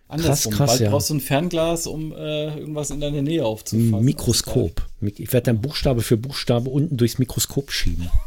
krass, 0.09 0.49
krass. 0.49 0.69
Bald 0.71 0.79
ja. 0.81 0.89
brauchst 0.89 1.09
du 1.09 1.15
ein 1.15 1.21
Fernglas, 1.21 1.87
um 1.87 2.13
äh, 2.13 2.57
irgendwas 2.57 2.89
in 2.89 2.99
deiner 2.99 3.21
Nähe 3.21 3.45
aufzufassen. 3.45 4.05
Mikroskop. 4.05 4.85
Ich 5.01 5.33
werde 5.33 5.45
dann 5.45 5.61
Buchstabe 5.61 6.01
für 6.01 6.17
Buchstabe 6.17 6.69
unten 6.69 6.97
durchs 6.97 7.19
Mikroskop 7.19 7.71
schieben. 7.71 8.09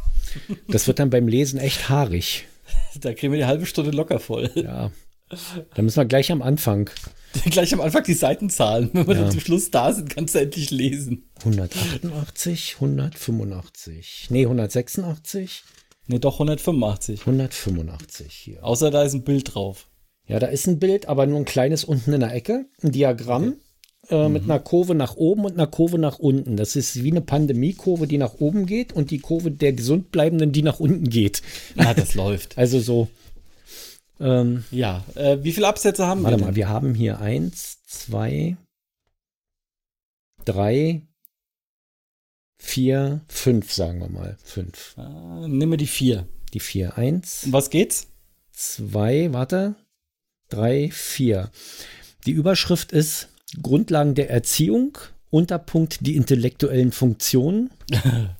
Das 0.68 0.86
wird 0.86 1.00
dann 1.00 1.10
beim 1.10 1.26
Lesen 1.26 1.58
echt 1.58 1.88
haarig. 1.88 2.46
Da 3.00 3.12
kriegen 3.14 3.32
wir 3.32 3.40
die 3.40 3.46
halbe 3.46 3.66
Stunde 3.66 3.90
locker 3.90 4.20
voll. 4.20 4.48
Ja. 4.54 4.92
Da 5.74 5.82
müssen 5.82 5.96
wir 5.96 6.06
gleich 6.06 6.32
am 6.32 6.42
Anfang. 6.42 6.90
gleich 7.50 7.72
am 7.72 7.80
Anfang 7.80 8.02
die 8.02 8.14
Seitenzahlen. 8.14 8.90
Wenn 8.92 9.06
wir 9.06 9.14
ja. 9.14 9.22
dann 9.22 9.30
zum 9.30 9.40
Schluss 9.40 9.70
da 9.70 9.92
sind, 9.92 10.10
kannst 10.10 10.34
du 10.34 10.40
endlich 10.40 10.70
lesen. 10.70 11.30
188, 11.38 12.74
185. 12.76 14.26
Nee, 14.30 14.42
186. 14.42 15.62
Nee, 16.08 16.18
doch 16.18 16.34
185. 16.34 17.20
185 17.20 18.32
hier. 18.32 18.64
Außer 18.64 18.90
da 18.90 19.04
ist 19.04 19.14
ein 19.14 19.22
Bild 19.22 19.54
drauf. 19.54 19.86
Ja, 20.26 20.38
da 20.38 20.48
ist 20.48 20.66
ein 20.66 20.78
Bild, 20.78 21.06
aber 21.06 21.26
nur 21.26 21.38
ein 21.38 21.44
kleines 21.44 21.84
unten 21.84 22.12
in 22.12 22.20
der 22.20 22.34
Ecke. 22.34 22.66
Ein 22.82 22.92
Diagramm. 22.92 23.56
Okay. 24.02 24.14
Äh, 24.14 24.26
mhm. 24.26 24.32
Mit 24.32 24.44
einer 24.44 24.58
Kurve 24.58 24.94
nach 24.94 25.16
oben 25.16 25.44
und 25.44 25.52
einer 25.52 25.68
Kurve 25.68 25.98
nach 25.98 26.18
unten. 26.18 26.56
Das 26.56 26.74
ist 26.74 27.02
wie 27.02 27.10
eine 27.10 27.20
Pandemiekurve, 27.20 28.06
die 28.06 28.18
nach 28.18 28.34
oben 28.34 28.66
geht 28.66 28.92
und 28.92 29.10
die 29.10 29.18
Kurve 29.18 29.52
der 29.52 29.72
Gesundbleibenden, 29.72 30.50
die 30.52 30.62
nach 30.62 30.80
unten 30.80 31.08
geht. 31.08 31.42
Ja, 31.76 31.94
das 31.94 32.14
läuft. 32.16 32.58
Also 32.58 32.80
so 32.80 33.08
ähm, 34.20 34.64
ja, 34.70 35.04
äh, 35.14 35.38
wie 35.42 35.52
viele 35.52 35.66
Absätze 35.66 36.06
haben 36.06 36.22
warte 36.22 36.36
wir? 36.36 36.40
Warte 36.40 36.52
mal, 36.52 36.56
wir 36.56 36.68
haben 36.68 36.94
hier 36.94 37.20
eins, 37.20 37.78
zwei, 37.86 38.56
drei, 40.44 41.02
vier, 42.58 43.22
fünf, 43.28 43.72
sagen 43.72 44.00
wir 44.00 44.08
mal. 44.08 44.36
Fünf. 44.44 44.94
Äh, 44.98 45.48
nimm 45.48 45.70
mir 45.70 45.76
die 45.76 45.86
vier. 45.86 46.26
Die 46.52 46.60
vier. 46.60 46.96
Eins. 46.98 47.44
Um 47.44 47.52
was 47.52 47.70
geht's? 47.70 48.08
Zwei, 48.52 49.32
warte. 49.32 49.74
Drei, 50.48 50.90
vier. 50.92 51.50
Die 52.26 52.32
Überschrift 52.32 52.92
ist 52.92 53.28
Grundlagen 53.62 54.14
der 54.14 54.30
Erziehung, 54.30 54.98
Unterpunkt 55.30 56.06
die 56.06 56.16
intellektuellen 56.16 56.92
Funktionen. 56.92 57.70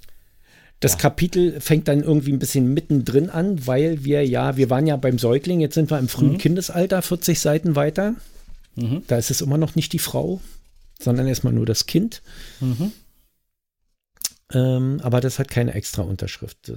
Das 0.81 0.93
ja. 0.93 0.99
Kapitel 0.99 1.61
fängt 1.61 1.89
dann 1.89 2.03
irgendwie 2.03 2.33
ein 2.33 2.39
bisschen 2.39 2.73
mittendrin 2.73 3.29
an, 3.29 3.67
weil 3.67 4.03
wir 4.03 4.27
ja, 4.27 4.57
wir 4.57 4.71
waren 4.71 4.87
ja 4.87 4.97
beim 4.97 5.19
Säugling, 5.19 5.61
jetzt 5.61 5.75
sind 5.75 5.91
wir 5.91 5.99
im 5.99 6.09
frühen 6.09 6.33
mhm. 6.33 6.39
Kindesalter, 6.39 7.03
40 7.03 7.39
Seiten 7.39 7.77
weiter. 7.77 8.15
Mhm. 8.77 9.03
Da 9.07 9.19
ist 9.19 9.31
es 9.31 9.43
immer 9.43 9.59
noch 9.59 9.75
nicht 9.75 9.93
die 9.93 9.99
Frau, 9.99 10.41
sondern 10.99 11.29
erstmal 11.29 11.53
nur 11.53 11.67
das 11.67 11.87
Kind. 11.87 12.23
Mhm. 12.61 12.93
Ähm, 14.53 15.01
aber 15.03 15.21
das 15.21 15.39
hat 15.39 15.49
keine 15.49 15.75
extra 15.75 16.03
Unterschrift, 16.03 16.71
äh, 16.71 16.75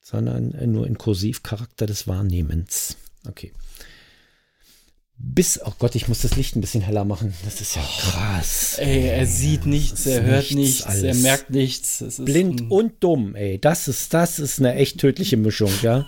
sondern 0.00 0.54
nur 0.72 0.86
in 0.86 0.96
Kursivcharakter 0.96 1.86
des 1.86 2.08
Wahrnehmens. 2.08 2.96
Okay. 3.28 3.52
Bis, 5.18 5.60
oh 5.64 5.72
Gott, 5.78 5.94
ich 5.94 6.08
muss 6.08 6.20
das 6.20 6.36
Licht 6.36 6.56
ein 6.56 6.60
bisschen 6.60 6.82
heller 6.82 7.04
machen. 7.04 7.32
Das 7.44 7.60
ist 7.60 7.74
ja 7.74 7.82
krass. 7.82 8.76
Ey, 8.78 9.08
er 9.08 9.26
sieht 9.26 9.64
nichts, 9.64 10.04
er 10.06 10.22
hört 10.22 10.50
nichts, 10.50 10.86
nichts 10.86 11.02
er 11.02 11.14
merkt 11.14 11.50
nichts. 11.50 12.04
Blind 12.18 12.70
und 12.70 13.02
dumm, 13.02 13.34
ey. 13.34 13.58
Das 13.58 13.88
ist, 13.88 14.12
das 14.12 14.38
ist 14.38 14.58
eine 14.58 14.74
echt 14.74 14.98
tödliche 14.98 15.36
Mischung, 15.38 15.72
ja. 15.82 16.06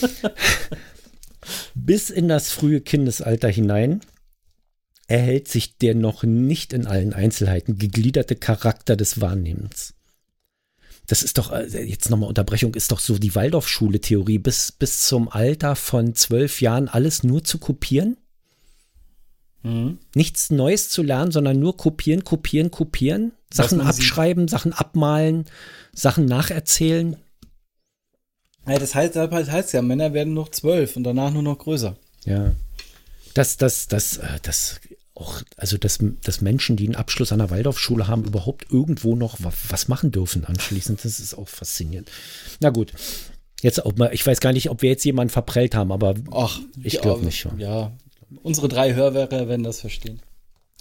bis 1.74 2.10
in 2.10 2.28
das 2.28 2.50
frühe 2.50 2.80
Kindesalter 2.80 3.48
hinein 3.48 4.00
erhält 5.06 5.48
sich 5.48 5.76
der 5.76 5.94
noch 5.94 6.22
nicht 6.22 6.72
in 6.72 6.86
allen 6.86 7.12
Einzelheiten 7.12 7.78
gegliederte 7.78 8.36
Charakter 8.36 8.96
des 8.96 9.20
Wahrnehmens. 9.20 9.94
Das 11.06 11.22
ist 11.22 11.36
doch, 11.36 11.52
äh, 11.52 11.66
jetzt 11.84 12.08
nochmal 12.08 12.30
Unterbrechung, 12.30 12.74
ist 12.74 12.90
doch 12.90 13.00
so 13.00 13.18
die 13.18 13.34
Waldorfschule-Theorie, 13.34 14.38
bis, 14.38 14.72
bis 14.72 15.02
zum 15.02 15.28
Alter 15.28 15.76
von 15.76 16.14
zwölf 16.14 16.62
Jahren 16.62 16.88
alles 16.88 17.22
nur 17.22 17.44
zu 17.44 17.58
kopieren? 17.58 18.16
Mhm. 19.64 19.98
Nichts 20.14 20.50
Neues 20.50 20.90
zu 20.90 21.02
lernen, 21.02 21.32
sondern 21.32 21.58
nur 21.58 21.76
kopieren, 21.76 22.22
kopieren, 22.22 22.70
kopieren. 22.70 23.32
Sachen 23.52 23.80
abschreiben, 23.80 24.44
sieht. 24.44 24.50
Sachen 24.50 24.72
abmalen, 24.72 25.46
Sachen 25.92 26.26
nacherzählen. 26.26 27.16
Ja, 28.66 28.78
das 28.78 28.94
heißt, 28.94 29.16
das 29.16 29.50
heißt 29.50 29.72
ja, 29.72 29.82
Männer 29.82 30.12
werden 30.12 30.34
noch 30.34 30.50
zwölf 30.50 30.96
und 30.96 31.04
danach 31.04 31.32
nur 31.32 31.42
noch 31.42 31.58
größer. 31.58 31.96
Ja. 32.24 32.52
Das, 33.34 33.56
das, 33.56 33.88
das, 33.88 34.18
äh, 34.18 34.38
das 34.42 34.80
auch, 35.14 35.42
also 35.56 35.78
dass, 35.78 35.98
dass 36.22 36.40
Menschen, 36.40 36.76
die 36.76 36.86
einen 36.86 36.96
Abschluss 36.96 37.32
an 37.32 37.38
der 37.38 37.50
Waldorfschule 37.50 38.06
haben, 38.06 38.24
überhaupt 38.24 38.66
irgendwo 38.70 39.16
noch 39.16 39.38
was 39.40 39.88
machen 39.88 40.10
dürfen 40.10 40.44
anschließend. 40.44 41.04
Das 41.04 41.20
ist 41.20 41.34
auch 41.34 41.48
faszinierend. 41.48 42.10
Na 42.60 42.70
gut. 42.70 42.92
Jetzt 43.62 43.84
auch 43.84 43.96
mal, 43.96 44.12
ich 44.12 44.26
weiß 44.26 44.40
gar 44.40 44.52
nicht, 44.52 44.68
ob 44.68 44.82
wir 44.82 44.90
jetzt 44.90 45.04
jemanden 45.04 45.30
verprellt 45.30 45.74
haben, 45.74 45.90
aber 45.90 46.16
Ach, 46.32 46.60
ich 46.82 47.00
glaube 47.00 47.24
nicht. 47.24 47.46
Ja, 47.56 47.92
unsere 48.42 48.68
drei 48.68 48.94
Hörwerke 48.94 49.48
werden 49.48 49.62
das 49.62 49.80
verstehen. 49.80 50.20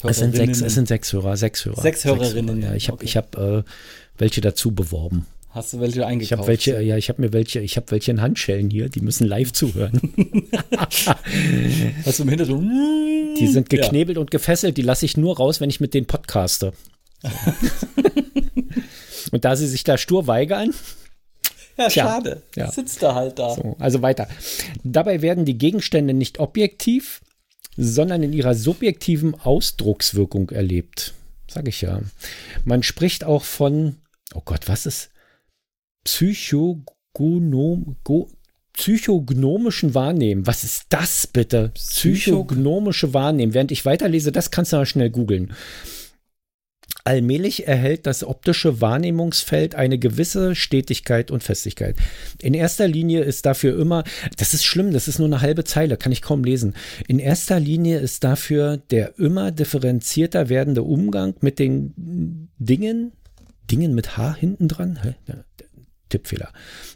Es 0.01 0.17
sind, 0.17 0.35
sechs, 0.35 0.61
es 0.61 0.73
sind 0.73 0.87
sechs 0.87 1.13
Hörer, 1.13 1.37
sechs 1.37 1.63
Hörer. 1.65 1.81
Sechs 1.81 2.03
Hörerinnen. 2.03 2.55
Sechs 2.55 2.63
Hörer, 2.63 2.71
ja, 2.71 2.75
ich 2.75 2.87
habe 2.89 2.95
okay. 3.03 3.07
hab, 3.09 3.37
äh, 3.37 3.63
welche 4.17 4.41
dazu 4.41 4.71
beworben. 4.71 5.25
Hast 5.53 5.71
du 5.71 5.79
welche 5.79 6.05
eingekauft? 6.05 6.31
Ich 6.31 6.37
habe 6.37 6.47
welche, 6.47 6.81
ja, 6.81 6.97
ich 6.97 7.09
habe 7.09 7.21
mir 7.21 7.31
welche, 7.31 7.59
ich 7.59 7.77
habe 7.77 7.91
welche 7.91 8.09
in 8.09 8.21
Handschellen 8.21 8.71
hier, 8.71 8.89
die 8.89 9.01
müssen 9.01 9.27
live 9.27 9.53
zuhören. 9.53 10.01
Hast 12.05 12.17
du 12.17 12.23
im 12.23 12.29
Hintergrund? 12.29 12.71
Die 13.39 13.47
sind 13.47 13.69
geknebelt 13.69 14.17
ja. 14.17 14.21
und 14.21 14.29
gefesselt, 14.29 14.77
die 14.77 14.83
lasse 14.83 15.05
ich 15.05 15.17
nur 15.17 15.37
raus, 15.37 15.59
wenn 15.59 15.69
ich 15.69 15.79
mit 15.79 15.95
denen 15.95 16.05
podcaste. 16.05 16.73
und 19.31 19.43
da 19.43 19.55
sie 19.55 19.65
sich 19.65 19.83
da 19.83 19.97
stur 19.97 20.27
weigern. 20.27 20.71
Ja, 21.77 21.87
tja, 21.87 22.03
schade. 22.03 22.43
Ja. 22.55 22.69
Sitzt 22.69 23.01
da 23.01 23.15
halt 23.15 23.39
da. 23.39 23.55
So, 23.55 23.75
also 23.79 24.03
weiter. 24.03 24.27
Dabei 24.83 25.23
werden 25.23 25.45
die 25.45 25.57
Gegenstände 25.57 26.13
nicht 26.13 26.39
objektiv, 26.39 27.21
sondern 27.77 28.23
in 28.23 28.33
ihrer 28.33 28.55
subjektiven 28.55 29.35
Ausdruckswirkung 29.35 30.49
erlebt. 30.49 31.13
Sag 31.47 31.67
ich 31.67 31.81
ja. 31.81 32.01
Man 32.65 32.83
spricht 32.83 33.23
auch 33.23 33.43
von, 33.43 33.97
oh 34.33 34.41
Gott, 34.43 34.67
was 34.67 34.85
ist? 34.85 35.09
Psychogonom, 36.03 37.95
go, 38.03 38.29
psychognomischen 38.73 39.93
Wahrnehmen. 39.93 40.47
Was 40.47 40.63
ist 40.63 40.85
das 40.89 41.27
bitte? 41.27 41.71
Psychognomische 41.75 43.13
Wahrnehmen. 43.13 43.53
Während 43.53 43.71
ich 43.71 43.85
weiterlese, 43.85 44.31
das 44.31 44.51
kannst 44.51 44.73
du 44.73 44.77
mal 44.77 44.85
schnell 44.85 45.09
googeln. 45.09 45.53
Allmählich 47.05 47.67
erhält 47.67 48.07
das 48.07 48.23
optische 48.23 48.79
Wahrnehmungsfeld 48.79 49.75
eine 49.75 49.99
gewisse 49.99 50.55
Stetigkeit 50.55 51.31
und 51.31 51.43
Festigkeit. 51.43 51.97
In 52.41 52.53
erster 52.53 52.87
Linie 52.87 53.23
ist 53.23 53.45
dafür 53.45 53.77
immer, 53.77 54.05
das 54.37 54.53
ist 54.53 54.63
schlimm, 54.63 54.93
das 54.93 55.09
ist 55.09 55.19
nur 55.19 55.27
eine 55.27 55.41
halbe 55.41 55.65
Zeile, 55.65 55.97
kann 55.97 56.13
ich 56.13 56.21
kaum 56.21 56.45
lesen. 56.45 56.75
In 57.09 57.19
erster 57.19 57.59
Linie 57.59 57.99
ist 57.99 58.23
dafür 58.23 58.77
der 58.77 59.19
immer 59.19 59.51
differenzierter 59.51 60.47
werdende 60.47 60.83
Umgang 60.83 61.35
mit 61.41 61.59
den 61.59 62.49
Dingen, 62.57 63.11
Dingen 63.69 63.93
mit 63.95 64.15
H 64.15 64.35
hinten 64.35 64.69
dran, 64.69 64.97
Tippfehler. 66.09 66.51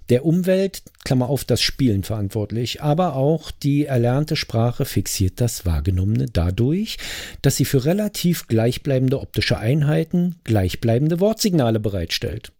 Der 0.10 0.26
Umwelt, 0.26 0.84
Klammer 1.04 1.30
auf, 1.30 1.44
das 1.44 1.62
Spielen 1.62 2.04
verantwortlich, 2.04 2.82
aber 2.82 3.16
auch 3.16 3.52
die 3.52 3.86
erlernte 3.86 4.36
Sprache 4.36 4.86
fixiert 4.86 5.42
das 5.42 5.66
Wahrgenommene 5.66 6.28
dadurch, 6.32 6.98
dass 7.42 7.56
sie 7.56 7.66
für 7.66 7.86
relativ 7.86 8.48
gleichbleibende 8.48 9.20
optische 9.20 9.58
Einheiten 9.58 10.36
gleichbleibende 10.44 11.20
Wortsignale 11.20 11.80
bereitstellt. 11.80 12.52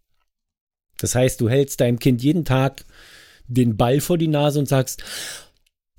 Das 0.98 1.14
heißt, 1.14 1.40
du 1.40 1.48
hältst 1.48 1.80
deinem 1.80 1.98
Kind 1.98 2.22
jeden 2.22 2.44
Tag 2.44 2.84
den 3.46 3.76
Ball 3.76 4.00
vor 4.00 4.18
die 4.18 4.28
Nase 4.28 4.58
und 4.58 4.68
sagst, 4.68 5.02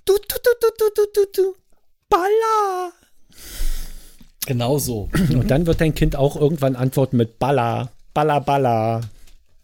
du, 0.05 0.13
du, 0.13 0.35
du, 0.43 0.51
du, 0.61 0.67
du, 0.77 0.85
du, 0.95 1.05
du, 1.13 1.41
du, 1.41 1.55
Baller. 2.09 2.91
Genau 4.45 4.77
so. 4.79 5.09
Und 5.13 5.49
dann 5.51 5.65
wird 5.65 5.81
dein 5.81 5.95
Kind 5.95 6.15
auch 6.15 6.35
irgendwann 6.35 6.75
antworten 6.75 7.17
mit 7.17 7.39
Baller, 7.39 7.91
Baller, 8.13 8.41
Baller. 8.41 9.01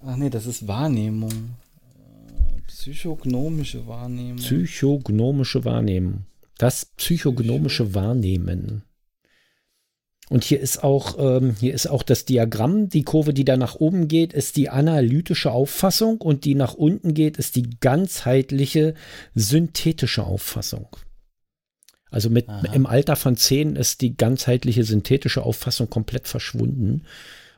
Ach 0.05 0.17
nee, 0.17 0.29
das 0.29 0.45
ist 0.45 0.67
Wahrnehmung. 0.67 1.31
Äh, 1.31 2.61
psychognomische 2.67 3.87
Wahrnehmung. 3.87 4.37
Psychognomische 4.37 5.65
Wahrnehmung. 5.65 6.25
Das 6.57 6.85
psychognomische 6.85 7.85
Psycho 7.85 7.95
Wahrnehmen. 7.95 8.83
Und 10.29 10.43
hier 10.43 10.59
ist 10.59 10.83
auch, 10.83 11.17
ähm, 11.19 11.55
hier 11.59 11.73
ist 11.73 11.87
auch 11.87 12.03
das 12.03 12.25
Diagramm. 12.25 12.89
Die 12.89 13.03
Kurve, 13.03 13.33
die 13.33 13.45
da 13.45 13.57
nach 13.57 13.75
oben 13.75 14.07
geht, 14.07 14.33
ist 14.33 14.57
die 14.57 14.69
analytische 14.69 15.51
Auffassung 15.51 16.21
und 16.21 16.45
die 16.45 16.55
nach 16.55 16.73
unten 16.73 17.13
geht, 17.13 17.37
ist 17.37 17.55
die 17.55 17.77
ganzheitliche 17.79 18.95
synthetische 19.33 20.23
Auffassung. 20.23 20.87
Also 22.09 22.29
mit, 22.29 22.47
im 22.73 22.85
Alter 22.85 23.15
von 23.15 23.35
zehn 23.35 23.75
ist 23.75 24.01
die 24.01 24.15
ganzheitliche 24.15 24.83
synthetische 24.83 25.43
Auffassung 25.43 25.89
komplett 25.89 26.27
verschwunden 26.27 27.03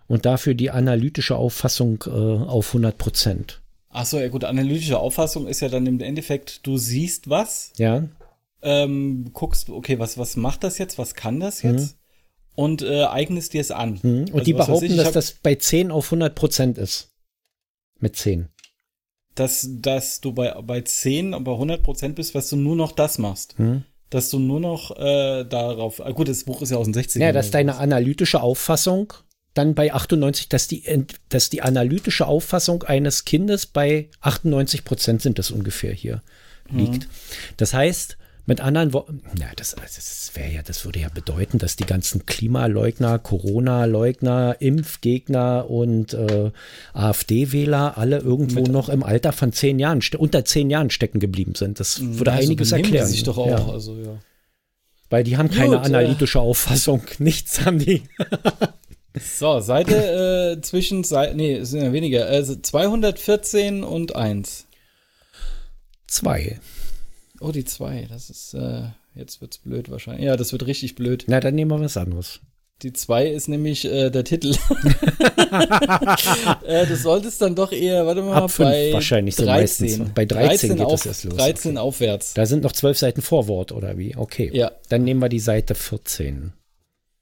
und 0.08 0.26
dafür 0.26 0.54
die 0.54 0.72
analytische 0.72 1.36
Auffassung 1.36 2.04
äh, 2.08 2.10
auf 2.10 2.70
100 2.70 2.98
Prozent. 2.98 3.62
Achso, 3.90 4.20
ja 4.20 4.28
gut, 4.28 4.44
analytische 4.44 5.00
Auffassung 5.00 5.48
ist 5.48 5.62
ja 5.62 5.70
dann 5.70 5.86
im 5.86 6.00
Endeffekt, 6.00 6.66
du 6.66 6.78
siehst 6.78 7.30
was. 7.30 7.74
Ja. 7.78 8.08
Ähm, 8.62 9.32
guckst, 9.34 9.70
okay, 9.70 10.00
was, 10.00 10.18
was 10.18 10.36
macht 10.36 10.64
das 10.64 10.78
jetzt, 10.78 10.98
was 10.98 11.14
kann 11.14 11.40
das 11.40 11.62
jetzt? 11.62 11.96
Mhm. 11.96 12.00
Und 12.56 12.82
äh, 12.82 13.06
eignest 13.06 13.54
dir 13.54 13.62
es 13.62 13.72
an. 13.72 14.00
Mhm. 14.02 14.20
Und 14.20 14.34
also, 14.34 14.44
die 14.44 14.54
behaupten, 14.54 14.86
ich, 14.86 14.98
dass 14.98 15.12
das 15.12 15.32
bei 15.34 15.56
10 15.56 15.92
auf 15.92 16.06
100 16.06 16.34
Prozent 16.36 16.78
ist. 16.78 17.12
Mit 18.00 18.16
10. 18.16 18.50
Dass, 19.36 19.68
dass 19.70 20.22
du 20.22 20.34
bei, 20.34 20.52
bei 20.62 20.82
10, 20.82 21.32
bei 21.44 21.52
100 21.52 21.84
Prozent 21.84 22.16
bist, 22.16 22.34
was 22.34 22.50
du 22.50 22.56
nur 22.56 22.76
noch 22.76 22.92
das 22.92 23.18
machst. 23.20 23.58
Mhm 23.60 23.84
dass 24.10 24.30
du 24.30 24.40
nur 24.40 24.60
noch 24.60 24.98
äh, 24.98 25.44
darauf. 25.44 26.00
Ah, 26.06 26.12
gut, 26.12 26.30
das 26.30 26.46
Buch 26.46 26.62
ist 26.62 26.72
ja 26.72 26.78
aus 26.78 26.86
den 26.86 26.96
60ern. 26.96 27.20
Ja, 27.20 27.32
dass 27.32 27.52
deine 27.52 27.76
analytische 27.76 28.42
Auffassung 28.42 29.14
dann 29.58 29.76
bei 29.76 29.94
98, 29.94 30.50
dass 30.50 30.68
die, 30.68 30.84
dass 31.30 31.50
die 31.50 31.62
analytische 31.62 32.28
Auffassung 32.28 32.84
eines 32.84 33.26
Kindes 33.26 33.66
bei 33.66 34.10
98 34.22 34.84
Prozent 34.84 35.22
sind 35.22 35.40
das 35.40 35.52
ungefähr 35.52 35.94
hier 35.94 36.22
mhm. 36.70 36.80
liegt. 36.80 37.08
Das 37.58 37.74
heißt, 37.74 38.18
mit 38.46 38.62
anderen 38.62 38.94
Worten, 38.94 39.22
na, 39.38 39.48
das, 39.58 39.76
das 39.76 40.32
wäre 40.34 40.50
ja, 40.50 40.62
das 40.62 40.86
würde 40.86 41.00
ja 41.00 41.10
bedeuten, 41.10 41.58
dass 41.58 41.76
die 41.76 41.86
ganzen 41.86 42.26
Klimaleugner, 42.26 43.20
Corona-Leugner, 43.20 44.56
Impfgegner 44.60 45.70
und 45.70 46.14
äh, 46.14 46.52
AfD-Wähler 46.94 47.98
alle 47.98 48.20
irgendwo 48.20 48.62
mit, 48.62 48.72
noch 48.72 48.88
im 48.88 49.04
Alter 49.04 49.34
von 49.34 49.52
zehn 49.52 49.80
Jahren, 49.80 50.00
unter 50.18 50.46
zehn 50.46 50.70
Jahren 50.70 50.92
stecken 50.92 51.20
geblieben 51.20 51.56
sind. 51.56 51.82
Das 51.82 52.00
mhm. 52.00 52.20
würde 52.20 52.32
ja, 52.32 52.38
einiges 52.38 52.72
erklären. 52.72 53.08
Sich 53.08 53.24
doch 53.24 53.38
auch, 53.38 53.48
ja. 53.48 53.68
Also, 53.68 53.98
ja. 53.98 54.18
Weil 55.10 55.26
die 55.26 55.36
haben 55.36 55.50
keine 55.52 55.78
Gut, 55.78 55.86
analytische 55.86 56.38
äh, 56.38 56.42
Auffassung. 56.42 57.02
Nichts 57.20 57.66
haben 57.66 57.80
die. 57.80 58.04
So, 59.20 59.60
Seite 59.60 60.58
äh, 60.58 60.62
zwischen, 60.62 61.06
nee, 61.36 61.56
es 61.56 61.72
sind 61.72 61.82
ja 61.82 61.94
weniger, 61.94 62.26
also 62.28 62.56
214 62.56 63.84
und 63.84 64.16
1. 64.16 64.68
2. 66.08 66.60
Oh, 67.40 67.52
die 67.52 67.66
2, 67.66 68.08
das 68.10 68.30
ist, 68.30 68.54
äh, 68.54 68.84
jetzt 69.16 69.42
wird's 69.42 69.60
blöd 69.60 69.90
wahrscheinlich. 69.92 70.26
Ja, 70.26 70.38
das 70.38 70.52
wird 70.52 70.66
richtig 70.66 70.96
blöd. 70.96 71.26
Na, 71.28 71.40
dann 71.40 71.56
nehmen 71.56 71.72
wir 71.72 71.80
was 71.80 71.98
anderes. 71.98 72.40
Die 72.84 72.94
2 72.94 73.28
ist 73.28 73.48
nämlich 73.48 73.86
äh, 73.86 74.12
der 74.12 74.24
Titel. 74.24 74.52
äh, 76.68 76.86
du 76.86 76.96
solltest 76.96 77.42
dann 77.42 77.56
doch 77.56 77.72
eher, 77.72 78.06
warte 78.06 78.22
mal, 78.22 78.36
Ab 78.36 78.52
bei 78.60 78.94
wahrscheinlich 78.94 79.36
13. 79.36 79.90
So 79.90 80.06
bei 80.14 80.26
13, 80.26 80.48
13 80.48 80.76
geht 80.76 80.86
auf, 80.86 80.92
das 80.92 81.06
erst 81.08 81.24
los. 81.24 81.38
13 81.38 81.72
okay. 81.72 81.80
aufwärts. 81.80 82.36
Da 82.36 82.46
sind 82.46 82.62
noch 82.62 82.74
12 82.74 82.98
Seiten 83.00 83.24
Vorwort, 83.24 83.72
oder 83.72 83.98
wie? 83.98 84.16
Okay. 84.16 84.52
Ja. 84.54 84.74
Dann 84.90 85.04
nehmen 85.04 85.20
wir 85.20 85.30
die 85.30 85.40
Seite 85.40 85.74
14. 85.74 86.54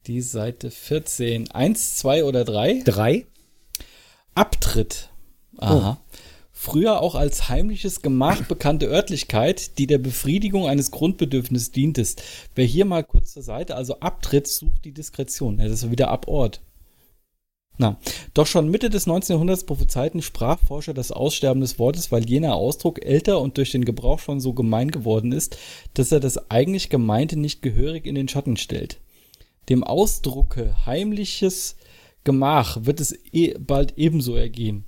Die 0.08 0.22
Seite 0.22 0.70
14. 0.70 1.50
Eins, 1.50 1.96
zwei 1.96 2.24
oder 2.26 2.44
drei? 2.44 2.82
Drei. 2.86 3.26
Abtritt. 4.36 5.10
Aha. 5.58 5.98
Oh. 6.00 6.18
Früher 6.52 7.02
auch 7.02 7.16
als 7.16 7.50
heimliches 7.50 8.04
Gemach 8.04 8.44
bekannte 8.44 8.86
Örtlichkeit, 8.86 9.80
die 9.80 9.88
der 9.88 9.98
Befriedigung 9.98 10.68
eines 10.68 10.92
Grundbedürfnisses 10.92 11.72
dient 11.72 11.98
ist. 11.98 12.22
Wer 12.54 12.66
hier 12.66 12.86
mal 12.86 13.04
kurz 13.04 13.34
zur 13.34 13.42
Seite, 13.42 13.76
also 13.76 14.00
Abtritt 14.00 14.48
sucht 14.48 14.86
die 14.86 14.94
Diskretion. 14.94 15.58
Ja, 15.58 15.68
das 15.68 15.84
ist 15.84 15.92
wieder 15.92 16.10
Abort. 16.10 16.62
Na, 17.78 17.98
doch 18.36 18.46
schon 18.46 18.70
Mitte 18.70 18.92
des 18.92 19.08
19. 19.08 19.34
Jahrhunderts 19.34 19.66
prophezeiten 19.66 20.22
Sprachforscher 20.22 20.94
das 20.94 21.12
Aussterben 21.12 21.62
des 21.62 21.80
Wortes, 21.80 22.12
weil 22.12 22.30
jener 22.30 22.54
Ausdruck 22.54 23.04
älter 23.04 23.42
und 23.42 23.58
durch 23.58 23.72
den 23.72 23.86
Gebrauch 23.86 24.20
schon 24.20 24.40
so 24.40 24.54
gemein 24.54 24.92
geworden 24.92 25.32
ist, 25.32 25.58
dass 25.96 26.12
er 26.12 26.20
das 26.20 26.52
eigentlich 26.52 26.90
Gemeinte 26.90 27.38
nicht 27.38 27.64
gehörig 27.64 28.06
in 28.06 28.16
den 28.16 28.28
Schatten 28.28 28.56
stellt. 28.56 29.00
Dem 29.70 29.84
Ausdrucke 29.84 30.86
heimliches 30.86 31.76
Gemach 32.24 32.86
wird 32.86 33.00
es 33.00 33.18
eh 33.32 33.54
bald 33.60 33.98
ebenso 33.98 34.36
ergehen. 34.36 34.86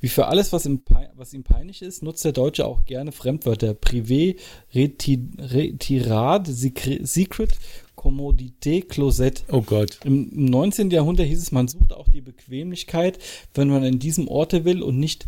Wie 0.00 0.08
für 0.08 0.26
alles, 0.26 0.52
was 0.52 0.66
ihm, 0.66 0.82
was 1.14 1.32
ihm 1.32 1.44
peinlich 1.44 1.80
ist, 1.80 2.02
nutzt 2.02 2.24
der 2.24 2.32
Deutsche 2.32 2.66
auch 2.66 2.84
gerne 2.84 3.10
Fremdwörter. 3.10 3.72
Privé, 3.72 4.36
Retirade, 4.74 6.52
Secret, 6.52 7.58
Commodité, 7.96 8.86
Closet. 8.86 9.44
Oh 9.50 9.62
Gott. 9.62 10.00
Im, 10.04 10.30
Im 10.30 10.44
19. 10.44 10.90
Jahrhundert 10.90 11.26
hieß 11.26 11.40
es, 11.40 11.52
man 11.52 11.68
sucht 11.68 11.94
auch 11.94 12.08
die 12.08 12.20
Bequemlichkeit, 12.20 13.18
wenn 13.54 13.68
man 13.68 13.82
in 13.82 13.98
diesem 13.98 14.28
Orte 14.28 14.66
will 14.66 14.82
und 14.82 14.98
nicht 14.98 15.26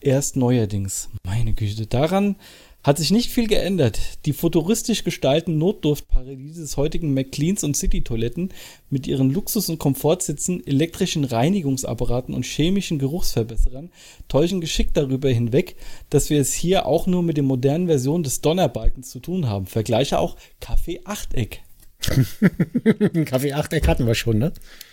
erst 0.00 0.36
neuerdings. 0.36 1.10
Meine 1.26 1.52
Güte, 1.52 1.86
daran 1.86 2.36
hat 2.82 2.98
sich 2.98 3.10
nicht 3.10 3.30
viel 3.30 3.46
geändert. 3.46 3.98
Die 4.24 4.32
futuristisch 4.32 5.04
gestalten 5.04 5.58
Notdurftparadiese 5.58 6.62
des 6.62 6.76
heutigen 6.76 7.12
McLeans 7.12 7.62
und 7.62 7.76
City-Toiletten 7.76 8.50
mit 8.88 9.06
ihren 9.06 9.30
Luxus- 9.30 9.68
und 9.68 9.78
Komfortsitzen, 9.78 10.66
elektrischen 10.66 11.24
Reinigungsapparaten 11.24 12.34
und 12.34 12.46
chemischen 12.46 12.98
Geruchsverbesserern 12.98 13.90
täuschen 14.28 14.60
geschickt 14.60 14.96
darüber 14.96 15.28
hinweg, 15.28 15.76
dass 16.08 16.30
wir 16.30 16.40
es 16.40 16.54
hier 16.54 16.86
auch 16.86 17.06
nur 17.06 17.22
mit 17.22 17.36
der 17.36 17.44
modernen 17.44 17.86
Version 17.86 18.22
des 18.22 18.40
Donnerbalkens 18.40 19.10
zu 19.10 19.20
tun 19.20 19.46
haben. 19.46 19.66
Vergleiche 19.66 20.18
auch 20.18 20.36
Kaffee 20.60 21.00
Achteck. 21.04 21.62
Kaffee 23.26 23.52
Achteck 23.52 23.86
hatten 23.86 24.06
wir 24.06 24.14
schon, 24.14 24.38
ne? 24.38 24.52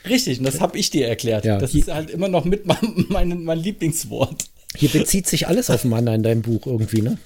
Richtig, 0.10 0.40
und 0.40 0.46
das 0.46 0.60
habe 0.60 0.78
ich 0.78 0.90
dir 0.90 1.08
erklärt. 1.08 1.46
Ja, 1.46 1.58
das 1.58 1.74
ist 1.74 1.88
halt 1.88 2.10
immer 2.10 2.28
noch 2.28 2.44
mit 2.44 2.66
mein, 2.66 2.78
mein, 3.10 3.44
mein 3.44 3.60
Lieblingswort. 3.60 4.46
Hier 4.76 4.90
bezieht 4.90 5.26
sich 5.26 5.48
alles 5.48 5.70
aufeinander 5.70 6.14
in 6.14 6.24
deinem 6.24 6.42
Buch 6.42 6.68
irgendwie, 6.68 7.02
ne? 7.02 7.18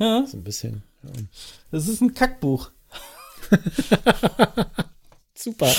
Ja. 0.00 0.24
So 0.26 0.38
ein 0.38 0.42
bisschen. 0.42 0.82
Ja. 1.02 1.10
Das 1.70 1.86
ist 1.86 2.00
ein 2.00 2.14
Kackbuch. 2.14 2.70
Super. 5.34 5.72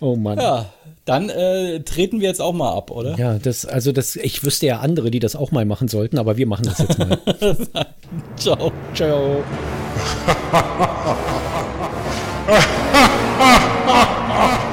Oh 0.00 0.16
Mann. 0.16 0.38
Ja, 0.38 0.72
dann 1.04 1.28
äh, 1.28 1.80
treten 1.80 2.20
wir 2.20 2.28
jetzt 2.28 2.40
auch 2.40 2.52
mal 2.52 2.72
ab, 2.72 2.90
oder? 2.90 3.16
Ja, 3.18 3.38
das, 3.38 3.64
also 3.64 3.92
das, 3.92 4.14
ich 4.16 4.44
wüsste 4.44 4.66
ja 4.66 4.80
andere, 4.80 5.10
die 5.10 5.18
das 5.18 5.34
auch 5.34 5.50
mal 5.50 5.64
machen 5.64 5.88
sollten, 5.88 6.18
aber 6.18 6.36
wir 6.36 6.46
machen 6.46 6.66
das 6.66 6.78
jetzt 6.78 6.98
mal. 6.98 7.18
Ciao. 8.36 8.72
Ciao. 8.94 9.42